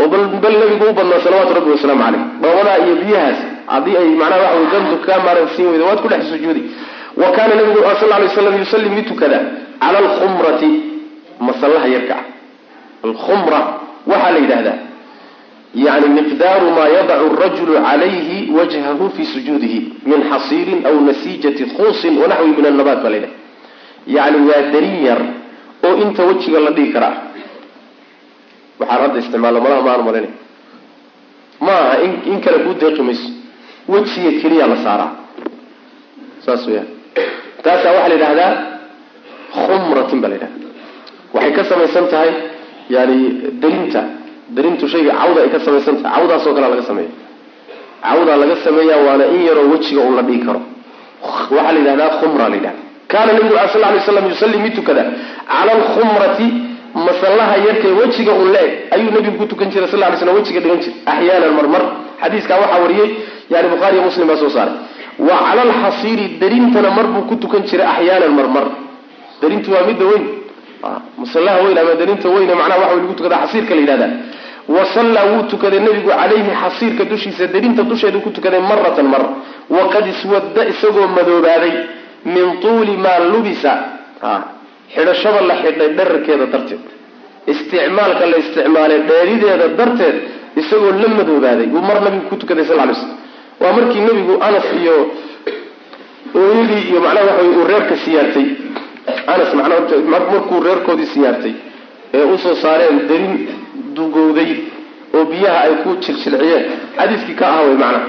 oo 0.00 0.06
bal 0.42 0.54
nabigu 0.60 0.84
u 0.90 0.94
badnaa 0.98 1.20
salawaatu 1.24 1.52
rabbi 1.58 1.70
wasalaamu 1.74 2.02
caleyh 2.04 2.22
dhoobadaa 2.42 2.78
iyo 2.84 2.94
biyahaas 3.02 3.38
haddii 3.66 3.96
ay 3.96 4.08
macnaha 4.20 4.40
waxa 4.42 4.58
wey 4.58 4.66
dantu 4.72 4.96
kaa 5.06 5.18
maaran 5.24 5.48
siin 5.56 5.68
weyda 5.72 5.84
waad 5.84 6.00
ku 6.02 6.08
dhex 6.08 6.22
sujuudi. 6.30 6.62
Wa 7.16 7.30
kaana 7.36 7.54
nabigu 7.54 7.80
sal 8.00 8.08
lay 8.08 8.28
slam 8.28 8.58
yusalli 8.58 8.88
mid 8.90 9.06
tukada 9.08 9.38
cala 9.80 9.98
alkhumrati 9.98 10.70
masallaha 11.40 11.86
yarka. 11.88 12.16
Alkhumra 13.04 13.60
waxaa 14.06 14.30
la 14.32 14.38
yidhahdaa 14.38 14.78
yani 15.74 16.08
miqdaaru 16.18 16.70
maa 16.76 16.88
yadacu 16.88 17.36
rajulu 17.42 17.72
calayhi 17.86 18.50
wajhahu 18.56 19.10
fi 19.16 19.24
sujuudihi 19.24 19.78
min 20.04 20.20
xasiirin 20.30 20.80
aw 20.86 20.94
nasiijati 21.08 21.64
khuusin 21.76 22.18
wanaxwi 22.22 22.50
min 22.56 22.66
annabaat 22.70 23.00
baa 23.02 23.10
la 23.10 23.16
yidhahda 23.16 23.38
yani 24.06 24.38
waa 24.48 24.62
darin 24.72 24.96
yar 25.08 25.20
oo 25.86 25.94
inta 26.04 26.22
wejiga 26.28 26.60
la 26.60 26.70
dhigi 26.70 26.92
karaa. 26.92 27.14
Waxaan 28.80 29.00
hadda 29.02 29.18
isticmaalo 29.22 29.60
malaha 29.64 29.82
maan 29.86 30.02
malinay 30.06 30.30
ma 31.60 31.72
aha 31.72 31.96
in 32.30 32.40
kale 32.44 32.58
kuu 32.64 32.74
deeqi 32.80 33.02
mayso 33.02 33.28
wejiga 33.88 34.30
keliya 34.42 34.66
la 34.72 34.76
saaraa. 34.84 35.10
Saas 36.44 36.66
weyaan 36.68 36.88
taasaa 37.64 37.92
waxaa 37.96 38.08
la 38.08 38.14
yidhahdaa 38.16 38.52
khumratin 39.66 40.18
baa 40.22 40.28
la 40.32 40.36
yidhahda 40.36 40.58
waxay 41.34 41.52
ka 41.58 41.62
samaysan 41.70 42.06
tahay 42.12 42.30
yani 42.94 43.16
darinta 43.62 44.02
darintu 44.56 44.84
shayga 44.92 45.12
cawda 45.20 45.40
ay 45.44 45.50
ka 45.54 45.58
samaysan 45.66 45.96
tahay. 46.02 46.12
Cawdaasoo 46.18 46.54
kalea 46.56 46.70
laga 46.74 46.82
sameeya 46.90 47.10
cawdaa 48.06 48.36
laga 48.42 48.56
sameeya 48.66 48.96
waana 49.06 49.24
in 49.34 49.40
yaroo 49.48 49.66
wejiga 49.72 50.00
uu 50.06 50.14
la 50.18 50.22
dhigi 50.28 50.42
karo. 50.46 50.60
Waxaa 51.56 51.72
la 51.72 51.78
yidhahdaa 51.80 52.10
khumra 52.20 52.46
la 52.52 52.56
yidhahda 52.58 52.80
kaana 53.12 53.30
nabigu 53.36 53.54
sal 53.72 53.80
lay 53.94 54.00
slam 54.06 54.26
yusalli 54.32 54.58
mid 54.64 54.74
tukada 54.78 55.02
cala 55.52 55.72
alkhumrati 55.78 56.46
masallaha 57.06 57.54
yarkee 57.66 57.92
wejiga 58.00 58.32
un 58.42 58.48
le-eg. 58.54 58.72
Ayuu 58.94 59.10
nabigu 59.16 59.36
ku 59.40 59.46
tukan 59.52 59.68
jiray 59.72 59.88
sal 59.92 60.00
lay 60.00 60.16
slam 60.20 60.34
wejiga 60.38 60.60
dhigan 60.64 60.80
jiray. 60.84 60.96
Axyaanan 61.12 61.52
marmar. 61.58 61.82
Xadiiskaa 62.22 62.58
waxaa 62.62 62.80
wariyey 62.84 63.08
yani 63.50 63.68
bukhaari 63.72 63.96
iyo 63.96 64.04
muslim 64.08 64.26
baa 64.28 64.36
soo 64.36 64.50
saaray. 64.50 64.74
Wa 65.18 65.36
cala 65.46 65.62
alxasiiri 65.68 66.38
darintana 66.40 66.90
mar 66.90 67.06
buu 67.06 67.22
ku 67.28 67.36
tukan 67.36 67.62
jiray 67.68 67.86
axyaanan 67.86 68.32
marmar. 68.38 68.66
Darintu 69.42 69.70
waa 69.74 69.84
midda 69.88 70.04
weyn. 70.10 70.24
Masallaha 71.18 71.58
weyn 71.64 71.78
ama 71.78 71.94
darinta 72.00 72.28
weyne 72.28 72.54
macnaha 72.54 72.80
waxa 72.80 72.96
lagu 72.96 73.14
tukada 73.14 73.36
xasiirka 73.46 73.74
la 73.74 73.80
yidhahda 73.80 74.08
wa 74.68 74.84
sallaa 74.94 75.24
wuu 75.30 75.42
tukaday 75.50 75.80
nabigu 75.80 76.08
calayhi 76.10 76.50
xasiirka 76.62 77.04
dushiisa 77.10 77.46
darinta 77.54 77.82
dusheedu 77.82 78.20
ku 78.24 78.30
tukaday 78.30 78.60
maratan 78.60 79.06
mar. 79.12 79.22
Waqad 79.70 80.06
iswadda 80.12 80.62
isagoo 80.72 81.06
madoobaaday 81.16 81.74
min 82.24 82.60
tuuli 82.62 82.96
maa 82.96 83.18
lubisa. 83.32 83.72
Xidhashada 84.94 85.40
la 85.50 85.54
xidhay 85.62 85.88
dherarkeeda 85.98 86.46
darteed. 86.46 86.82
Isticmaalka 87.52 88.24
la 88.32 88.36
isticmaalay 88.42 89.00
dheerideeda 89.10 89.68
darteed 89.78 90.16
isagoo 90.56 90.92
la 91.02 91.08
madoobaaday. 91.18 91.66
Buu 91.66 91.82
mar 91.88 91.98
nabigu 92.04 92.28
ku 92.30 92.36
tukaday 92.42 92.64
sal 92.64 92.76
lay 92.78 92.94
slam 92.94 93.21
waa 93.62 93.72
markii 93.76 94.00
nebigu 94.06 94.34
anas 94.48 94.66
iyo 94.82 94.96
ooyadii 96.34 96.82
iyo 96.90 97.00
macnaha 97.04 97.26
waxa 97.26 97.44
uu 97.48 97.64
reerka 97.70 97.96
siyaartay. 98.04 98.46
Anas 99.32 99.50
macnaa 99.54 99.80
markuu 100.14 100.60
reerkoodii 100.66 101.06
siyaartay 101.14 101.54
ee 102.14 102.24
u 102.24 102.38
soo 102.44 102.54
saareen 102.62 102.98
darin 103.08 103.34
dugowday 103.96 104.50
oo 105.16 105.24
biyaha 105.30 105.58
ay 105.66 105.74
ku 105.82 105.90
jiljilciyeen 106.04 106.64
xadiiskii 106.98 107.34
ka 107.40 107.46
ah 107.54 107.60
wey 107.66 107.76
macnaha 107.82 108.00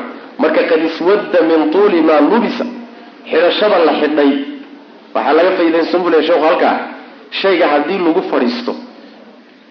marka 0.41 0.61
qad 0.69 0.81
iswadda 0.89 1.39
min 1.49 1.61
tuuli 1.73 1.99
maa 2.07 2.21
lubisa 2.29 2.65
xidhashada 3.29 3.77
la 3.87 3.93
xidhay. 4.01 4.31
Waxaa 5.15 5.33
laga 5.37 5.51
faaidaysan 5.57 6.01
bule 6.03 6.19
sheekhu 6.27 6.43
halkaa. 6.49 6.77
Shayga 7.39 7.67
haddii 7.73 7.99
lagu 8.05 8.21
fadhiisto 8.31 8.73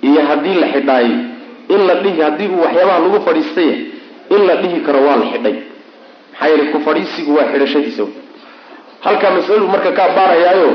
iyo 0.09 0.21
haddii 0.29 0.55
la 0.63 0.67
xidhaayo 0.75 1.17
in 1.75 1.81
la 1.89 1.95
dhihi 2.03 2.21
haddii 2.27 2.49
uu 2.55 2.61
waxyaabaha 2.65 2.99
lagu 3.05 3.19
fadhiistay 3.27 3.71
in 4.35 4.41
la 4.49 4.55
dhihi 4.63 4.79
karo 4.87 5.01
waa 5.07 5.17
la 5.23 5.27
xidhay 5.33 5.55
maxaa 6.33 6.49
yeele 6.51 6.65
ku 6.73 6.79
fadhiisigu 6.87 7.31
waa 7.37 7.47
xidhashadiisa 7.53 8.05
halkaa 9.07 9.31
masaladu 9.37 9.67
marka 9.75 9.91
kaa 9.99 10.09
baarayaayo 10.19 10.71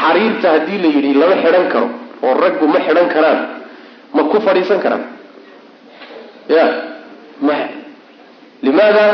xariirta 0.00 0.48
haddii 0.54 0.78
la 0.84 0.88
yidhi 0.96 1.12
lama 1.20 1.36
xidhan 1.44 1.66
karo 1.72 1.88
oo 2.26 2.34
raggu 2.44 2.66
ma 2.74 2.78
xidhan 2.86 3.08
karaan 3.14 3.38
ma 4.14 4.22
ku 4.32 4.36
fadhiisan 4.46 4.78
karaan. 4.84 5.04
Ya 6.56 6.64
maya 7.46 7.68
limaada? 8.66 9.04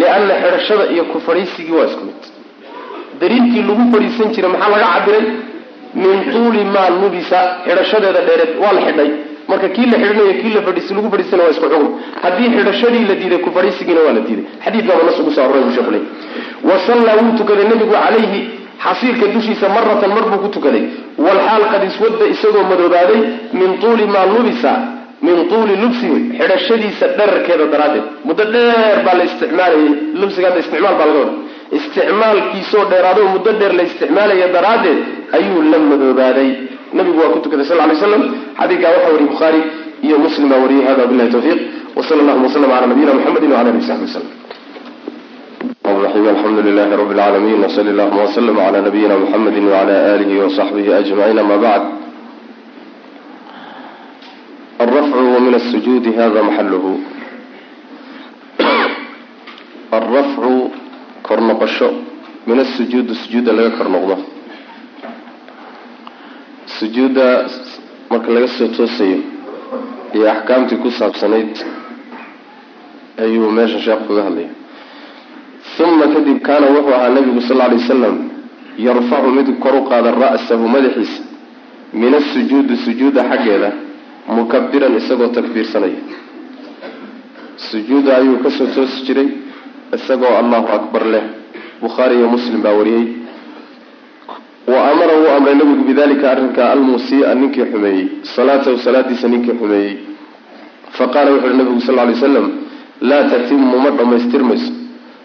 Lianna 0.00 0.34
xidhashada 0.42 0.84
iyo 0.94 1.04
ku 1.12 1.18
fadhiisigii 1.26 1.72
waa 1.78 1.86
isku 1.90 2.04
mid. 2.08 2.20
Dariintii 3.20 3.62
lagu 3.68 3.84
fadhiisan 3.94 4.28
jiray 4.34 4.50
maxaa 4.54 4.70
laga 4.74 4.88
cabiray 4.94 5.24
min 6.02 6.16
tuuli 6.32 6.62
maa 6.74 6.90
lubisa 7.00 7.40
xidhashadeeda 7.66 8.20
dheereed 8.28 8.52
waa 8.62 8.72
la 8.76 8.80
xidhay 8.86 9.10
marka 9.48 9.68
kii 9.76 9.86
la 9.92 9.96
xidhanayo 10.02 10.34
kii 10.42 10.52
lagu 10.56 11.10
fadhiisana 11.12 11.42
waa 11.44 11.50
isku 11.54 11.66
xugum 11.72 11.88
haddii 12.22 12.48
xidhashadii 12.56 13.04
la 13.10 13.14
diiday 13.20 13.38
ku 13.44 13.50
fadhiisigiina 13.56 14.00
waa 14.06 14.14
la 14.18 14.20
diiday. 14.26 14.44
Xadiidkaaba 14.64 15.02
nas 15.08 15.18
ugu 15.20 15.30
soo 15.36 15.42
aroray 15.44 15.62
buu 15.66 15.74
sheekhu 15.76 15.90
leey 15.94 16.04
wa 16.68 16.74
sallaa 16.86 17.16
wuu 17.22 17.36
tukaday 17.40 17.66
nabigu 17.72 17.92
calayhi 17.96 18.40
xasiirka 18.84 19.26
dushiisa 19.34 19.66
maratan 19.76 20.10
mar 20.16 20.24
buu 20.30 20.40
ku 20.44 20.48
tukaday. 20.56 20.84
Walxaal 21.26 21.64
qad 21.72 21.82
iswadda 21.90 22.24
isagoo 22.34 22.64
madoobaaday 22.70 23.20
min 23.60 23.70
tuuli 23.82 24.06
maa 24.14 24.26
lubisa 24.34 24.72
min 25.26 25.38
tuuli 25.50 25.74
lubsi 25.82 26.06
xidhashadiisa 26.38 27.06
dherarkeeda 27.18 27.66
daraaddeed. 27.72 28.04
Muddo 28.26 28.44
dheer 28.54 28.96
baa 29.06 29.14
la 29.18 29.24
isticmaalayay 29.30 29.88
lubsiga 30.20 30.46
hadda 30.48 30.60
isticmaal 30.64 30.96
baa 31.00 31.06
laga 31.10 31.20
wada 31.24 31.34
isticmaalkiisoo 31.78 32.84
dheeraado 32.90 33.22
muddo 33.34 33.52
dheer 33.60 33.72
la 33.78 33.82
isticmaalaya 33.88 34.48
daraaddeed 34.56 34.98
ayuu 35.36 35.62
la 35.72 35.78
madoobaaday 35.90 36.50
nabigu 36.92 37.18
waa 37.20 37.32
ku 37.34 37.38
tukaday 37.44 37.64
sal 37.66 37.78
lay 37.78 37.96
slam 37.96 38.22
xadiikaa 38.60 38.90
waxaa 38.94 39.10
wariyay 39.12 39.28
bukhaari 39.32 39.60
iyo 40.06 40.16
muslim 40.18 40.48
baa 40.48 40.60
wariyay 40.64 40.84
hada 40.88 41.06
bilahi 41.06 41.30
tawfiiq. 41.30 41.60
Wsal 41.96 42.20
allahuma 42.20 42.48
wslm 42.48 42.70
ala 42.72 42.86
nabiyina 42.86 43.14
mxamedi 43.14 43.46
wala 49.66 50.14
ali 50.14 50.24
alihi 50.24 50.38
wasaxbihi 50.40 50.92
ajmaciin 50.92 51.38
ama 51.38 51.56
bacd 51.58 51.84
min 62.46 62.58
asujuudi 62.60 63.14
sujuudda 63.14 63.52
laga 63.52 63.70
kornoqdo 63.78 64.16
sujuudda 66.82 67.46
marka 68.10 68.28
laga 68.34 68.48
soo 68.58 68.66
toosayo 68.76 69.18
iyo 70.14 70.26
axkaamtii 70.30 70.82
ku 70.82 70.90
saabsanayd 70.90 71.54
ayuu 73.22 73.50
meesha 73.54 73.78
sheekhu 73.78 74.08
kaga 74.08 74.22
hadlaya. 74.26 74.50
Uma 75.82 76.06
kadib 76.14 76.38
kaana 76.42 76.66
wuxuu 76.74 76.94
ahaa 76.94 77.08
nabigu 77.14 77.40
sal 77.40 77.54
alla 77.60 77.64
alay 77.70 77.78
wasalam 77.78 78.16
yarfacu 78.78 79.30
mid 79.30 79.48
kor 79.62 79.74
u 79.78 79.82
qaada 79.90 80.10
ra'sahu 80.10 80.68
madaxiisa 80.74 81.22
min 81.94 82.14
asujuudi 82.14 82.76
sujuudda 82.84 83.22
xaggeeda 83.30 83.70
mukabiran 84.26 84.96
isagoo 84.98 85.30
takbiirsanaya 85.36 86.02
sujuudda 87.70 88.16
ayuu 88.16 88.42
ka 88.42 88.50
soo 88.50 88.66
toosi 88.74 89.06
jiray 89.06 89.28
isagoo 89.94 90.34
allahu 90.40 90.66
akbar 90.78 91.06
leh. 91.06 91.24
Bukhaari 91.80 92.14
iyo 92.18 92.26
muslim 92.28 92.58
baa 92.62 92.74
wariyey 92.74 93.21
amara 95.02 95.18
wuu 95.18 95.36
amray 95.36 95.54
nabigu 95.54 95.84
bidalika 95.84 96.30
arrinka 96.30 96.70
almuusiia 96.72 97.34
ninkii 97.34 97.64
xumeeyey 97.72 98.08
salaatahu 98.22 98.78
salaadiisa 98.78 99.28
ninkii 99.28 99.52
xumeeyey 99.60 99.96
fa 100.96 101.06
qaala 101.08 101.30
wuxu 101.30 101.46
uhi 101.46 101.56
nabigu 101.56 101.80
sal 101.80 101.98
ly 102.08 102.14
slam 102.14 102.46
laa 103.00 103.24
tatimu 103.30 103.78
ma 103.84 103.90
dhammaystirmayso 103.90 104.72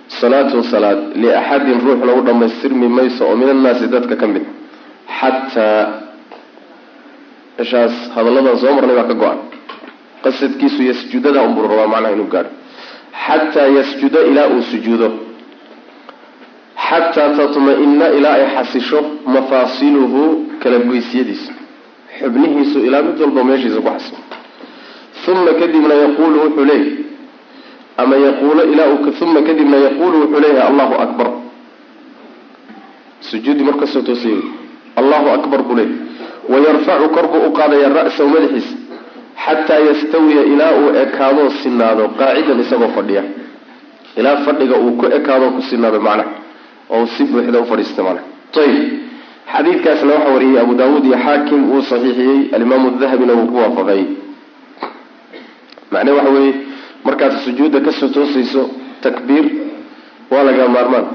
salaatun 0.07 0.63
salaad 0.63 0.99
liaxadin 1.15 1.79
ruux 1.85 1.99
lagu 2.09 2.21
dhammaystirmi 2.27 2.87
mayso 2.87 3.27
oo 3.29 3.35
min 3.35 3.49
annaasi 3.49 3.87
dadka 3.87 4.15
ka 4.15 4.27
mid. 4.27 4.45
Xataa 5.19 5.81
meeshaas 7.57 7.93
hadalladan 8.15 8.57
soo 8.61 8.73
marnay 8.73 8.95
baa 8.95 9.07
ka 9.07 9.13
go-an. 9.13 9.39
Qasadkiisu 10.23 10.83
yasjudada 10.89 11.41
unbuu 11.47 11.67
rabaa 11.67 11.87
macnaha 11.93 12.13
inuu 12.15 12.29
gaadho. 12.33 12.49
Xataa 13.25 13.67
yasjuda 13.77 14.19
ilaa 14.29 14.47
uu 14.53 14.61
sujuudo 14.71 15.26
xataa 16.89 17.29
tatma-ina 17.37 18.07
ilaa 18.17 18.33
ay 18.39 18.45
xasisho 18.55 18.99
mafaasiluhu 19.25 20.21
kala 20.63 20.77
goysyadiisa. 20.79 21.51
Xubnihiisu 22.19 22.79
ilaa 22.87 23.01
mid 23.01 23.19
walba 23.21 23.43
meeshiisa 23.43 23.81
ku 23.81 23.89
xasilo 23.89 24.19
uma 25.27 25.53
kadibna 25.59 25.93
yaquulu 25.93 26.35
wuxuu 26.43 26.65
leeyahy 26.65 26.91
ama 27.97 28.15
yaquulo 28.15 28.63
ilaa 28.63 28.87
uma 29.21 29.41
kadibna 29.41 29.77
yaquulu 29.77 30.15
wuxuu 30.21 30.39
leeyahay 30.39 30.67
allahu 30.71 30.95
akbar. 31.05 31.27
Sujuudi 33.19 33.63
markasoo 33.63 34.01
toosay. 34.01 34.39
Allahu 34.95 35.27
akbar 35.29 35.63
buu 35.63 35.75
leeyahy 35.75 35.99
wayarfacu 36.49 37.09
kor 37.09 37.27
buu 37.27 37.47
u 37.47 37.51
qaadaya 37.51 37.89
ra-sahu 37.89 38.29
madaxiisa 38.29 38.75
xataa 39.45 39.79
yastawiya 39.89 40.43
ilaa 40.43 40.71
uu 40.79 40.95
ekaadoo 41.03 41.49
sinaado 41.61 42.07
qaacidan 42.19 42.59
isagoo 42.59 42.91
fadhiya. 42.95 43.23
Ilaa 44.17 44.37
fadhiga 44.45 44.75
uu 44.79 44.91
ku 44.99 45.05
ekaadoo 45.05 45.51
ku 45.55 45.61
sinaado 45.61 45.99
macnaha 45.99 46.46
oo 46.95 47.05
si 47.15 47.23
buuxda 47.31 47.59
ufadhiista 47.65 48.01
macnaha 48.03 48.25
ayib 48.63 48.85
xadiidkaasna 49.53 50.11
waxaa 50.15 50.33
wariyey 50.35 50.59
abu 50.63 50.73
daawuud 50.79 51.05
iyo 51.09 51.17
xaakim 51.25 51.61
wuu 51.71 51.81
saxiixiyey 51.91 52.39
alimaamu 52.55 52.87
dahabina 53.01 53.33
wuu 53.37 53.47
ku 53.51 53.55
waafaqay. 53.61 54.01
Macnee 55.91 56.11
waxa 56.17 56.31
weeye 56.35 56.53
markaad 57.05 57.33
sujuudda 57.45 57.79
ka 57.85 57.91
soo 57.99 58.09
toosayso 58.15 58.61
takbiir 59.01 59.45
waa 60.31 60.43
laga 60.47 60.65
maarmaan. 60.75 61.05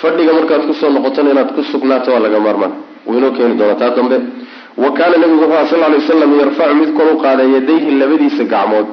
Fadhiga 0.00 0.32
markaad 0.38 0.62
ku 0.68 0.74
soo 0.80 0.90
noqotona 0.96 1.30
inaad 1.34 1.50
ku 1.56 1.62
sugnaato 1.72 2.08
waa 2.14 2.20
laga 2.26 2.40
maarmaan. 2.46 2.72
Waynoo 3.06 3.30
keeni 3.36 3.54
doonaa. 3.58 3.78
Taa 3.80 3.90
dambe 3.96 4.16
wa 4.82 4.90
kaana 4.98 5.16
nabigu 5.22 5.40
wuxuu 5.42 5.56
aha 5.56 5.66
sal 5.70 5.80
lay 5.80 5.98
waslam 6.00 6.32
yarfacu 6.40 6.74
mid 6.80 6.90
kor 6.98 7.08
u 7.14 7.16
qaada 7.24 7.42
yadayhi 7.54 7.90
labadiisa 8.00 8.44
gacmood. 8.52 8.92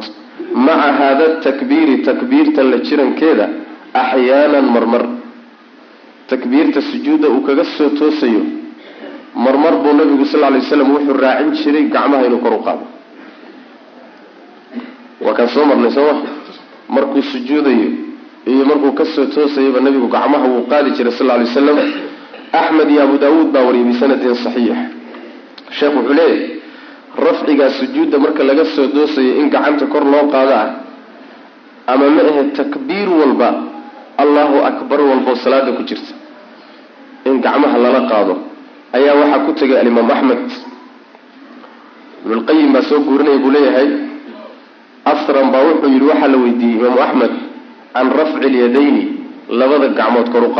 Maca 0.66 0.90
haada 1.00 1.26
takbiiri 1.46 1.96
takbiirta 2.08 2.62
la 2.72 2.78
jirankeeda 2.88 3.46
axyaanan 3.94 4.66
marmar 4.76 5.04
takbiirta 6.30 6.82
sujuudda 6.82 7.28
uu 7.30 7.42
kaga 7.48 7.64
soo 7.78 7.90
toosayo 8.00 8.42
marmar 9.36 9.74
buu 9.84 9.94
nabigu 10.00 10.26
sal 10.32 10.42
lay 10.42 10.60
waslam 10.64 10.90
wuxuu 10.96 11.14
raacin 11.24 11.52
jiray 11.60 11.84
gacmaha 11.94 12.26
inuu 12.28 12.40
kor 12.46 12.54
u 12.54 12.62
qaado. 12.66 12.86
Waa 15.26 15.34
kaan 15.38 15.50
soo 15.50 15.66
marnay 15.66 15.92
sooma 15.92 16.14
markuu 16.96 17.22
sujuudayo 17.32 17.90
iyo 18.52 18.64
markuu 18.66 18.92
ka 19.00 19.06
soo 19.06 19.26
toosayaba 19.36 19.80
nabigu 19.86 20.08
gacmaha 20.16 20.46
wuu 20.54 20.66
qaadi 20.72 20.90
jiray 20.98 21.12
sal 21.18 21.28
lay 21.28 21.40
waslam 21.46 21.78
axmed 22.62 22.90
iyo 22.94 23.02
abu 23.04 23.16
daawuud 23.24 23.50
baa 23.54 23.64
wariyay 23.68 23.88
bisanadin 23.92 24.36
saxiix. 24.44 24.78
Sheekh 25.78 25.94
wuxuu 25.98 26.14
leeyahy 26.20 26.60
rafcigaa 27.26 27.70
sujuudda 27.80 28.18
marka 28.20 28.44
laga 28.44 28.66
soo 28.76 28.88
doosayo 28.96 29.32
in 29.42 29.48
gacanta 29.54 29.86
kor 29.94 30.04
loo 30.14 30.26
qaado 30.34 30.54
ah 30.64 30.70
ama 31.92 32.06
ma 32.16 32.22
ahe 32.30 32.42
takbiir 32.60 33.10
walba 33.20 33.50
allahu 34.24 34.56
akbar 34.70 35.00
walboo 35.10 35.36
salaada 35.44 35.72
ku 35.78 35.84
jirta 35.90 36.14
in 37.28 37.42
gacmaha 37.46 37.78
lala 37.78 38.02
qaado 38.12 38.34
ayaa 38.98 39.16
waxaa 39.22 39.40
ku 39.46 39.52
tegay 39.60 39.78
alimaam 39.82 40.12
axmed 40.12 40.42
ibnulqayim 42.24 42.74
baa 42.74 42.82
soo 42.90 43.00
guurinaya 43.08 43.38
buu 43.44 43.52
leeyahay 43.52 43.90
asran 45.14 45.52
baa 45.54 45.64
wuxuu 45.70 45.92
yidhi 45.94 46.08
waxaa 46.12 46.28
la 46.34 46.38
weydiiyey 46.38 46.78
imaamu 46.80 47.00
axmed 47.08 47.34
can 47.94 48.08
rafci 48.20 48.50
lyadayni 48.56 49.04
labada 49.50 49.88
gacmood 49.98 50.28
kor 50.34 50.44
u 50.44 50.52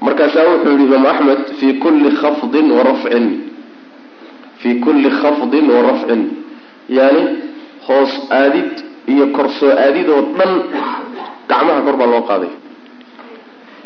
markaasaa 0.00 0.44
wuxuu 0.50 0.72
yihi 0.72 0.84
imaamu 0.84 1.08
axmed 1.08 1.40
fii 1.58 1.72
kulli 1.72 2.10
khafdin 2.20 2.70
wa 2.70 2.82
rafcin. 2.82 3.24
Fii 4.60 4.74
kulli 4.74 5.10
khafdin 5.10 5.70
wa 5.70 5.82
rafcin. 5.82 6.22
Yaani 6.88 7.22
hoos 7.86 8.12
aadid 8.30 8.70
iyo 9.06 9.26
kor 9.36 9.48
soo 9.60 9.70
aadid 9.84 10.08
oo 10.08 10.22
dhan 10.38 10.52
gacmaha 11.48 11.80
kor 11.86 11.96
baa 11.96 12.06
loo 12.06 12.22
qaaday 12.30 12.50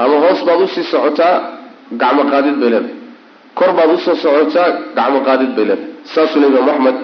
ama 0.03 0.17
hoos 0.25 0.41
baad 0.47 0.61
u 0.65 0.67
sii 0.75 0.85
socotaa 0.93 1.35
gacmo 2.01 2.23
qaadid 2.33 2.57
bay 2.61 2.71
leedahay. 2.75 2.95
Kor 3.59 3.71
baad 3.79 3.91
u 3.95 3.99
soo 4.05 4.15
socotaa 4.25 4.69
gacmo 4.99 5.19
qaadid 5.27 5.51
bay 5.57 5.65
leedahay. 5.69 5.91
Saasuu 6.13 6.41
le 6.43 6.47
imaamu 6.51 6.71
axmed 6.75 6.97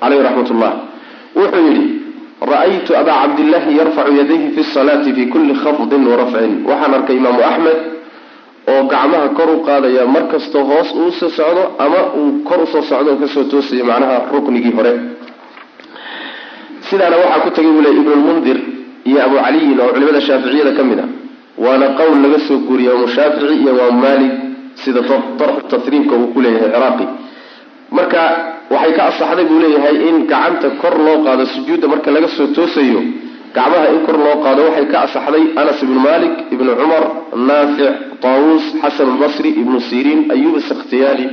caleyh 0.00 0.20
raxmat 0.26 0.48
ullah 0.54 0.72
wuxuu 1.36 1.62
yidhi 1.68 1.86
ra'aytu 2.52 2.90
abaa 3.00 3.16
cabdillaahi 3.22 3.70
yarfacu 3.80 4.12
yadayhi 4.20 4.48
fi 4.56 4.62
salaati 4.74 5.10
fi 5.16 5.22
kulli 5.32 5.54
khafdin 5.62 6.02
wa 6.10 6.16
rafcin 6.22 6.52
waxaan 6.68 6.94
arkay 6.98 7.16
imaamu 7.20 7.40
axmed 7.50 7.78
oo 8.72 8.82
gacmaha 8.92 9.28
kor 9.38 9.48
u 9.56 9.58
qaadaya 9.68 10.02
mar 10.14 10.24
kastoo 10.32 10.64
hoos 10.70 10.88
uu 11.00 11.06
u 11.08 11.12
soo 11.20 11.30
socdo 11.38 11.62
ama 11.84 12.00
uu 12.20 12.30
kor 12.48 12.60
u 12.62 12.66
soo 12.72 12.82
socdo 12.90 13.10
oo 13.12 13.16
ka 13.22 13.26
soo 13.34 13.44
toosayo 13.50 13.84
macnaha 13.90 14.16
ruknigii 14.32 14.74
hore. 14.78 14.92
Sidaana 16.88 17.16
waxaa 17.22 17.40
ku 17.44 17.50
tagay 17.56 17.70
buu 17.74 17.82
le 17.86 17.90
ibnulmundir 18.00 18.58
iyo 19.08 19.18
abu 19.26 19.36
caliyin 19.44 19.78
oo 19.80 19.90
culimada 19.94 20.20
shaaficiyada 20.26 20.72
ka 20.78 20.82
mid 20.88 20.98
a 21.00 21.06
waana 21.58 21.86
qowl 21.98 22.14
laga 22.24 22.38
soo 22.48 22.58
guuriya 22.68 22.92
imaamu 22.92 23.08
shaafici 23.16 23.54
iyo 23.62 23.70
imaamu 23.76 23.98
maalik 24.04 24.32
sida 24.82 25.00
tasriibka 25.70 26.14
uu 26.20 26.28
ku 26.34 26.40
leeyahay 26.44 26.70
ciraaqi 26.74 27.06
marka 27.96 28.20
waxay 28.74 28.92
ka 28.98 29.02
asaxday 29.10 29.44
buu 29.50 29.60
leeyahay 29.64 29.96
in 30.08 30.16
gacanta 30.32 30.68
kor 30.82 30.94
loo 31.06 31.16
qaado 31.26 31.44
sujuudda 31.54 31.86
marka 31.92 32.10
laga 32.16 32.28
soo 32.36 32.46
toosayo 32.56 33.00
gacmaha 33.56 33.86
in 33.94 34.00
kor 34.06 34.16
loo 34.24 34.36
qaado 34.44 34.60
waxay 34.68 34.86
ka 34.92 34.98
asaxday 35.06 35.44
anas 35.60 35.78
ibnu 35.86 36.00
malik 36.08 36.34
ibnu 36.54 36.70
cumar 36.80 37.04
naafic 37.48 37.92
taawuus 38.24 38.64
xasan 38.82 39.08
albasri 39.14 39.50
ibnu 39.62 39.78
siriin 39.88 40.20
ayub 40.34 40.54
sakhtiyaani 40.70 41.26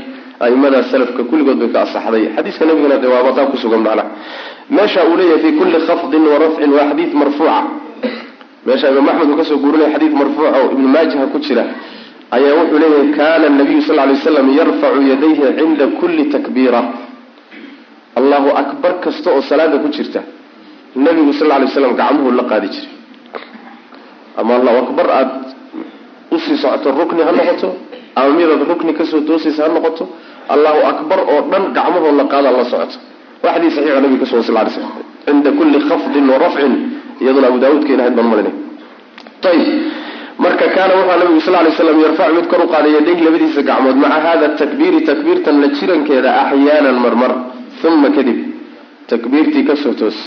aimadaas 0.45 0.87
salafka 0.93 1.23
kulligood 1.29 1.57
bay 1.61 1.69
ka 1.75 1.79
asaxday. 1.87 2.23
Xadiiska 2.35 2.63
nabigana 2.69 2.97
dee 3.03 3.11
waaba 3.13 3.31
taa 3.37 3.45
kusugan 3.53 3.81
macnaha 3.87 4.09
meesha 4.75 5.01
uu 5.09 5.15
leeyahay 5.19 5.41
fi 5.43 5.49
kulli 5.59 5.77
khafdin 5.87 6.23
wa 6.31 6.37
rafcin 6.43 6.71
waa 6.77 6.85
xadiid 6.91 7.11
marfuuca 7.21 7.57
meesha 8.65 8.87
imaam 8.91 9.09
axmed 9.09 9.29
uu 9.31 9.37
ka 9.37 9.43
soo 9.49 9.57
guurinaya 9.63 9.89
xadiid 9.95 10.13
marfuuca 10.13 10.49
oo 10.59 10.67
ibnu 10.75 10.87
maajaha 10.95 11.25
ku 11.33 11.37
jira 11.39 11.63
ayaa 12.35 12.53
wuxuu 12.59 12.79
leeyahay 12.83 13.09
kana 13.17 13.49
nabiyu 13.49 13.81
sal 13.87 13.95
lay 13.95 14.13
waslam 14.15 14.47
yarfacu 14.59 15.01
yadayhi 15.11 15.43
cinda 15.59 15.85
kulli 15.99 16.23
takbiira. 16.33 16.81
Allahu 18.19 18.49
akbar 18.61 18.91
kasta 19.03 19.27
oo 19.31 19.41
salaada 19.41 19.77
ku 19.83 19.87
jirta 19.95 20.21
nabigu 20.95 21.33
sal 21.33 21.47
lay 21.47 21.67
slam 21.67 21.95
gacmuhu 21.95 22.31
la 22.39 22.43
qaadi 22.43 22.67
jiray. 22.73 22.89
Ama 24.37 24.51
allahu 24.59 24.77
akbar 24.85 25.05
aada 25.09 25.33
u 26.31 26.37
sii 26.39 26.57
socoto 26.57 26.91
rukni 26.91 27.21
ha 27.27 27.31
noqoto 27.31 27.69
ama 28.15 28.29
midaad 28.37 28.61
rukni 28.69 28.93
ka 28.93 29.03
soo 29.05 29.21
toosaysa 29.27 29.63
ha 29.65 29.69
noqoto 29.75 30.03
allahu 30.53 30.79
akbar 30.91 31.19
oo 31.33 31.41
dhan 31.51 31.63
gacmahoo 31.75 32.11
la 32.19 32.25
qaada 32.31 32.51
la 32.51 32.63
socoto. 32.63 32.97
Waa 33.43 33.53
xadiis 33.55 33.73
saxiixa 33.75 33.99
nabiga 34.01 34.19
ka 34.23 34.25
sugan 34.29 34.43
sal 34.47 34.55
lay 34.55 34.69
slam 34.75 34.91
cinda 35.25 35.49
kulli 35.57 35.77
khafdin 35.89 36.25
wa 36.31 36.37
rafcin 36.37 36.73
iyaduna 37.23 37.47
abu 37.51 37.57
daawuudka 37.63 37.91
inahayd 37.95 38.15
baan 38.17 38.27
malinay 38.31 38.53
ayib 39.51 39.67
marka 40.43 40.65
kaana 40.75 40.93
wuxua 40.99 41.15
nabigu 41.21 41.41
sal 41.45 41.55
lay 41.65 41.73
slam 41.79 41.97
yarfacu 42.05 42.33
mid 42.37 42.47
kor 42.51 42.61
u 42.65 42.67
qaaday 42.73 42.91
yadayhi 42.97 43.23
labadiisa 43.27 43.61
gacmood 43.69 43.97
maca 44.03 44.19
hada 44.25 44.47
takbiiri 44.61 44.99
takbiirtan 45.09 45.55
la 45.63 45.67
jirankeeda 45.77 46.29
axyaanan 46.43 46.97
marmar 47.05 47.31
uma 47.89 48.09
kadib 48.17 48.37
takbiirtii 49.11 49.63
ka 49.69 49.75
soo 49.83 49.93
toos. 49.99 50.17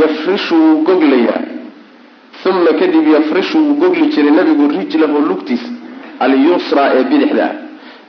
Yafrishu 0.00 0.54
wuu 0.54 0.82
goglayaa 0.88 1.40
uma 2.50 2.72
kadib 2.80 3.06
yafrishu 3.16 3.58
wuu 3.64 3.74
gogli 3.82 4.06
jiray 4.14 4.32
nabigu 4.38 4.64
rijlahu 4.76 5.18
lugtiisa 5.30 5.68
alyusraa 6.24 6.88
ee 6.98 7.04
bidixda. 7.10 7.46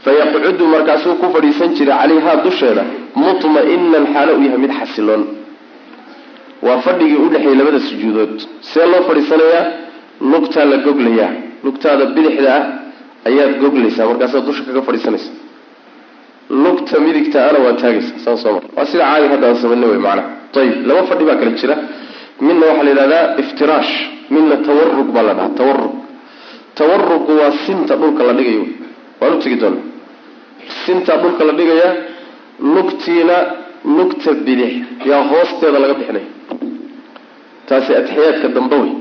Fayaqcudu 0.05 0.65
markaasuu 0.73 1.15
ku 1.21 1.25
fadhiisan 1.33 1.69
jiray 1.77 1.97
calayhaa 2.01 2.35
dusheeda 2.45 2.83
mutma'inan 3.23 4.03
xaalo 4.13 4.31
u 4.39 4.41
yahay 4.45 4.59
mid 4.63 4.71
xasiloon 4.79 5.23
waa 6.65 6.77
fadhigii 6.85 7.19
udhexeeyay 7.25 7.57
labada 7.61 7.79
sujuudood. 7.89 8.35
See 8.69 8.85
loo 8.91 9.01
fadhiisanayaa 9.07 9.65
lugtaa 10.31 10.65
la 10.71 10.77
goglayaa 10.85 11.31
lugtaada 11.65 12.05
bidixda 12.15 12.49
ah 12.59 12.65
ayaad 13.29 13.51
goglaysaa 13.61 14.07
markaasaad 14.11 14.45
dusha 14.47 14.63
kaga 14.67 14.81
fadhiisanaysa. 14.87 15.31
Lugta 16.63 16.95
midigtaana 17.05 17.57
waa 17.65 17.73
taagaysa 17.81 18.51
mar. 18.55 18.63
Waa 18.77 18.85
sida 18.91 19.03
caadi 19.11 19.27
hadda 19.33 19.45
aan 19.49 19.57
samayna 19.63 19.87
wey 19.91 19.99
macanaha 20.05 20.29
ayib 20.61 20.75
laba 20.89 21.03
fadhi 21.09 21.23
baa 21.29 21.37
kale 21.41 21.51
jira. 21.61 21.75
Midna 22.47 22.63
waxaa 22.69 22.85
la 22.87 22.91
yidhahdaa 22.93 23.25
iftiraash 23.41 23.93
midna 24.35 24.55
tawarug 24.67 25.09
baa 25.15 25.25
la 25.27 25.33
dhahaa. 25.37 25.55
Tawarug 25.59 25.93
tawarugu 26.79 27.31
waa 27.41 27.51
sinta 27.65 27.93
dhulka 28.01 28.23
la 28.29 28.33
dhigayo. 28.39 28.65
Waan 29.21 29.33
u 29.37 29.55
doona 29.61 29.81
sintaa 30.85 31.17
dhulka 31.23 31.43
la 31.49 31.53
dhigaya 31.59 31.89
lugtiina 32.75 33.35
lugta 33.97 34.31
bidix. 34.45 34.73
Yaa 35.09 35.21
hoosteeda 35.31 35.79
laga 35.83 35.93
bixinaya 35.99 36.34
taasi 37.69 37.91
atixiyaadka 37.99 38.47
dambe 38.57 38.75
wey 38.83 38.91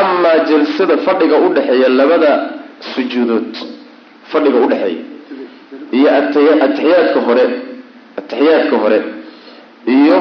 amaa 0.00 0.38
jalsada 0.50 0.96
fadhiga 1.06 1.36
udhexeeya 1.46 1.88
labada 2.00 2.32
sujuudood 2.94 3.52
fadhiga 4.32 4.58
udhexeeya 4.66 5.02
iyo 5.98 6.08
atixiyaadka 6.66 7.20
hore 7.26 7.44
atixiyaadka 8.18 8.76
hore 8.82 8.98
iyo 9.96 10.16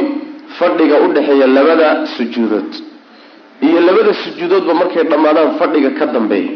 fadhiga 0.59 0.95
u 1.05 1.07
dhexeeya 1.15 1.47
labada 1.47 1.87
sujuudood. 2.17 2.71
Iyo 3.67 3.79
labada 3.87 4.13
sujuudoodba 4.13 4.73
markay 4.73 5.03
dhammaadaan 5.11 5.51
fadhiga 5.59 5.89
ka 5.99 6.05
dambeeya 6.15 6.51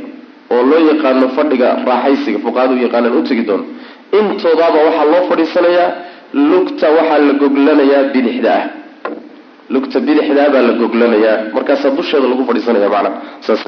oo 0.54 0.64
loo 0.70 0.82
yaqaano 0.91 1.28
fadhiga 1.38 1.68
raaxaysiga 1.88 2.39
fuqahada 2.46 2.74
u 2.74 2.82
yaqaanaan 2.86 3.18
utegi 3.22 3.43
doono 3.50 3.66
intoodaaba 4.20 4.78
waxaa 4.88 5.06
loo 5.14 5.24
fadhiisanayaa 5.30 5.89
lugta 6.52 6.88
waxaa 6.98 7.20
la 7.28 7.34
goglanayaa 7.41 8.04
bidixda 8.14 8.52
ah 8.60 8.66
lugta 9.70 9.99
bidixdaa 9.99 10.49
baa 10.53 10.61
la 10.61 10.74
goglanayaa. 10.82 11.38
Markaasaa 11.53 11.91
dusheeda 11.97 12.28
lagu 12.28 12.43
fadhiisanaya 12.45 13.11
saas 13.41 13.61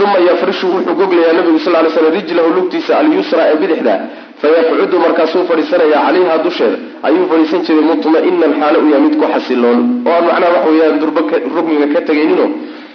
uma 0.00 0.18
yafrishu 0.28 0.66
wuxuu 0.66 0.94
goglayaa 0.94 1.32
nabigu 1.32 1.58
sal 1.58 1.72
lay 1.72 1.90
slam 1.90 2.12
rijlahu 2.12 2.50
lugtiisa 2.56 2.98
alyusra 2.98 3.42
ee 3.52 3.56
bidixda 3.62 3.94
fayaqcudu 4.40 4.96
markaasuu 5.04 5.44
fadhiisanaya 5.50 5.98
calayha 6.06 6.38
dusheeda. 6.44 6.76
Ayuu 7.02 7.26
fadhiisan 7.30 7.60
jiray 7.66 7.84
mutma-inan 7.90 8.52
xaalo 8.60 8.78
u 8.84 8.88
yahay 8.92 9.02
mid 9.06 9.14
ku 9.20 9.24
xasiloon. 9.32 9.80
Oo 10.06 10.12
aan 10.12 10.24
macnaha 10.28 10.52
waxa 10.56 10.70
weyaan 10.70 10.98
durba 11.00 11.20
rukniga 11.56 11.86
ka 11.94 12.00
tegayninoo 12.08 12.48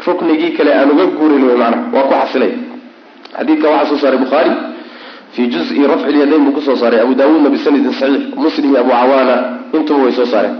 ruknigii 0.06 0.52
kale 0.58 0.72
aan 0.74 0.92
uga 0.94 1.06
guurin 1.18 1.44
wy 1.50 1.56
maana 1.62 1.78
waa 1.94 2.04
ku 2.10 2.14
xasilay. 2.22 2.52
Xadiidka 3.38 3.68
waxaa 3.70 3.90
soo 3.90 4.00
saaray 4.04 4.20
bukhaari 4.24 4.52
fii 5.34 5.48
juzi 5.54 5.88
rafci 5.92 6.12
lyadayn 6.16 6.44
buu 6.46 6.54
ku 6.58 6.62
soo 6.62 6.76
saaray 6.76 7.00
abu 7.02 7.16
daawuudna 7.16 7.50
bisanadin 7.50 7.94
saxiix 7.94 8.36
muslim 8.36 8.76
abu 8.76 8.92
cawaana 8.92 9.36
intuba 9.74 10.04
way 10.06 10.14
soo 10.20 10.26
saareen. 10.26 10.56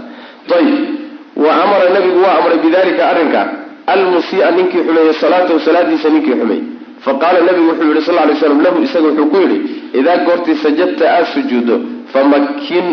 Ayb 0.58 1.01
wa 1.36 1.52
amara 1.62 1.90
nabigu 1.94 2.20
waa 2.22 2.38
amray 2.38 2.58
bidalika 2.58 3.08
arrinka. 3.10 3.42
Almusia 3.86 4.50
ninkii 4.50 4.82
xumeeyey 4.86 5.12
salaatahu 5.12 5.60
salaadiisa 5.60 6.08
ninkii 6.08 6.34
xumeeyey 6.40 6.64
faqaala 7.04 7.40
nabigu 7.40 7.68
wuxuu 7.68 7.88
yihi 7.92 8.02
sal 8.02 8.14
lay 8.26 8.36
slam 8.36 8.60
lahu 8.62 8.82
isaga 8.82 9.08
wuxuu 9.08 9.26
ku 9.32 9.36
yidhi 9.36 9.58
idaa 9.98 10.16
goortii 10.26 10.54
sajadta 10.54 11.04
aad 11.16 11.26
sujuuddo 11.34 11.80
famakin 12.12 12.86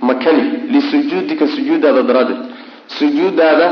makani 0.00 0.44
lisujuudika 0.72 1.46
sujuudaada 1.54 2.02
daraaddeed. 2.02 2.40
Sujuudaada 2.98 3.66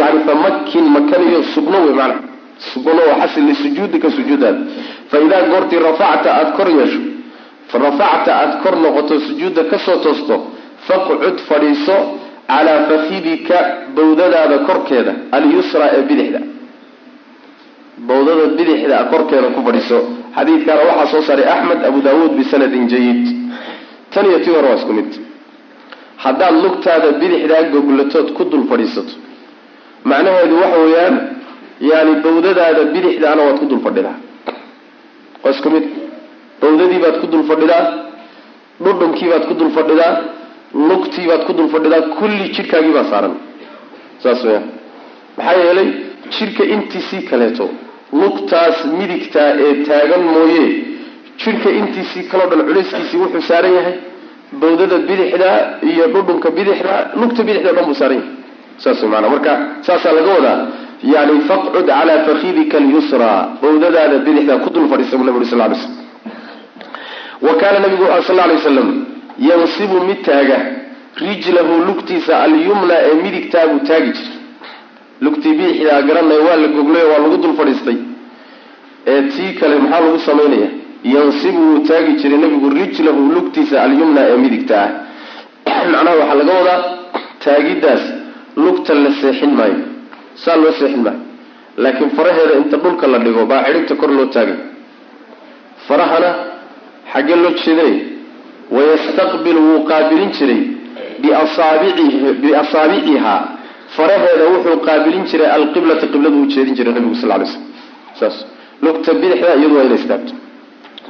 yani 0.00 0.20
famakin 0.26 0.84
makaniyo 0.96 1.42
sugno 1.54 1.78
wey 1.84 1.94
maana 1.94 2.14
sugno 2.58 3.00
oo 3.08 3.14
xasil 3.20 3.44
lisujuudika 3.50 4.10
sujuudaada 4.10 4.58
fa 5.10 5.16
idaa 5.26 5.42
goortii 5.50 5.78
rafacta 5.78 6.28
aada 6.34 6.50
kor 6.56 6.68
yeesho 6.78 7.00
rafacta 7.84 8.30
aada 8.40 8.56
kor 8.62 8.74
noqoto 8.82 9.20
sujuudda 9.20 9.62
ka 9.70 9.78
soo 9.78 9.96
toosto 10.04 10.36
faqcud 10.86 11.38
fadhiiso 11.48 11.96
calaa 12.52 12.80
fakidika 12.90 13.56
bawdadaada 13.96 14.58
korkeeda 14.68 15.12
alyusra 15.36 15.86
ee 15.96 16.02
bidixda. 16.10 16.40
Bawdada 18.08 18.44
bidixda 18.58 18.96
korkeeda 19.12 19.48
ku 19.56 19.60
fadhiiso. 19.66 19.98
Xadiidkaana 20.36 20.82
waxaa 20.90 21.06
soo 21.12 21.22
saaray 21.28 21.46
axmed 21.54 21.80
abu 21.88 21.98
daawuud 22.06 22.32
bisanadin 22.38 22.84
jayid 22.92 23.22
tan 24.12 24.24
iyo 24.28 24.38
tii 24.44 24.54
hore 24.56 24.68
waa 24.70 24.78
isku 24.80 24.92
mid. 24.98 25.10
Haddaad 26.24 26.54
lugtaada 26.64 27.08
bidixdaa 27.20 27.62
goglatood 27.74 28.28
ku 28.36 28.42
dul 28.50 28.64
fadhiisato 28.70 29.14
macnaheedu 30.10 30.54
waxa 30.62 30.78
weeyaan 30.84 31.16
yani 31.90 32.12
bawdadaada 32.24 32.82
bidixdaana 32.94 33.40
waad 33.46 33.58
ku 33.62 33.66
dul 33.70 33.80
fadhidaa. 33.86 34.16
Waa 35.42 35.52
isku 35.56 35.68
mid. 35.74 35.84
Bawdadii 36.62 37.00
baad 37.04 37.16
ku 37.22 37.26
dul 37.32 37.44
fadhidaa 37.50 37.82
dhudhunkii 38.84 39.28
baad 39.32 39.44
ku 39.48 39.54
dul 39.60 39.70
fadhidaa 39.78 40.12
lugtii 40.74 41.26
baad 41.30 41.42
ku 41.46 41.52
dul 41.58 41.68
fadhidaa 41.74 42.02
kulli 42.18 42.44
jidhkaagii 42.56 42.92
baa 42.98 43.04
saaran. 43.12 43.34
Saas 44.22 44.40
weyaan 44.46 44.66
maxaa 45.36 45.56
yeelay 45.64 45.88
jidhka 46.36 46.64
intiisii 46.74 47.22
kaleeto 47.30 47.66
lugtaas 48.20 48.78
midigtaa 48.98 49.48
ee 49.66 49.72
taagan 49.88 50.22
mooye 50.34 50.64
jidhka 51.42 51.68
intiisii 51.80 52.22
kaleo 52.30 52.46
dhan 52.50 52.62
culayskiisii 52.68 53.18
wuxuu 53.24 53.42
saaran 53.50 53.74
yahay. 53.78 53.96
Bawdada 54.60 54.96
bidixda 55.08 55.50
iyo 55.90 56.04
dhudhunka 56.14 56.48
bidixda 56.56 56.94
lugta 57.20 57.42
bidixda 57.48 57.70
o 57.70 57.74
dhan 57.76 57.84
buu 57.88 57.94
saaran 58.00 58.16
yahay. 58.20 58.30
Saas 58.82 58.98
wey 59.02 59.10
maanaa 59.12 59.30
marka 59.34 59.52
saasaa 59.86 60.12
laga 60.18 60.30
wadaa 60.38 60.58
yani 61.14 61.34
faqcud 61.48 61.86
calaa 61.90 62.18
fakidika 62.26 62.76
alyusra 62.82 63.30
bawdadaada 63.62 64.16
bidixda 64.26 64.54
ku 64.64 64.68
dul 64.74 64.86
fadhiisa 64.92 65.14
bu 65.18 65.24
nabi 65.28 65.38
uri 65.40 65.46
sal 65.52 65.58
lay 65.62 65.74
slm 65.82 65.94
wa 67.46 67.52
kaana 67.60 67.78
nabigu 67.84 68.04
sal 68.28 68.36
lay 68.40 68.56
waslam 68.58 68.88
yansibu 69.38 70.00
mid 70.06 70.22
taaga. 70.24 70.58
Rijlahu 71.16 71.84
lugtiisa 71.86 72.42
alyumna 72.42 72.94
ee 73.08 73.14
midigtaabuu 73.22 73.80
taagi 73.88 74.12
jiray 74.12 74.38
lugtii 75.20 75.54
bidixdaa 75.58 76.02
garanay 76.02 76.38
waa 76.38 76.56
la 76.56 76.68
goglay 76.68 77.04
waa 77.10 77.18
lagu 77.24 77.36
dul 77.42 77.54
fadhiistay. 77.56 77.98
Ee 79.06 79.22
tii 79.32 79.52
kale 79.60 79.76
maxaa 79.78 80.00
lagu 80.00 80.18
samaynaya 80.18 80.68
yansibu 81.04 81.60
wuu 81.68 81.78
taagi 81.88 82.12
jiray 82.20 82.38
nabigu 82.38 82.70
rijlahu 82.70 83.20
lugtiisa 83.34 83.82
alyumna 83.82 84.20
ee 84.30 84.36
midigta 84.36 84.76
ah 84.82 84.90
macnaha 85.92 86.16
waxaa 86.20 86.34
laga 86.34 86.52
wadaa 86.58 86.80
taagiddaas 87.44 88.02
lugta 88.56 88.94
la 88.94 89.10
seexin 89.20 89.52
maayo. 89.58 89.80
Saa 90.34 90.56
loo 90.56 90.72
seexin 90.78 91.02
maayo. 91.06 91.20
Laakiin 91.76 92.10
faraheeda 92.16 92.54
inta 92.62 92.76
dhulka 92.76 93.06
la 93.06 93.18
dhigo 93.18 93.46
baa 93.46 93.64
xidhigta 93.64 93.94
kor 93.96 94.10
loo 94.10 94.26
taagay. 94.26 94.56
Farahana 95.86 96.30
xaggee 97.12 97.36
loo 97.36 97.52
jeedinaya 97.60 98.11
wayastaqbil 98.76 99.58
wuu 99.66 99.80
qaabilin 99.90 100.30
jiray 100.38 100.62
biasaabicihaa 102.42 103.40
faraheeda 103.96 104.44
wuxuu 104.54 104.76
qaabilin 104.88 105.24
jiray 105.30 105.48
alqiblata 105.58 106.06
qibladu 106.12 106.36
u 106.42 106.46
jeedin 106.54 106.74
jiray 106.78 106.92
nabigu 106.96 107.14
sal 107.22 107.30
lay 107.40 107.46
slm 107.52 107.64
saas 108.20 108.36
lugta 108.84 109.10
bidixda 109.22 109.48
iyadu 109.60 109.74
waa 109.78 109.84
inay 109.88 109.98
istaagto 110.02 110.32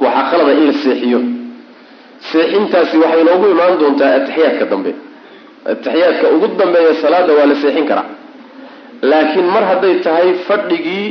waxaa 0.03 0.25
qalada 0.31 0.51
in 0.59 0.65
la 0.69 0.73
seexiyo 0.85 1.19
seexintaasi 2.31 2.95
waxay 3.03 3.21
inoogu 3.25 3.45
imaan 3.55 3.73
doontaa 3.81 4.11
atixiyaadka 4.19 4.65
dambe 4.73 4.91
atixiyaadka 5.71 6.25
ugu 6.35 6.47
dambeeya 6.61 6.93
salaada 7.03 7.31
waa 7.37 7.47
la 7.51 7.55
seexin 7.63 7.85
karaa 7.91 8.07
laakiin 9.11 9.47
mar 9.55 9.63
hadday 9.71 9.95
tahay 10.07 10.29
fadhigii 10.47 11.05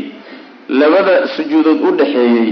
labada 0.80 1.14
sujuudood 1.36 1.78
u 1.88 1.90
dhaxeeyey 2.00 2.48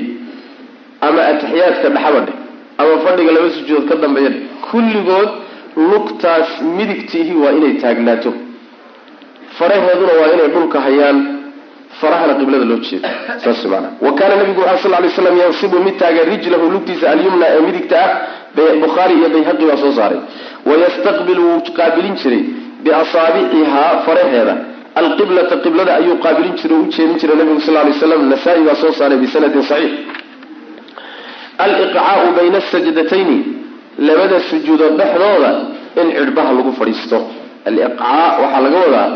ama 1.07 1.21
atixiyaadka 1.33 1.89
dhexabadhe 1.97 2.33
ama 2.81 2.95
fadhiga 3.05 3.33
laba 3.37 3.49
sujuudood 3.57 3.89
ka 3.91 3.97
dambeeya 4.05 4.31
kulligood 4.71 5.31
lugtaas 5.91 6.49
midigtiihi 6.77 7.35
waa 7.43 7.53
inay 7.59 7.75
taagnaato. 7.83 8.33
Faraheeduna 9.59 10.13
waa 10.21 10.31
inay 10.35 10.49
dhulka 10.55 10.79
hayaan 10.87 11.19
farahana 12.01 12.35
qiblada 12.41 12.65
loo 12.71 12.79
jeedo. 12.87 13.09
Saas 13.45 13.65
maana 13.73 13.89
wa 14.05 14.13
kaana 14.19 14.35
nabigu 14.41 14.61
wuxu 14.61 14.89
sal 14.89 15.03
lay 15.03 15.11
slam 15.19 15.37
yansibu 15.43 15.77
mid 15.87 15.97
taaga 16.03 16.23
rijlahu 16.31 16.67
lugtiisa 16.75 17.11
alyumna 17.15 17.47
ee 17.57 17.61
midigta 17.67 17.99
ah 18.05 18.75
bukhaari 18.85 19.15
iyo 19.19 19.29
bayhaqi 19.35 19.65
baa 19.71 19.77
soo 19.83 19.93
saaray. 19.99 20.21
Wayastaqbilu 20.69 21.43
wuu 21.49 21.61
qaabilin 21.79 22.15
jiray 22.23 22.43
biasaabicihaa 22.85 23.93
faraheeda. 24.07 24.55
Alqiblata 25.01 25.57
qiblada 25.65 25.93
ayuu 26.01 26.17
qaabilin 26.25 26.55
jiray 26.61 26.77
o 26.79 26.83
u 26.83 26.87
jeedin 26.95 27.17
jiray 27.21 27.37
nabigu 27.41 27.61
sal 27.67 27.75
lay 27.75 27.93
slam 28.03 28.23
nasaa-i 28.33 28.63
baa 28.69 28.75
soo 28.83 28.93
saaray 28.99 29.19
bisanadin 29.25 29.63
saxiix 29.71 29.93
aliqcaau 31.65 32.23
bayna 32.39 32.59
asajdatayni 32.65 33.39
labada 34.09 34.39
sujuudood 34.51 34.95
dhexdooda 35.01 35.51
in 36.01 36.07
cidhbaha 36.19 36.51
lagu 36.59 36.73
fadhiisto. 36.81 37.19
Aliqcaa 37.69 38.29
waxaa 38.43 38.61
laga 38.67 38.79
wadaa 38.85 39.09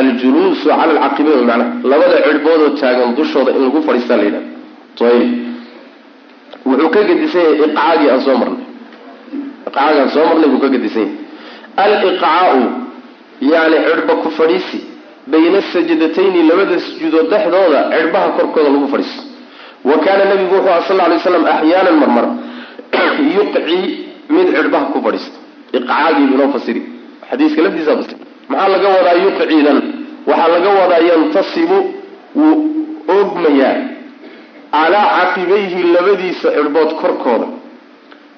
aljuluusu 0.00 0.68
cala 0.68 0.82
alcaqibayn 0.92 1.44
macnaha 1.50 1.70
labada 1.92 2.16
cidhboodoo 2.26 2.70
taagan 2.80 3.10
dushooda 3.18 3.50
in 3.56 3.62
lagu 3.66 3.80
fadhiistaa 3.88 4.16
la 4.20 4.24
yidhaha 4.28 4.46
ayb 5.14 5.30
wuxuu 6.68 6.90
ka 6.94 7.00
gedisan 7.08 7.42
yahay 7.42 7.58
iqcaagii 7.66 8.08
aan 8.12 8.20
soo 8.26 8.36
marnay. 8.42 8.64
Iqcaagii 9.66 10.00
aan 10.02 10.10
soo 10.14 10.24
marnay 10.30 10.48
buu 10.52 10.60
ka 10.64 10.68
gedisan 10.74 11.02
yahay. 11.02 11.16
Aliqcaau 11.84 12.60
yani 13.52 13.76
cidhba 13.88 14.14
ku 14.22 14.28
fadhiisi 14.38 14.78
bayna 15.32 15.60
sajdatayni 15.72 16.40
labada 16.50 16.76
sujuudood 16.86 17.26
dhexdooda 17.32 17.80
cidhbaha 17.94 18.28
korkooda 18.38 18.70
lagu 18.74 18.88
fadhiisto 18.94 19.22
wa 19.84 19.98
kaana 20.04 20.24
nabigu 20.24 20.54
wuxuu 20.54 20.70
aha 20.70 20.82
sal 20.88 21.00
alay 21.00 21.18
slam 21.18 21.44
axyaanan 21.44 21.96
marmar. 22.02 22.26
Yuqci 23.36 23.78
mid 24.30 24.46
cidhbaha 24.56 24.84
ku 24.92 24.98
fadhiisto. 25.04 25.38
Iqcaagii 25.72 26.28
inoo 26.34 26.52
fasiri. 26.52 26.82
Xadiiska 27.30 27.62
laftiisa 27.62 27.96
fasir 27.96 28.18
maxaa 28.48 28.68
laga 28.68 28.88
wadaa 28.88 29.16
yuqcidan 29.24 29.78
waxaa 30.26 30.48
laga 30.54 30.70
wadaa 30.80 31.02
yantasibu 31.10 31.78
wuu 32.36 32.56
oogmayaa 33.08 33.76
calaa 34.72 35.08
caqibayhi 35.18 35.82
labadiisa 35.94 36.48
cidhbood 36.56 36.90
korkooda. 37.00 37.46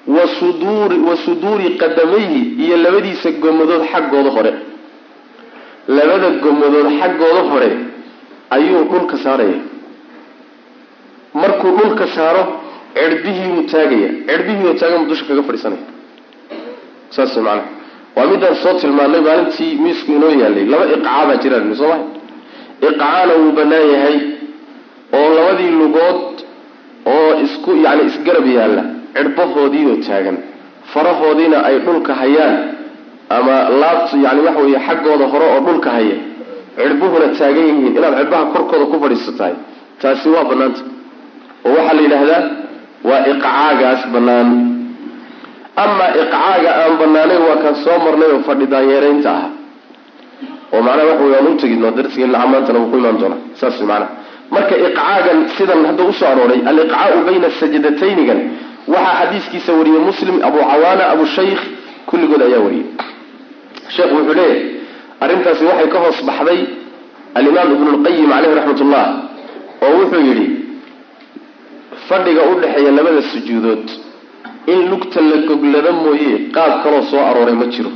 Wa 0.07 1.17
suduuri 1.25 1.69
qadamayhi 1.81 2.41
iyo 2.63 2.77
labadiisa 2.77 3.31
gomadood 3.43 3.83
xaggooda 3.91 4.29
hore. 4.37 4.53
Labada 5.87 6.29
gomadood 6.43 6.87
xaggooda 6.99 7.41
hore 7.51 7.69
ayuu 8.49 8.83
dhulka 8.91 9.17
saaraya 9.17 9.74
markuu 11.41 11.71
dhulka 11.77 12.05
saaro 12.15 12.43
cirbihiibuu 12.97 13.63
taagaya. 13.73 14.09
Cirbihiioo 14.29 14.73
taagan 14.81 15.03
dusha 15.09 15.25
kaga 15.29 15.43
fadhiisanaya. 15.47 15.83
Saas 17.15 17.33
maanaa 17.47 17.67
waa 18.15 18.25
midaan 18.31 18.55
soo 18.63 18.73
tilmaanay 18.81 19.21
maalintii 19.27 19.71
miisku 19.83 20.09
inoo 20.17 20.31
yaalay. 20.41 20.65
Laba 20.71 20.85
iqcaa 20.95 21.23
baa 21.29 21.37
jiraan 21.43 21.75
soo 21.79 21.87
ma 21.91 21.97
iqcaana 22.87 23.33
wuu 23.41 23.51
banaan 23.57 23.87
yahay 23.93 24.17
oo 25.17 25.27
labadii 25.37 25.71
lugood 25.81 26.21
oo 27.13 27.29
isku 27.45 27.71
yani 27.85 28.03
isgarab 28.09 28.47
yaalla 28.57 28.83
cirbahoodiioo 29.15 29.97
taagan. 30.07 30.37
Farahoodiina 30.93 31.57
ay 31.67 31.75
dhulka 31.85 32.13
hayaan 32.21 32.55
ama 33.37 33.55
laabtu 33.81 34.15
yani 34.25 34.39
waxa 34.47 34.61
weeye 34.65 34.79
xaggooda 34.87 35.25
hore 35.33 35.45
oo 35.53 35.59
dhulka 35.67 35.89
haya 35.97 36.17
cirbuhuna 36.77 37.27
taagan 37.39 37.65
yihiin. 37.69 37.93
Inaad 37.97 38.13
cirbaha 38.19 38.43
korkooda 38.53 38.85
ku 38.91 38.97
fadhiisatahay 39.03 39.53
taasi 40.01 40.27
waa 40.35 40.43
banaanta 40.49 40.81
oo 41.65 41.75
waxaa 41.77 41.95
la 41.97 42.01
yidhaahdaa 42.05 42.43
waa 43.09 43.21
iqcaagaas 43.33 44.01
banaan 44.13 44.49
amaa 45.83 46.11
iqcaaga 46.21 46.71
aan 46.81 46.93
banaanayn 47.01 47.41
waa 47.47 47.57
kaan 47.63 47.75
soo 47.85 47.97
marnay 48.05 48.29
oo 48.35 48.41
fadhi 48.47 48.65
daanyeeraynta 48.73 49.31
ah. 49.31 49.49
Oo 50.73 50.81
macnaha 50.81 51.07
waxa 51.11 51.23
wey 51.25 51.35
aan 51.39 51.47
u 51.47 51.85
oo 51.85 51.91
darsigeena 51.97 52.45
maantana 52.53 52.79
wuu 52.79 52.91
ku 52.91 52.97
imaan 52.97 53.17
doonaa 53.21 53.41
saas 53.59 53.81
macnaha. 53.81 54.23
Marka 54.51 54.75
iqcaagan 54.77 55.39
sidan 55.57 55.85
hadda 55.85 56.03
u 56.03 56.13
soo 56.13 56.27
arooray 56.29 56.61
aliqcaau 56.69 57.19
bayna 57.25 57.49
sajdataynigan 57.59 58.39
waxaa 58.87 59.15
xadiiskiisa 59.19 59.73
wariyey 59.73 60.01
muslim 60.09 60.35
abu 60.47 60.59
cawaana 60.71 61.03
abu 61.13 61.25
shaykh 61.25 61.61
kulligood 62.05 62.41
ayaa 62.41 62.61
wariyey 62.65 62.85
sheekhu 63.95 64.15
wuxuu 64.17 64.35
leeyahay 64.39 64.61
arrintaasi 65.21 65.63
waxay 65.65 65.87
ka 65.93 65.99
hoos 65.99 66.19
baxday 66.29 66.61
alimaam 67.33 67.73
ibnu 67.75 67.89
lqayim 67.97 68.29
caleyhi 68.29 68.55
raxmat 68.59 68.81
ullah 68.85 69.05
oo 69.81 69.93
wuxuu 70.01 70.21
yidhi 70.29 70.47
fadhiga 72.09 72.41
u 72.51 72.59
dhexeeya 72.61 72.91
labada 72.97 73.21
sujuudood. 73.31 73.85
In 74.73 74.79
lugta 74.89 75.19
la 75.21 75.37
goglado 75.47 75.91
mooye 76.03 76.31
qaab 76.55 76.73
kaloo 76.83 77.03
soo 77.11 77.19
arooray 77.29 77.53
ma 77.61 77.65
jiro. 77.73 77.91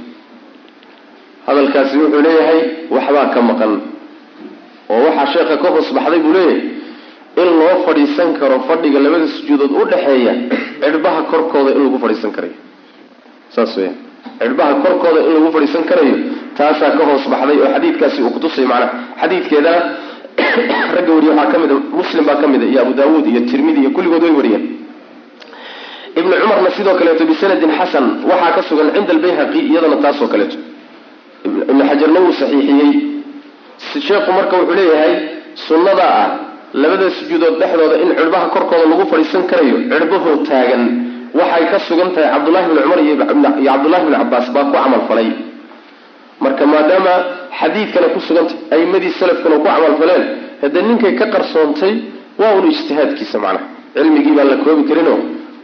Hadalkaasi 1.48 1.98
wuxuu 1.98 2.22
leeyahay 2.26 2.60
waxbaa 2.96 3.28
ka 3.34 3.42
maqan. 3.50 3.74
Oo 4.90 5.00
waxaa 5.08 5.28
sheekha 5.34 5.56
ka 5.64 5.68
hoos 5.74 5.90
baxday 5.96 6.20
buu 6.26 6.34
leeyahay 6.34 6.62
in 7.42 7.50
loo 7.60 7.76
fadhiisan 7.86 8.30
karo 8.40 8.58
fadhiga 8.70 9.00
labada 9.06 9.28
sujuudood 9.36 9.72
u 9.72 9.86
dhexeeya 9.92 10.34
cirbaha 10.82 11.22
korkooda 11.32 11.72
in 11.78 11.82
lagu 11.86 11.98
fadhiisan 12.04 12.32
karayo. 12.36 12.56
Saas 13.56 13.74
weya 13.78 13.94
cirbaha 14.42 14.74
korkooda 14.84 15.20
in 15.28 15.34
lagu 15.38 15.50
fadhiisan 15.56 15.84
karayo 15.90 16.16
taasaa 16.58 16.92
ka 16.98 17.04
hoos 17.10 17.26
baxday 17.34 17.58
oo 17.64 17.70
xadiidkaasi 17.76 18.20
uu 18.26 18.30
kutusay 18.36 18.66
macnaha. 18.66 18.94
Xadiidkeedana 19.22 19.82
ragga 20.96 21.12
wariye 21.16 21.32
waxaa 21.40 21.52
ka 21.54 21.58
mid 21.64 21.72
a 21.72 21.76
muslim 22.00 22.24
baa 22.30 22.36
ka 22.42 22.48
mid 22.54 22.62
a 22.64 22.66
iyo 22.72 22.80
abu 22.84 22.94
daawuud 23.00 23.26
iyo 23.32 23.42
tirmidi 23.52 23.80
iyo 23.84 23.92
kulligood 23.96 24.24
way 24.24 24.32
wariyeen. 24.40 24.64
Ibnu 26.20 26.34
cumarna 26.42 26.70
sidoo 26.78 26.96
kaleeto 27.00 27.24
bisanadin 27.32 27.72
xasan 27.80 28.06
waxaa 28.30 28.52
ka 28.56 28.62
sugan 28.68 28.90
cinda 28.96 29.12
albayhaqi 29.16 29.60
iyadana 29.72 29.98
taasoo 30.04 30.28
kaleeto. 30.34 30.58
Ibnu 31.72 31.84
xajarna 31.90 32.20
wuu 32.24 32.34
saxiixiyey. 32.40 32.92
Sheekhu 34.08 34.32
marka 34.38 34.56
wuxuu 34.60 34.76
leeyahay 34.80 35.14
sunnada 35.68 36.06
ah 36.22 36.28
labada 36.82 37.08
sujuudood 37.18 37.56
dhexdooda 37.62 37.96
in 38.04 38.10
cirbaha 38.20 38.46
korkooda 38.54 38.86
lagu 38.92 39.06
fadhiisan 39.12 39.44
karayo 39.52 39.76
cirbahoo 39.92 40.36
taagan 40.50 40.84
waxay 41.40 41.64
ka 41.72 41.78
sugan 41.88 42.10
tahay 42.16 42.30
cabdullahi 42.34 42.66
bni 42.72 42.82
cumar 42.84 43.00
iyo 43.06 43.16
cabdullahi 43.72 44.04
bni 44.08 44.16
cabaas 44.22 44.48
baa 44.56 44.64
ku 44.68 44.72
camal 44.76 45.02
falay. 45.10 45.30
Marka 46.44 46.64
maadaama 46.72 47.14
xadiidkana 47.60 48.08
ku 48.14 48.20
sugantay 48.28 48.58
aimadii 48.76 49.12
salafkana 49.20 49.56
ku 49.62 49.64
camal 49.68 49.94
faleen 50.02 50.24
haddee 50.62 50.84
ninkay 50.90 51.14
ka 51.20 51.26
qarsoontay 51.34 51.94
waa 52.42 52.54
un 52.60 52.66
ijtihaadkiisa 52.72 53.38
macnaha. 53.46 53.66
Cilmigii 53.96 54.34
baan 54.38 54.48
la 54.54 54.58
koobi 54.66 54.84
karinoo 54.90 55.20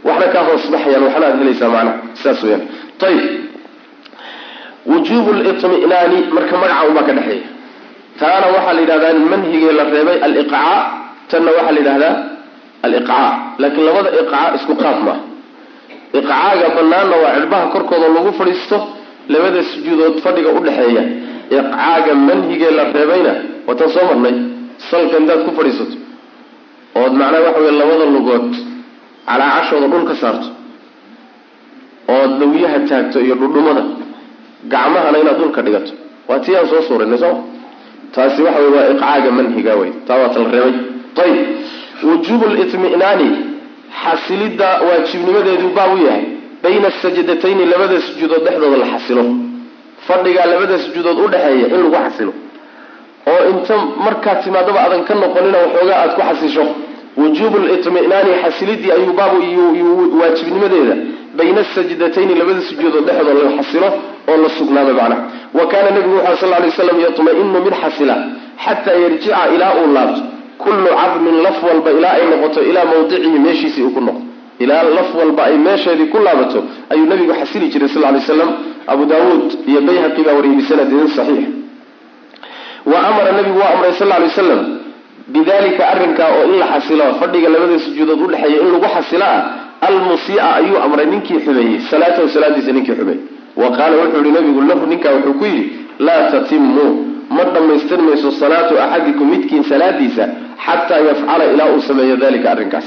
waxna 0.08 0.26
kaa 0.34 0.44
hoos 0.48 0.64
baxayaan 0.72 1.02
waxna 1.06 1.26
aad 1.30 1.36
helaysaa 1.42 1.70
macnaha 1.76 1.94
sidaas 2.20 2.40
weyaan 2.44 2.62
ayib 3.08 3.22
wujuubu 4.90 5.30
liطminaani 5.32 6.18
marka 6.36 6.54
magaca 6.62 6.84
unbaa 6.88 7.02
ka 7.08 7.12
dhexeeya. 7.18 7.48
Taana 8.20 8.46
waxaa 8.54 8.72
la 8.76 8.80
yidhahdaa 8.84 9.14
manhigee 9.32 9.72
la 9.78 9.84
reebay 9.94 10.18
aliqcaa 10.26 10.78
tanna 11.30 11.50
waxaa 11.56 11.72
la 11.76 11.80
yidhahdaa 11.82 12.14
aliqcaa 12.86 13.28
laakiin 13.60 13.84
labada 13.88 14.10
iqcaa 14.22 14.46
isku 14.56 14.74
qaab 14.82 14.98
maaha. 15.06 15.20
Iqcaaga 16.18 16.66
banaanna 16.76 17.16
waa 17.22 17.32
cirbaha 17.36 17.64
korkooda 17.74 18.08
lagu 18.16 18.30
fadhiisto 18.38 18.78
labada 19.32 19.60
sujuudood 19.70 20.16
fadhiga 20.24 20.50
udhexeeya 20.58 21.02
iqcaaga 21.50 22.12
manhigee 22.28 22.70
la 22.78 22.84
reebayna 22.96 23.32
waatan 23.66 23.88
soo 23.94 24.04
marnay 24.10 24.34
salka 24.90 25.16
intaad 25.20 25.40
ku 25.46 25.50
fadhiisato 25.58 25.96
ood 27.00 27.12
macnaha 27.20 27.42
waxa 27.46 27.60
wey 27.66 27.72
labada 27.80 28.04
lugood 28.16 28.50
calaacashooda 29.28 29.86
dhul 29.92 30.04
ka 30.10 30.14
saarto 30.22 30.48
ood 32.16 32.30
lawyaha 32.40 32.78
taagto 32.90 33.18
iyo 33.26 33.34
dhudhumada 33.40 33.82
gacmahana 34.72 35.18
inaad 35.22 35.38
dhulka 35.40 35.62
dhigato. 35.62 35.92
Waa 36.28 36.38
tii 36.44 36.56
aan 36.56 36.66
soo 36.70 36.82
suurinay 36.88 37.18
sooma 37.18 37.42
taasi 38.14 38.42
waxa 38.46 38.60
wey 38.64 38.70
waa 38.76 38.86
iqcaaga 38.92 39.30
manhiga 39.38 39.72
wey 39.80 39.90
taa 40.06 40.18
waata 40.22 40.38
la 40.44 40.48
reebay. 40.54 40.74
Ayib 41.24 41.38
wujuubu 42.08 42.46
liطminaani 42.58 43.28
xasilidda 44.02 44.68
waajibnimadeedu 44.86 45.68
baab 45.76 45.92
u 45.94 45.98
yahay 46.06 46.24
bayna 46.62 46.88
sajdatayni 47.02 47.64
labada 47.72 47.96
sujuudood 48.06 48.42
dhexdooda 48.46 48.76
la 48.82 48.86
xasilo 48.92 49.22
fadhigaa 50.08 50.46
labada 50.52 50.78
sujuudood 50.84 51.18
udhexeeya 51.26 51.66
in 51.74 51.80
lagu 51.82 51.96
xasilo. 52.04 52.32
oo 53.32 53.42
inta 53.50 53.74
markaad 54.04 54.38
timaadaba 54.44 54.78
aadan 54.84 55.02
ka 55.08 55.14
noqonina 55.22 55.58
waxoogaa 55.64 55.98
aada 56.02 56.14
ku 56.16 56.22
xasisho 56.28 56.64
wujuubu 57.20 57.58
liطminaani 57.58 58.32
xasilidii 58.42 58.90
ayuu 58.96 59.12
baabu 59.18 59.36
waajibnimadeeda 60.20 60.94
bayna 61.38 61.64
sajdatayni 61.74 62.34
labada 62.40 62.60
sujuudood 62.68 63.04
dhexdooda 63.08 63.42
la 63.48 63.52
xasilo 63.58 63.88
oo 64.30 64.36
la 64.42 64.48
sugnaado 64.58 64.92
macnaha 64.98 65.22
wa 65.58 65.64
kaana 65.70 65.90
nebigu 65.96 66.16
wuxu 66.18 66.36
sal 66.40 66.50
lay 66.62 66.70
slam 66.78 66.98
yatma-inu 67.06 67.58
mid 67.66 67.74
xasila 67.82 68.14
xataa 68.64 68.96
yarjica 69.04 69.40
ilaa 69.54 69.72
uu 69.80 69.92
laabto. 69.96 70.22
kullu 70.62 70.88
cadmin 71.00 71.36
laf 71.46 71.58
walba 71.68 71.90
ilaa 71.98 72.14
ay 72.18 72.24
noqoto 72.32 72.60
ilaa 72.70 72.84
mawdicihi 72.90 73.38
meeshiisii 73.46 73.82
uu 73.86 73.90
ku 73.96 74.00
noqdo 74.00 74.25
ilaa 74.64 74.82
laf 74.96 75.10
walba 75.20 75.42
ay 75.48 75.56
meesheedii 75.66 76.06
ku 76.12 76.18
laabato 76.26 76.60
ayuu 76.92 77.06
nabigu 77.12 77.32
xasili 77.40 77.66
jiray 77.72 77.88
sal 77.94 78.02
lay 78.14 78.20
slam 78.28 78.50
abu 78.92 79.04
daawuud 79.10 79.48
iyo 79.70 79.80
bayhaqi 79.88 80.22
baa 80.26 80.34
wariyay 80.38 80.56
bisanadin 80.60 81.08
saxiix. 81.16 81.46
Wa 82.90 82.98
amara 83.08 83.32
nabigu 83.32 83.58
waa 83.58 83.72
amray 83.74 83.92
sal 83.98 84.08
lay 84.08 84.22
waslam 84.28 84.60
bidalika 85.34 85.82
arrinkaa 85.92 86.28
oo 86.38 86.44
in 86.52 86.58
la 86.62 86.66
xasilo 86.74 87.04
fadhiga 87.20 87.48
labada 87.54 87.78
sujuudood 87.84 88.20
udhexeeya 88.26 88.60
in 88.62 88.68
lagu 88.74 88.86
xasilo 88.94 89.24
ah 89.24 89.42
almusia 89.88 90.42
ayuu 90.58 90.78
amray 90.84 91.06
ninkii 91.12 91.40
xumeeyey 91.44 91.80
salaatahu 91.90 92.28
salaadiisa 92.34 92.72
ninkii 92.76 92.94
xumeeyey 92.98 93.20
wa 93.60 93.68
qaala 93.76 93.94
wuxuu 94.02 94.22
yihi 94.24 94.32
nabigu 94.38 94.60
lahu 94.70 94.86
ninkaa 94.92 95.12
wuxuu 95.16 95.34
ku 95.40 95.44
yidhi 95.44 95.64
laa 96.06 96.30
tatimu 96.30 96.84
ma 97.36 97.44
dhammaystir 97.54 97.98
mayso 98.08 98.30
salaatu 98.40 98.74
axadikum 98.84 99.26
midkiin 99.34 99.64
salaadiisa 99.70 100.24
xataa 100.66 101.00
yafcala 101.08 101.44
ilaa 101.52 101.68
uu 101.74 101.80
sameeyo 101.88 102.16
dalika 102.16 102.48
arrinkaas 102.54 102.86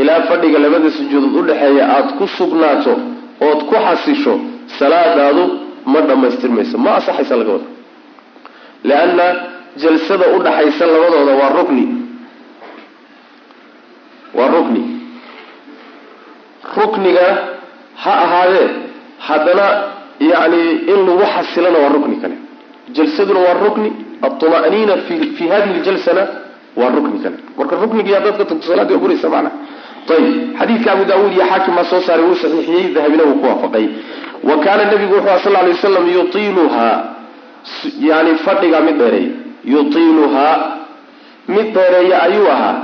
ilaa 0.00 0.20
fadhiga 0.28 0.58
labada 0.64 0.90
sujuudood 0.96 1.34
udhexeeya 1.40 1.84
aada 1.94 2.12
ku 2.18 2.24
sugnaato 2.38 2.92
ood 3.48 3.60
ku 3.70 3.74
xasisho 3.86 4.34
salaadaadu 4.78 5.42
ma 5.92 6.00
dhammaystir 6.08 6.50
mayso 6.56 6.76
ma 6.84 6.90
asaxaysa 6.98 7.34
laga 7.40 7.52
wada. 7.56 7.68
Lianna 8.88 9.26
jalsada 9.82 10.26
udhaxaysa 10.36 10.84
labadooda 10.92 11.32
waa 11.40 11.50
rukni. 11.58 11.84
Waa 14.38 14.48
rukni. 14.56 14.82
Rukniga 16.76 17.26
ha 18.02 18.12
ahaadee 18.24 18.68
haddana 19.26 19.66
yani 20.30 20.62
in 20.92 20.98
lagu 21.08 21.24
xasilana 21.34 21.78
waa 21.84 21.92
rukni 21.96 22.16
kale. 22.22 22.36
Jalsaduna 22.96 23.40
waa 23.46 23.56
rukni 23.64 23.88
alطuma'niina 24.26 24.94
fi 25.36 25.44
hadihi 25.52 25.80
ljalsana 25.84 26.22
waa 26.76 26.90
rukni 26.96 27.18
kale. 27.24 27.36
Marka 27.58 27.74
ruknigii 27.82 28.14
haddaad 28.16 28.36
ka 28.40 28.44
tagto 28.50 28.66
salaadii 28.70 28.94
waa 28.94 29.00
buraysa 29.04 29.28
macna 29.34 29.50
ayib 30.14 30.58
xadiidka 30.58 30.92
abu 30.92 31.04
daawuud 31.10 31.32
iyo 31.36 31.44
xaakim 31.50 31.74
baa 31.78 31.84
soo 31.90 32.00
saaray 32.06 32.24
wuu 32.28 32.34
saxiixiyey 32.42 32.84
dahabina 32.94 33.22
wuu 33.28 33.38
ku 33.40 33.46
waafaqay. 33.50 33.86
Wa 34.48 34.56
kaana 34.64 34.84
nabigu 34.90 35.14
wuxuu 35.14 35.28
aha 35.30 35.38
sal 35.44 35.52
lay 35.52 35.68
waslam 35.72 36.08
yutiiluhaa 36.16 36.96
yani 38.08 38.34
fadhigaa 38.46 38.80
mid 38.88 38.96
dheereeya. 38.98 39.30
Yutiiluhaa 39.64 40.54
mid 41.48 41.66
dheereeya 41.76 42.22
ayuu 42.22 42.48
ahaa 42.50 42.76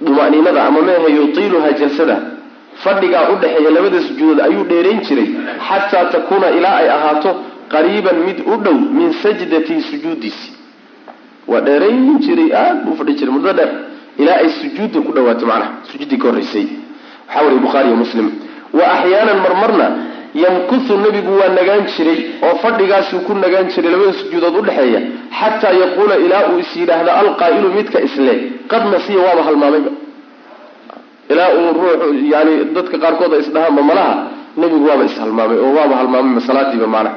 duma'niinada 0.00 0.64
ama 0.68 0.82
meehe 0.82 1.08
yutiiluhaa 1.16 1.72
jalsada 1.80 2.16
fadhigaa 2.84 3.28
udhexeeya 3.34 3.70
labada 3.76 4.00
sujuudood 4.08 4.40
ayuu 4.46 4.64
dheerayn 4.64 5.00
jiray 5.08 5.28
xataa 5.68 6.04
takuuna 6.14 6.48
ilaa 6.58 6.76
ay 6.82 6.88
ahaato 6.96 7.30
qariiban 7.72 8.16
mid 8.26 8.38
u 8.46 8.56
dhow 8.64 8.74
min 8.98 9.12
sajdatihi 9.22 9.82
sujuudiisi 9.90 10.48
waa 11.50 11.60
dheerayn 11.60 12.18
jiray 12.26 12.48
aad 12.62 12.84
buu 12.84 12.94
fadhi 13.00 13.14
jiray 13.20 13.32
muddo 13.34 13.52
dheer 13.58 13.70
ilaa 14.22 14.38
ay 14.42 14.48
sujuudda 14.60 14.98
ku 15.06 15.10
dhawaato 15.16 15.44
macnaha 15.50 15.70
sujuuddii 15.90 16.18
ka 16.22 16.26
horreysay. 16.28 16.66
Waxaa 17.28 17.42
wariya 17.44 17.60
bukhaari 17.64 17.88
iyo 17.90 17.96
muslim. 18.04 18.26
Wa 18.78 18.84
axyaanan 18.94 19.38
marmarna 19.44 19.86
yamkusu 20.42 20.92
nebigu 21.04 21.32
waa 21.40 21.48
nagaan 21.58 21.84
jiray 21.94 22.18
oo 22.46 22.54
fadhigaasuu 22.62 23.20
ku 23.26 23.32
nagaan 23.44 23.66
jiray 23.74 23.90
labada 23.94 24.12
sujuudood 24.20 24.54
udhexeeya 24.62 25.00
xataa 25.38 25.72
yaquula 25.82 26.14
ilaa 26.24 26.42
uu 26.52 26.58
is 26.64 26.70
yidhaahdo 26.80 27.10
alqaa'ilu 27.22 27.68
midka 27.76 27.98
isle 28.08 28.34
qad 28.70 28.82
nasiya 28.94 29.18
waaba 29.26 29.42
halmaamayba 29.48 29.90
ilaa 31.32 31.48
uu 31.58 31.68
ruux 31.78 32.14
yani 32.34 32.52
dadka 32.76 32.96
qaarkood 33.02 33.32
ay 33.36 33.40
isdhahaanba 33.44 33.82
malaha 33.90 34.14
nebigu 34.60 34.84
waaba 34.90 35.04
ishalmaamay 35.10 35.58
oo 35.64 35.72
waaba 35.78 35.94
halmaamayba 36.00 36.40
salaadiiba 36.48 36.86
macnaha 36.94 37.16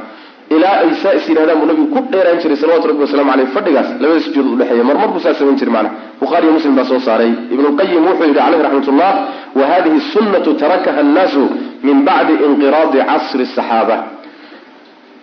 ilaa 0.56 0.76
ay 0.84 0.92
saa 1.02 1.14
is 1.14 1.28
buu 1.28 1.66
nabigu 1.70 1.88
ku 1.94 2.00
dheeraan 2.12 2.40
jiray 2.42 2.58
salawatu 2.58 2.88
rabbi 2.88 3.02
wasalamu 3.06 3.32
aleyh 3.32 3.48
fadhigaas 3.56 3.90
labada 4.02 4.20
sujuudood 4.26 4.54
udhexeeya 4.56 4.84
marmar 4.90 5.08
buu 5.14 5.20
saa 5.26 5.34
samayn 5.34 5.58
jiray 5.62 5.74
macnaha 5.74 5.96
bukhaari 6.22 6.46
iyo 6.48 6.54
muslim 6.58 6.76
baa 6.76 6.86
soo 6.92 7.00
saaray. 7.00 7.32
Ibnulqayim 7.54 8.04
wuxuu 8.08 8.26
yidhi 8.30 8.40
caleyhi 8.40 8.64
raxmat 8.66 8.88
ullah 8.94 9.14
wa 9.60 9.64
hadihi 9.72 10.00
sunnatu 10.14 10.54
tarakaha 10.62 11.00
annaasu 11.06 11.44
min 11.84 11.98
bacdi 12.08 12.34
inqiraadi 12.48 13.00
casri 13.10 13.46
saxaaba. 13.56 13.98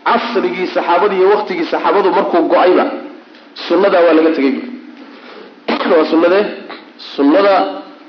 Casrigii 0.09 0.67
saxaabadii 0.77 1.19
iyo 1.21 1.29
waktigii 1.35 1.67
saxaabadu 1.73 2.09
markuu 2.19 2.43
go'ayba 2.53 2.85
sunnadaa 3.69 4.03
waa 4.07 4.15
laga 4.19 4.31
tegay 4.37 4.55
waa 5.93 6.05
sunnadee 6.13 6.45
sunnada 7.17 7.55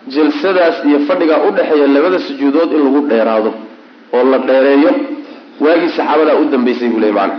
jalsadaas 0.08 0.86
iyo 0.86 1.00
fadhigaa 1.08 1.40
udhexeeya 1.50 1.88
labada 1.88 2.20
sujuudood 2.28 2.72
in 2.76 2.82
lagu 2.86 3.02
dheeraado 3.12 3.52
oo 4.14 4.24
la 4.32 4.38
dheereeyo 4.50 4.92
waagii 5.66 5.90
saxaabadaa 5.98 6.36
u 6.42 6.46
dambaysay 6.54 6.90
buu 6.94 7.00
le 7.06 7.12
maana 7.18 7.36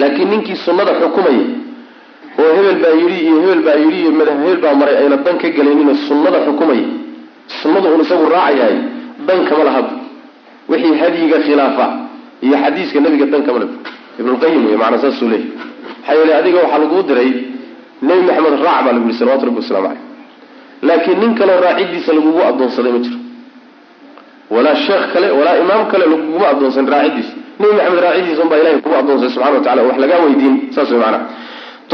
laakiin 0.00 0.28
ninkii 0.32 0.56
sunnada 0.66 0.92
xukumaya 1.00 1.44
oo 2.42 2.50
hebel 2.56 2.76
baa 2.84 2.94
yidhi 3.00 3.18
iyo 3.26 3.36
hebel 3.42 3.62
baa 3.66 3.76
yidhi 3.82 3.98
iyo 4.02 4.10
hebel 4.12 4.58
baa 4.64 4.74
maray 4.80 4.96
ayna 5.02 5.16
dan 5.26 5.36
ka 5.42 5.48
gelayninoo 5.56 5.96
sunnada 6.08 6.38
xukumaya 6.46 6.86
sunnadu 7.62 7.86
un 7.94 8.00
isagu 8.04 8.26
raacayahay 8.34 8.76
dan 9.26 9.38
kama 9.48 9.64
lahaba 9.68 9.92
wixii 10.70 10.94
hadyiga 11.02 11.38
khilaafa 11.46 11.86
iyo 12.46 12.56
xadiiska 12.62 12.98
nabiga 13.04 13.26
dan 13.32 13.42
kama 13.46 13.58
le 13.62 13.66
ibnulqayim 14.20 14.62
wey 14.68 14.76
maanaa 14.82 14.98
saasuu 15.04 15.28
leeyahy 15.32 15.50
maxaa 16.00 16.14
yeele 16.18 16.32
adiga 16.40 16.58
waxaa 16.64 16.78
laguu 16.84 17.02
diray 17.08 17.30
nebi 18.08 18.22
maxamed 18.28 18.54
raac 18.66 18.80
baa 18.86 18.92
lagu 18.96 19.06
yihi 19.08 19.18
salawatu 19.20 19.44
rabbi 19.48 19.60
waslamu 19.62 19.86
caleyh 19.88 20.02
laakiin 20.88 21.18
nin 21.22 21.32
kaleo 21.38 21.58
raacidiisa 21.66 22.10
lagugu 22.18 22.40
adoonsaday 22.50 22.92
ma 22.96 22.98
jiro 23.04 23.18
walaa 24.50 24.76
sheekh 24.86 25.12
kale 25.12 25.30
walaa 25.30 25.56
imaam 25.64 25.86
kale 25.92 26.04
laguguma 26.06 26.48
adoonsan 26.48 26.86
raacidiisa 26.94 27.34
nebi 27.60 27.72
maxamed 27.76 28.00
raacidiisa 28.06 28.42
unbaa 28.42 28.58
ilahay 28.62 28.78
kugu 28.84 28.96
adoonsay 29.02 29.28
subxana 29.28 29.54
wa 29.56 29.60
tacala 29.64 29.82
wax 29.82 29.96
lagaa 30.04 30.20
weydiin 30.26 30.54
saas 30.74 30.90
way 30.90 31.00
maanaa 31.04 31.24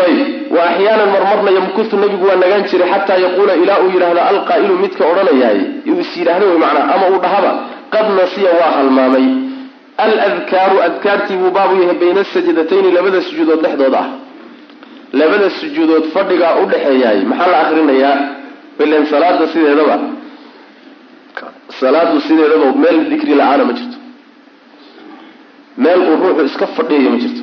ayib 0.06 0.52
wa 0.54 0.62
axyaanan 0.70 1.10
marmarna 1.14 1.50
yamkutu 1.58 1.96
nabigu 1.96 2.26
waa 2.26 2.36
nagaan 2.42 2.64
jiray 2.70 2.88
xataa 2.92 3.18
yaquula 3.26 3.54
ilaa 3.62 3.78
uu 3.84 3.90
yidhahda 3.94 4.22
alqaa'ilu 4.32 4.74
midka 4.84 5.04
odhanayaay 5.12 5.60
is 6.02 6.16
yidhaahdo 6.16 6.46
wey 6.50 6.58
macnaa 6.64 6.86
ama 6.94 7.06
uu 7.12 7.20
dhahaba 7.24 7.52
qad 7.94 8.06
nasiya 8.20 8.50
waa 8.60 8.70
halmaamay. 8.78 9.26
Aladkaaru 9.98 10.76
adkaartii 10.88 11.36
buu 11.36 11.50
baabu 11.50 11.82
yahay 11.82 11.98
bayna 12.02 12.24
sajadatayni 12.24 12.92
labada 12.96 13.22
sujuudood 13.22 13.60
dhexdooda 13.64 13.98
ah. 13.98 14.08
Labada 15.12 15.50
sujuudood 15.60 16.04
fadhigaa 16.14 16.54
udhexeeyaay 16.62 17.20
maxaa 17.30 17.50
la 17.52 17.58
akrinayaa 17.64 18.16
ilan 18.84 19.06
salaada 19.12 19.46
sideedaba 19.52 19.96
salaadu 21.80 22.16
sideedaba 22.26 22.66
meel 22.82 22.98
dikri 23.10 23.34
la'aana 23.40 23.64
ma 23.68 23.72
jirto. 23.78 23.98
Meel 25.82 26.00
uu 26.08 26.16
ruuxu 26.22 26.44
iska 26.50 26.66
fadhiyayo 26.76 27.10
ma 27.14 27.18
jirto. 27.22 27.42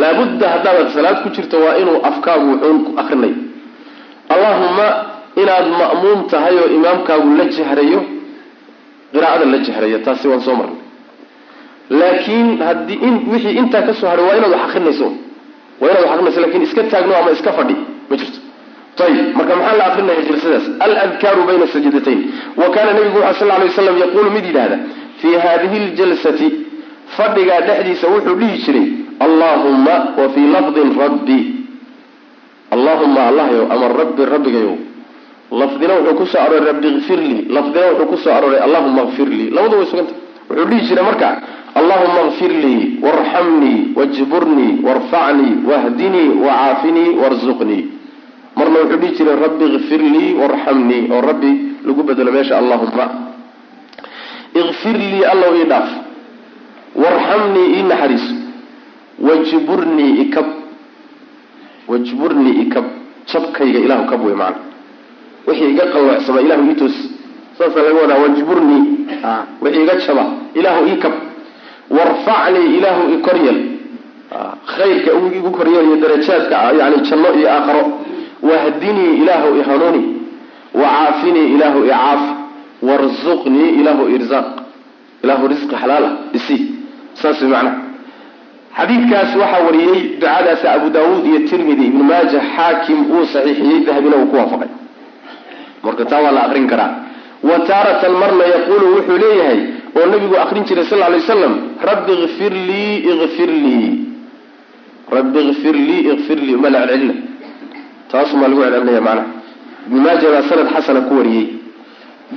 Laabudda 0.00 0.46
haddaad 0.54 0.88
salaad 0.96 1.18
ku 1.22 1.28
jirto 1.36 1.56
waa 1.64 1.76
inuu 1.82 1.98
afkaagu 2.10 2.46
wuxuun 2.52 2.78
ku 2.86 2.90
akrinayo 3.02 3.36
allahuma 4.34 4.86
inaad 5.42 5.66
ma'muum 5.80 6.20
tahay 6.32 6.54
oo 6.62 6.68
imaamkaagu 6.78 7.28
la 7.38 7.44
jahrayo 7.56 8.00
qiraa'ada 9.12 9.44
la 9.52 9.58
jahrayo 9.66 9.98
taasi 10.06 10.26
waan 10.30 10.40
soo 10.46 10.56
marnay. 10.60 10.80
Laakiin 12.00 12.48
haddii 12.66 12.98
in 13.06 13.14
wixii 13.32 13.54
intaa 13.60 13.82
ka 13.88 13.92
soo 14.00 14.08
haray 14.10 14.24
waa 14.28 14.36
inaad 14.38 14.52
wax 14.54 14.62
akrinayso 14.68 15.06
waa 15.80 15.88
inaad 15.90 16.02
wax 16.04 16.10
akrinayso 16.14 16.40
laakiin 16.42 16.62
iska 16.66 16.82
taagno 16.92 17.14
ama 17.20 17.30
iska 17.36 17.50
fadhi 17.58 17.76
ma 18.10 18.14
jirto 18.20 18.38
ayib 19.06 19.36
marka 19.36 19.54
maxaa 19.56 19.76
la 19.78 19.84
akrinaya 19.90 20.22
jalsadaas? 20.28 20.64
Aladkaaru 20.86 21.42
bayna 21.48 21.66
sajidatayn 21.66 22.20
wa 22.56 22.66
kaana 22.74 22.92
nabigu 22.94 23.18
wuxu 23.18 23.38
sal 23.38 23.48
lay 23.48 23.66
waslam 23.68 23.96
yaquulu 23.98 24.30
mid 24.30 24.44
yidhahda 24.50 24.76
fii 25.20 25.34
hadihi 25.44 25.78
ljalsati 25.94 26.48
fadhigaa 27.16 27.60
dhexdiisa 27.68 28.06
wuxuu 28.14 28.36
dhihi 28.40 28.56
jiray 28.64 28.86
allahuma 29.26 29.96
wa 30.18 30.28
fii 30.34 30.46
lafdin 30.54 30.88
rabbi. 30.98 31.38
Allahuma 32.74 33.20
allahyow 33.30 33.64
ama 33.70 33.86
rabbi 34.00 34.22
rabbigayow 34.24 34.74
lafdina 35.52 35.94
wuxuu 36.02 36.16
ku 36.18 36.24
soo 36.26 36.38
arooray 36.42 36.64
rabbi 36.70 36.88
ikfir 36.98 37.18
lii 37.18 37.40
lafdina 37.54 37.86
wuxuu 37.94 38.06
ku 38.10 38.16
soo 38.18 38.32
arooray 38.34 38.60
allahuma 38.66 39.02
kfir 39.12 39.28
lii 39.28 39.50
labadu 39.50 39.76
way 39.78 39.86
suganta 39.86 40.14
wuxuu 40.50 40.66
dhihi 40.70 40.86
jiray 40.88 41.04
marka 41.04 41.28
allahuma 41.78 42.22
kfir 42.34 42.50
lii 42.64 42.98
warxamnii 43.04 43.78
wajburnii 43.98 44.72
warfacnii 44.86 45.52
wahdinii 45.70 46.28
wacaafinii 46.44 47.10
warzuqnii 47.22 47.82
marna 48.56 48.78
wuxuu 48.82 48.98
dhihi 49.02 49.14
jiray 49.18 49.36
rabbi 49.44 49.64
ikfir 49.76 50.00
lii 50.14 50.34
warxamnii 50.40 51.02
oo 51.14 51.20
rabbi 51.30 51.50
lagu 51.86 52.02
bedelo 52.08 52.32
meesha 52.32 52.58
allahuma 52.58 53.06
ikfir 54.62 54.96
lii 54.98 55.24
allow 55.32 55.52
ii 55.60 55.66
dhaaf 55.72 55.90
warxamnii 57.04 57.66
ii 57.78 57.82
naxariiso 57.90 58.34
wajburnii 59.28 60.12
ikab 60.24 60.46
wajburnii 61.88 62.54
ikab 62.64 62.84
jabkayga 63.32 63.78
ilahu 63.86 64.04
kab 64.10 64.20
wey 64.26 64.34
maana 64.34 64.56
wixii 65.46 65.70
iga 65.74 65.86
qalloocsamaa 65.92 66.40
ilahu 66.46 66.62
ii 66.70 66.74
toos 66.80 66.96
saasaa 67.58 67.82
laga 67.86 68.00
wadaa 68.02 68.18
wajburnii 68.24 68.82
wixii 69.62 69.82
iga 69.82 69.94
jaba 70.06 70.24
ilaahu 70.54 70.82
ii 70.92 70.96
kab 71.04 71.12
warfacnii 71.96 72.66
ilaahu 72.78 73.02
i 73.14 73.16
koryel 73.26 73.58
khayrka 74.76 75.10
igu 75.38 75.50
koryel 75.58 75.84
iyo 75.86 75.96
darajaadka 76.02 76.56
yani 76.80 76.96
janno 77.08 77.28
iyo 77.38 77.48
aakharo 77.52 77.82
wahdinii 78.50 79.12
ilaahu 79.22 79.48
i 79.60 79.62
hanuuni 79.68 80.02
wacaafinii 80.74 81.46
ilaahu 81.54 81.84
i 81.84 81.88
caafi 81.88 82.30
warzuqnii 82.88 83.70
ilaahu 83.80 84.08
irzaaq 84.16 84.48
ilaahu 85.24 85.48
risqi 85.52 85.74
xalaal 85.82 86.04
ah 86.04 86.14
isi 86.38 86.56
saas 87.22 87.42
macnaha 87.42 87.76
xadiidkaas 88.78 89.30
waxaa 89.42 89.62
wariyey 89.66 90.00
ducadaas 90.20 90.62
abu 90.74 90.90
daawuud 90.96 91.26
iyo 91.30 91.40
tirmidi 91.50 91.84
ibnu 91.90 92.04
maaja 92.10 92.40
xaakim 92.56 92.98
uu 93.14 93.24
saxiixiyey 93.34 93.80
dahabina 93.86 94.16
uu 94.16 94.26
ku 94.30 94.36
waafaqay. 94.36 94.70
Marka 95.84 96.04
taa 96.10 96.20
waa 96.24 96.32
la 96.36 96.42
aqrin 96.46 96.66
karaa. 96.72 96.92
Wa 97.48 97.56
taaratan 97.68 98.12
marna 98.22 98.44
yaquulu 98.54 98.86
wuxuu 98.96 99.18
leeyahay 99.24 99.60
oo 99.96 100.06
nabigu 100.12 100.36
aqrin 100.44 100.64
jiray 100.68 100.84
sal 100.90 100.98
lay 100.98 101.20
waslam 101.22 101.54
rabbi 101.90 102.12
ikfir 102.26 102.52
lii 102.68 102.94
ikfir 103.12 103.50
lii 103.64 103.90
rabbi 105.16 105.40
ikfir 105.50 105.76
lii 105.88 106.02
ikfir 106.12 106.38
lii 106.46 106.56
ma 106.56 106.68
la 106.74 106.80
taasumaa 108.14 108.48
lagu 108.48 108.62
celcelinaya 108.62 109.00
macnaha. 109.08 109.26
Ibnu 109.86 110.00
maaja 110.06 110.28
baa 110.34 110.42
sanad 110.48 110.68
xasana 110.74 111.00
ku 111.08 111.12
wariyey. 111.18 111.46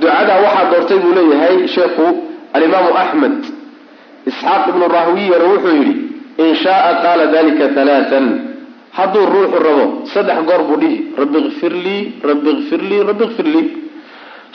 Ducadaa 0.00 0.38
waxaa 0.44 0.70
doortay 0.72 0.98
buu 1.02 1.12
leeyahay 1.18 1.56
sheekhu 1.74 2.06
alimaamu 2.56 2.90
axmed 3.02 3.36
isxaaq 4.30 4.62
ibnu 4.72 4.84
rahwiyana 4.96 5.44
wuxuu 5.52 5.74
yidhi 5.80 5.94
in 6.44 6.54
shaaa 6.62 6.92
qaala 7.04 7.24
dalika 7.34 7.64
halaatan 7.76 8.26
hadduu 8.98 9.24
ruuxu 9.34 9.58
rabo 9.68 9.84
saddex 10.14 10.38
goor 10.48 10.62
buu 10.68 10.78
dhihi 10.82 10.96
rabbi 11.20 11.38
ikfir 11.48 11.72
lii 11.86 12.02
rabbi 12.30 12.50
ikfir 12.56 12.80
lii 12.90 13.00
rabbi 13.10 13.24
ikfir 13.28 13.46
lii. 13.54 13.66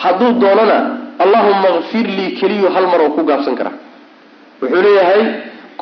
Hadduu 0.03 0.31
doonana 0.43 0.77
allahuma 1.23 1.69
kfir 1.87 2.07
lii 2.17 2.29
keliyu 2.39 2.67
hal 2.75 2.85
mar 2.91 3.01
oo 3.05 3.09
ku 3.15 3.21
gaabsan 3.29 3.55
karaa 3.59 3.77
wuxuu 4.61 4.81
leeyahay 4.85 5.23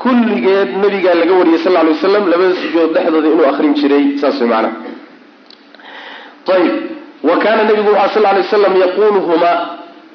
kulligeed 0.02 0.70
nabigaa 0.84 1.16
laga 1.22 1.34
wariyay 1.40 1.60
sal 1.66 1.74
ly 1.86 1.92
waslam 1.94 2.24
labada 2.32 2.54
sujuudood 2.62 2.94
dhexdooda 2.96 3.28
inuu 3.34 3.48
akrin 3.52 3.74
jiray. 3.80 4.06
Saas 4.22 4.40
way 4.42 4.50
ayib 6.56 6.74
wa 7.30 7.38
kaana 7.44 7.64
nabigu 7.64 7.92
waxaa 7.94 8.14
sal 8.14 8.24
lay 8.24 8.42
waslam 8.42 8.74
yaquuluhumaa 8.84 9.58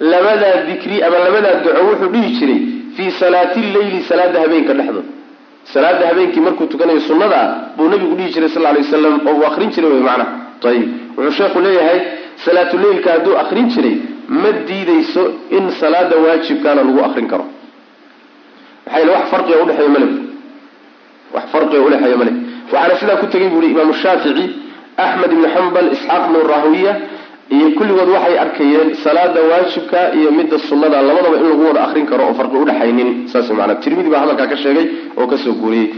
labadaa 0.00 0.56
dikri 0.68 1.02
ama 1.02 1.18
labadaa 1.26 1.54
duco 1.64 1.80
wuxuu 1.88 2.08
dhihi 2.14 2.30
jiray 2.38 2.58
fii 2.96 3.10
salaati 3.20 3.60
lleyli 3.74 4.00
salaada 4.08 4.40
habeenka 4.40 4.72
dhexdooda 4.74 5.08
salaada 5.72 6.06
habeenkii 6.10 6.40
markuu 6.46 6.66
tukanayo 6.72 7.00
sunnada 7.00 7.36
ah 7.42 7.48
buu 7.76 7.88
nabigu 7.88 8.14
dhihi 8.18 8.30
jiray 8.34 8.48
sal 8.54 8.62
lay 8.62 8.76
waslam 8.82 9.20
oo 9.28 9.34
uu 9.38 9.46
akrin 9.50 9.70
jiray 9.70 9.90
wy 9.92 10.00
macnaha. 10.08 10.32
Ayib 10.70 10.88
wuxuu 11.16 11.32
sheekhu 11.38 11.60
leeyahay 11.66 12.00
salaatuleylka 12.44 13.10
hadduu 13.14 13.34
akrin 13.42 13.66
jiray 13.74 13.96
ma 14.28 14.50
diideyso 14.68 15.22
in 15.56 15.70
salaada 15.80 16.16
waajibkaana 16.24 16.82
lagu 16.88 17.00
akrin 17.08 17.26
karo. 17.32 17.46
Maxaa 18.86 19.10
wax 19.14 19.24
farqiga 19.32 19.56
udhexeeya 19.64 19.88
male 19.94 20.06
wax 21.34 21.44
farqiga 21.52 21.82
udhexeeya 21.88 22.16
male 22.20 22.32
waxaana 22.72 22.94
sidaa 23.00 23.16
ku 23.22 23.26
tegay 23.32 23.48
buuhi 23.54 23.68
imaamu 23.74 23.94
shaafici 24.02 24.44
axmed 25.04 25.30
ibnu 25.32 25.48
xambal 25.54 25.86
isxaaq 25.92 26.22
ibnu 26.28 26.40
iyo 27.50 27.70
kulligood 27.78 28.08
waxay 28.08 28.38
arkayeen 28.38 28.94
salaada 29.04 29.40
waajibka 29.50 30.14
iyo 30.18 30.30
midda 30.32 30.58
sunnada. 30.58 31.02
Labadaba 31.02 31.36
in 31.36 31.46
lagu 31.50 31.62
wada 31.68 31.80
akrin 31.86 32.06
karo 32.06 32.24
oo 32.28 32.34
farqi 32.34 32.56
udhexaynin 32.56 33.28
saas 33.28 33.50
maanaa 33.50 33.78
tirmidi 33.84 34.10
baa 34.10 34.20
hadalkaa 34.26 34.46
ka 34.52 34.56
sheegay 34.56 34.86
oo 35.16 35.26
ka 35.26 35.36
soo 35.38 35.54
guuriyey. 35.54 35.94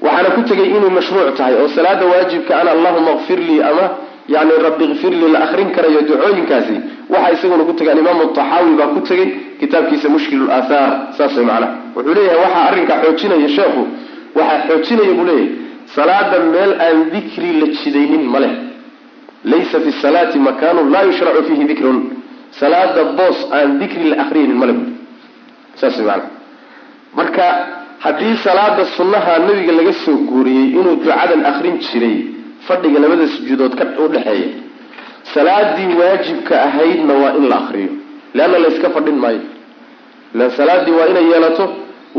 Waxaana 0.00 0.30
ku 0.36 0.42
tegay 0.46 0.68
inay 0.70 0.90
mashruuc 0.90 1.34
tahay 1.34 1.54
oo 1.60 1.68
salaada 1.68 2.06
waajibka 2.06 2.52
ana 2.60 2.70
allahuma 2.76 3.12
kfir 3.26 3.38
lii 3.48 3.60
ama 3.70 3.84
yani 4.28 4.52
rabbi 4.66 4.84
kfir 4.94 5.10
lii 5.20 5.32
la 5.34 5.38
akrin 5.50 5.70
karayo 5.74 6.00
ducooyinkaasi. 6.06 6.76
Waxa 7.10 7.32
isaguna 7.32 7.64
ku 7.64 7.72
tegay 7.74 7.92
alimaamu 7.92 8.30
taxaawi 8.38 8.72
baa 8.78 8.86
ku 8.94 9.00
tegay 9.08 9.28
kitaabkiisa 9.60 10.08
mushkil 10.14 10.46
aathaar 10.50 10.90
saas 11.18 11.34
way 11.36 11.44
macnaha. 11.50 11.74
Wuxuu 11.96 12.14
leeyahay 12.14 12.38
waxaa 12.44 12.64
arrinkaa 12.70 12.98
xoojinaya 13.02 13.48
sheekhu 13.56 13.82
waxaa 14.38 14.60
xoojinaya 14.68 15.12
buu 15.18 15.26
leeyahay 15.30 15.63
salaada 15.94 16.38
meel 16.54 16.72
aan 16.86 16.98
dikri 17.14 17.50
la 17.60 17.66
jidaynin 17.80 18.24
ma 18.32 18.38
leh. 18.44 18.54
Laysa 19.44 19.80
fi 19.84 19.90
salaati 20.04 20.38
makaanun 20.38 20.90
laa 20.94 21.04
yushracu 21.08 21.42
fiihi 21.48 21.64
dikrun. 21.70 21.98
Salaada 22.60 23.02
boos 23.18 23.38
aan 23.56 23.78
dikri 23.80 24.04
la 24.10 24.16
akriyaynin 24.24 24.58
male 24.62 24.74
saas 25.80 25.96
macnaha 25.98 26.30
marka 27.18 27.44
haddii 28.04 28.36
salaada 28.46 28.84
sunnaha 28.96 29.32
nabiga 29.46 29.72
laga 29.78 29.92
soo 30.04 30.16
guuriyey 30.30 30.66
inuu 30.78 30.96
ducadan 31.02 31.42
akrin 31.50 31.76
jiray 31.86 32.16
fadhiga 32.66 32.98
labada 33.04 33.26
sujuudood 33.34 33.74
ka 33.78 33.84
udhexeeya 34.04 34.48
salaadii 35.34 35.90
waajibka 36.00 36.54
ahaydna 36.68 37.14
waa 37.22 37.32
in 37.38 37.44
la 37.52 37.56
akriyo 37.62 37.92
leanna 38.36 38.58
layska 38.64 38.88
fadhin 38.96 39.16
maayo. 39.24 39.42
Ilan 40.34 40.50
salaadii 40.58 40.94
waa 40.98 41.06
inay 41.12 41.26
yeelato 41.32 41.64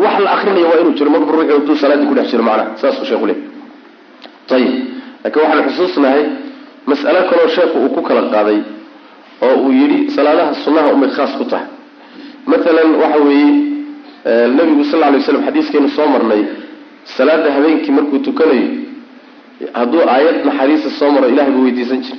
wax 0.03 0.15
la 0.25 0.29
akrinayo 0.35 0.67
waa 0.71 0.79
inuu 0.83 0.93
jiro. 0.99 1.09
Marbu 1.15 1.31
ruuxi 1.31 1.51
hadduu 1.57 1.75
salaadii 1.83 2.07
kudhex 2.11 2.27
jiro 2.31 2.43
macnaha 2.43 2.77
saasuu 2.81 3.05
sheekhu 3.09 3.25
leey 3.29 3.39
ayib 4.51 4.73
laakiin 5.23 5.43
waxaan 5.45 5.63
xusuusnahay 5.69 6.23
mas'alo 6.89 7.21
kaloo 7.29 7.47
sheekhu 7.55 7.77
uu 7.85 7.89
ku 7.95 8.01
kala 8.07 8.21
qaaday 8.33 8.59
oo 9.45 9.55
uu 9.65 9.71
yidhi 9.79 9.97
salaadaha 10.15 10.53
sunnaha 10.63 10.93
umay 10.93 11.09
khaas 11.09 11.33
ku 11.37 11.45
tahay. 11.45 11.67
Maalan 12.49 12.89
waxa 13.01 13.19
weeye 13.27 13.49
nabigu 14.57 14.83
sal 14.89 14.99
lla 14.99 15.07
alay 15.07 15.21
slam 15.21 15.41
xadiiskeenu 15.47 15.89
soo 15.97 16.07
marnay 16.13 16.41
salaada 17.17 17.49
habeenkii 17.55 17.91
markuu 17.97 18.19
tukanayo 18.19 18.67
hadduu 19.73 20.01
aayad 20.13 20.37
naxariista 20.45 20.89
soo 20.99 21.09
maro 21.15 21.27
ilahay 21.33 21.51
buu 21.51 21.63
weydiisan 21.67 21.99
jira 22.05 22.17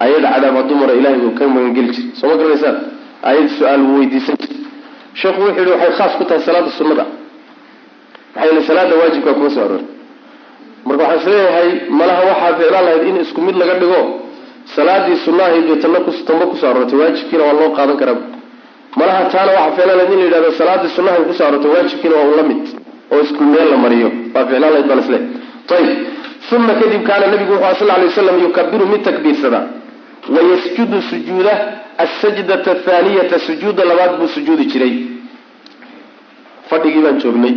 aayad 0.00 0.22
cadaab 0.32 0.54
hadduu 0.60 0.76
maro 0.82 0.94
ilahay 1.00 1.18
buu 1.22 1.32
ka 1.38 1.44
magangeli 1.54 1.90
jira 1.96 2.08
soo 2.20 2.28
ma 2.30 2.34
garanaysaan? 2.40 2.76
Aayad 3.28 3.48
su'aal 3.58 3.82
buu 3.86 3.96
weydiisan 4.00 4.36
jira 4.42 4.56
sheekhu 5.20 5.40
wuxuu 5.44 5.60
yihi 5.62 5.70
waxay 5.76 5.92
khaas 5.98 6.12
ku 6.18 6.24
tahay 6.24 6.42
salaada 6.46 6.70
sunnada. 6.78 7.04
Maxaa 8.34 8.46
yeele 8.48 8.62
salaada 8.68 8.94
waajibkaa 9.00 9.34
kuma 9.38 9.50
soo 9.54 9.64
aroori 9.66 9.86
marka 10.86 11.02
waxaan 11.04 11.20
is 11.20 11.26
leeyahay 11.32 11.68
malaha 12.00 12.22
waxaa 12.30 12.52
ficlaan 12.58 12.84
lahayd 12.88 13.04
in 13.10 13.16
isku 13.24 13.40
mid 13.46 13.56
laga 13.62 13.74
dhigo 13.82 14.00
salaadii 14.76 15.16
sunnahayd 15.26 15.64
bay 15.70 15.78
tanna 15.84 15.98
tamba 16.28 16.44
ku 16.50 16.56
soo 16.60 16.68
aroortay 16.72 16.98
waajibkiina 17.02 17.44
waa 17.48 17.56
loo 17.60 17.70
qaadan 17.78 17.96
karaa. 18.02 18.18
Malaha 19.00 19.22
taana 19.34 19.50
waxaa 19.58 19.72
ficlaan 19.76 19.96
lahayd 19.98 20.12
in 20.14 20.18
la 20.20 20.24
yidhahdo 20.26 20.50
salaadii 20.60 20.90
sunnahayd 20.96 21.24
ku 21.28 21.34
soo 21.38 21.46
aroortay 21.48 21.70
waajibkiina 21.74 22.16
waa 22.20 22.36
la 22.40 22.44
mid 22.50 22.62
oo 23.12 23.20
isku 23.26 23.42
meel 23.52 23.68
la 23.72 23.76
mariyo. 23.84 24.08
Baa 24.34 24.44
ficlaan 24.48 24.72
lahayd 24.74 24.86
baan 24.90 25.00
is 25.04 25.08
leeyahay. 25.14 25.38
Ayib 25.78 25.98
uma 26.56 26.74
kadib 26.80 27.02
kaana 27.08 27.26
nabigu 27.32 27.52
wuxuu 27.54 27.78
sal 27.80 27.88
lay 28.00 28.06
waslam 28.10 28.36
yukabiru 28.46 28.86
mid 28.92 29.02
takbiirsada. 29.08 29.60
Wayasjudu 30.34 30.98
sujuuda 31.10 31.52
asajdata 32.04 32.70
athaaniyata 32.76 33.36
sujuuda 33.46 33.82
labaad 33.90 34.12
buu 34.18 34.28
sujuudi 34.36 34.64
jiray. 34.72 34.94
Fadhigii 36.70 37.02
baan 37.06 37.18
joognay. 37.22 37.54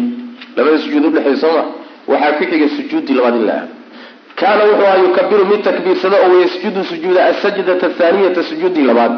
Labada 0.56 0.78
sujuud 0.84 1.06
udhexeey 1.10 1.38
sooma 1.44 1.64
waxaa 2.08 2.32
ku 2.38 2.44
xigay 2.52 2.70
sujuudii 2.78 3.14
labaad 3.18 3.36
in 3.36 3.46
la 3.46 3.54
aado. 3.54 3.72
Kaana 4.36 4.64
wuxuu 4.70 4.86
aha 4.88 4.98
yukabiru 5.06 5.46
mid 5.52 5.62
takbiirsada 5.64 6.18
oo 6.26 6.30
wayasjudu 6.36 6.84
sujuuda 6.92 7.22
asajdata 7.32 7.86
athaaniyata 7.88 8.44
sujuudii 8.50 8.84
labaad. 8.90 9.14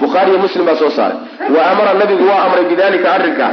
Bukhaariyo 0.00 0.38
muslim 0.38 0.64
baa 0.66 0.76
soo 0.76 0.90
saaray. 0.90 1.18
Wa 1.54 1.60
amara 1.70 1.94
nabigu 2.00 2.24
waa 2.28 2.42
amray 2.46 2.64
bidalika 2.70 3.12
arrinka. 3.12 3.48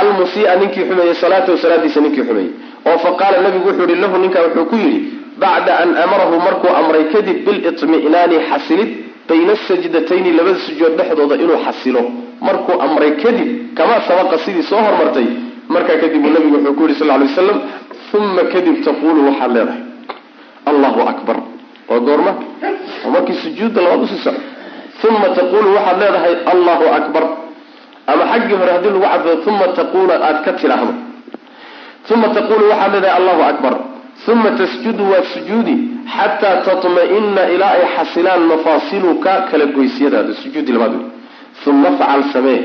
Almusii'a 0.00 0.54
ninkii 0.56 0.84
xumeeyey 0.88 1.14
salaatahu 1.14 1.58
salaadiisa 1.58 2.00
ninkii 2.00 2.24
xumeeyey. 2.28 2.50
Oo 2.88 2.98
fa 2.98 3.10
qaala 3.20 3.36
nabigu 3.46 3.68
wuxuu 3.68 3.88
yihi 3.90 4.00
lahu 4.00 4.18
ninkaa 4.18 4.42
wuxuu 4.46 4.64
ku 4.70 4.76
yidhi 4.76 5.00
bacda 5.42 5.72
an 5.82 5.90
amarahu 6.04 6.36
markuu 6.46 6.70
amray 6.80 7.04
kadib 7.12 7.38
bilitmi'naani 7.46 8.36
xasilid 8.50 8.90
bayna 9.28 9.52
asajdatayni 9.58 10.30
labada 10.38 10.58
sujuud 10.66 10.92
dhexdooda 10.98 11.34
inuu 11.44 11.58
xasilo. 11.66 12.02
Markuu 12.40 12.80
amray 12.86 13.10
kadib 13.22 13.48
kamaa 13.76 14.00
sabaqa 14.08 14.38
sidii 14.44 14.62
soo 14.70 14.80
hormartay. 14.86 15.26
Markaa 15.68 15.96
kadib 16.02 16.24
uu 16.24 16.32
nabigu 16.36 16.56
wuxuu 16.56 16.74
ku 16.78 16.82
yihi 16.88 16.98
sal 16.98 17.08
ly 17.20 17.24
waslam 17.28 17.58
uma 18.14 18.42
kadib 18.52 18.76
taquulu 18.84 19.20
waxaad 19.28 19.52
leedahay 19.52 19.82
allahu 20.66 21.00
akbar. 21.12 21.36
Waa 21.88 22.00
goorma? 22.00 22.32
Oo 23.04 23.10
markii 23.10 23.34
sujuudda 23.44 23.80
labaad 23.82 24.02
u 24.02 24.06
sii 24.06 24.20
soco 24.24 24.40
uma 25.08 25.28
taquulu 25.38 25.68
waxaad 25.76 25.98
leedahay 26.02 26.34
allahu 26.52 26.84
akbar. 26.98 27.24
Ama 28.06 28.24
xaggii 28.32 28.56
hore 28.60 28.70
haddii 28.72 28.90
lagu 28.94 29.02
cadfado 29.12 29.50
uma 29.50 29.66
taquula 29.78 30.14
aada 30.26 30.40
ka 30.44 30.52
tidhaahdo. 30.52 30.94
Uma 32.14 32.28
taqulu 32.36 32.64
waxaad 32.70 32.92
leedahay 32.94 33.16
allahu 33.20 33.42
akbar. 33.52 33.74
Uma 34.32 34.50
tasjudu 34.60 35.02
waad 35.12 35.24
sujuudi. 35.34 35.76
Xataa 36.16 36.56
tatma'ina 36.66 37.42
ilaa 37.54 37.72
ay 37.78 37.84
xasilaan 37.96 38.42
mafaasiluka 38.50 39.32
kala 39.50 39.66
goysyadaada 39.76 40.32
sujuudi 40.42 40.72
labaad 40.72 40.92
wey 40.98 41.06
uma 41.66 41.88
afcal 41.88 42.22
samee. 42.32 42.62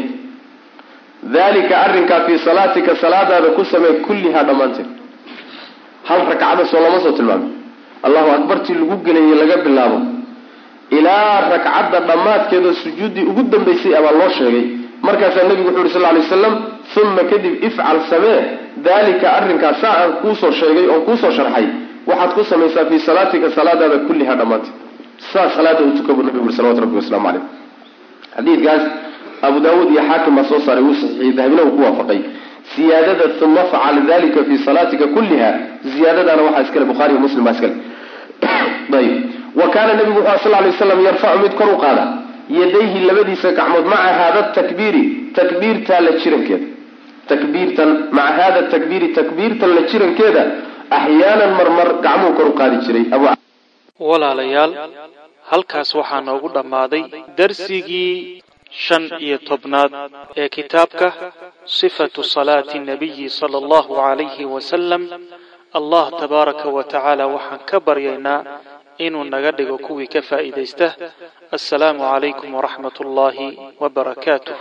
Dalika 1.23 1.75
arrinkaa 1.85 2.21
fii 2.25 2.37
salaatika 2.39 2.95
salaadaada 2.95 3.49
ku 3.55 3.65
samee 3.65 3.93
kullihaa 4.05 4.43
dhammaanteed 4.43 4.85
hal 6.07 6.19
ragcada 6.29 6.63
soo 6.71 6.79
lama 6.85 6.99
soo 7.05 7.11
tilmaamay 7.17 7.49
allahu 8.07 8.29
akbartii 8.37 8.75
lagu 8.81 8.95
gelayay 9.05 9.35
laga 9.41 9.57
bilaabo. 9.65 9.97
Ilaa 10.97 11.49
ragcadda 11.53 11.99
dhammaadkeedoo 12.09 12.73
sujuuddii 12.83 13.25
ugu 13.31 13.41
dambaysay 13.51 13.93
abaa 13.99 14.11
loo 14.19 14.29
sheegay. 14.37 14.65
Markaasaa 15.05 15.43
nabigu 15.49 15.69
wuxu 15.69 15.81
uhi 15.81 15.89
sal 15.93 16.01
lay 16.01 16.21
waslam 16.23 16.53
uma 17.01 17.23
kadib 17.31 17.53
ifcal 17.67 17.97
samee 18.09 18.39
dalika 18.87 19.27
arrinkaas 19.37 19.77
saa 19.81 19.95
aan 20.01 20.11
kuusoo 20.21 20.51
sheegay 20.59 20.85
oon 20.93 21.01
kuusoo 21.07 21.31
sharxay. 21.37 21.65
Waxaad 22.09 22.31
ku 22.35 22.43
samaysaa 22.51 22.85
fii 22.89 22.99
salaatika 23.07 23.47
salaadaada 23.57 23.97
kulliha 24.07 24.33
dhammaanteed. 24.39 24.73
Saa 25.31 25.49
salaada 25.55 25.81
u 25.87 25.91
tuka 25.97 26.11
buu 26.15 26.23
nabigu 26.27 26.45
uri 26.45 26.53
salawatu 26.57 26.81
rabbi 26.83 26.95
waslamu 27.01 27.25
caleyh 27.27 27.43
xadiidkaas 28.35 28.83
abu 29.47 29.57
daawuud 29.65 29.89
iyo 29.93 30.01
xaakim 30.09 30.33
baa 30.37 30.43
soo 30.49 30.59
saaray 30.65 30.83
wuu 30.87 30.95
saxiixiyey 31.01 31.33
dahabina 31.37 31.61
uu 31.67 31.71
ku 31.77 31.81
waafaqay 31.85 32.19
siyaadada 32.77 33.25
uma 33.41 33.61
afcal 33.61 33.97
dalika 34.07 34.43
fii 34.47 34.57
salaatika 34.65 35.07
kulliha. 35.07 35.49
Ziyaadadaana 35.93 36.41
waxaa 36.47 36.61
iskale 36.61 36.85
bukhaari 36.85 37.13
iyo 37.13 37.21
muslim 37.25 37.43
baa 37.43 37.51
iskale. 37.57 37.75
Ayb 38.97 39.13
wa 39.59 39.67
kaana 39.73 39.93
nabigu 39.93 40.19
wuxu 40.19 40.43
sal 40.43 40.51
lay 40.51 40.69
waslam 40.71 40.99
yarfacu 41.05 41.39
mid 41.43 41.53
kor 41.59 41.69
u 41.73 41.77
qaada. 41.83 42.05
Yadayhi 42.59 42.99
labadiisa 43.09 43.51
gacmood 43.57 43.85
maca 43.93 44.13
haada 44.19 44.41
takbiiri 44.57 45.03
takbiirtaa 45.33 45.99
la 46.05 46.11
jirankeeda. 46.21 46.67
Takbiirtan 47.27 47.89
maca 48.11 48.43
hada 48.43 48.61
takbiiri 48.73 49.07
takbiirtan 49.17 49.75
la 49.75 49.81
jirankeeda 49.91 50.43
axyaanan 50.89 51.51
marmar 51.59 51.89
gacmuhu 52.05 52.33
kor 52.37 52.47
u 52.47 52.53
qaadi 52.59 52.77
jiray. 52.85 53.05
Walaalayaal 53.99 54.73
halkaas 55.51 55.95
waxaa 55.95 56.21
noogu 56.21 56.49
dhammaaday 56.55 57.03
darsigii 57.37 58.43
shan 58.85 59.03
iyo 59.25 59.37
tobnaad 59.49 59.91
ee 60.41 60.49
kitaabka 60.55 61.07
sifatu 61.77 62.21
salaati 62.33 62.77
nabiyi 62.89 63.25
sala 63.39 63.55
allahu 63.63 63.91
calayhi 64.01 64.43
wasalam 64.55 65.03
allah 65.79 66.05
tabaaraka 66.21 66.67
wa 66.75 66.83
tacaala 66.91 67.23
waxaan 67.35 67.61
ka 67.69 67.77
baryaynaa 67.87 68.39
inuu 69.05 69.25
naga 69.33 69.51
dhigo 69.57 69.77
kuwii 69.85 70.09
ka 70.13 70.21
faa'iidaysta 70.29 70.87
assalaamu 71.57 72.01
calaykum 72.11 72.49
waraxmat 72.57 72.95
ullaahi 73.05 73.47
wabarakaatuh 73.81 74.57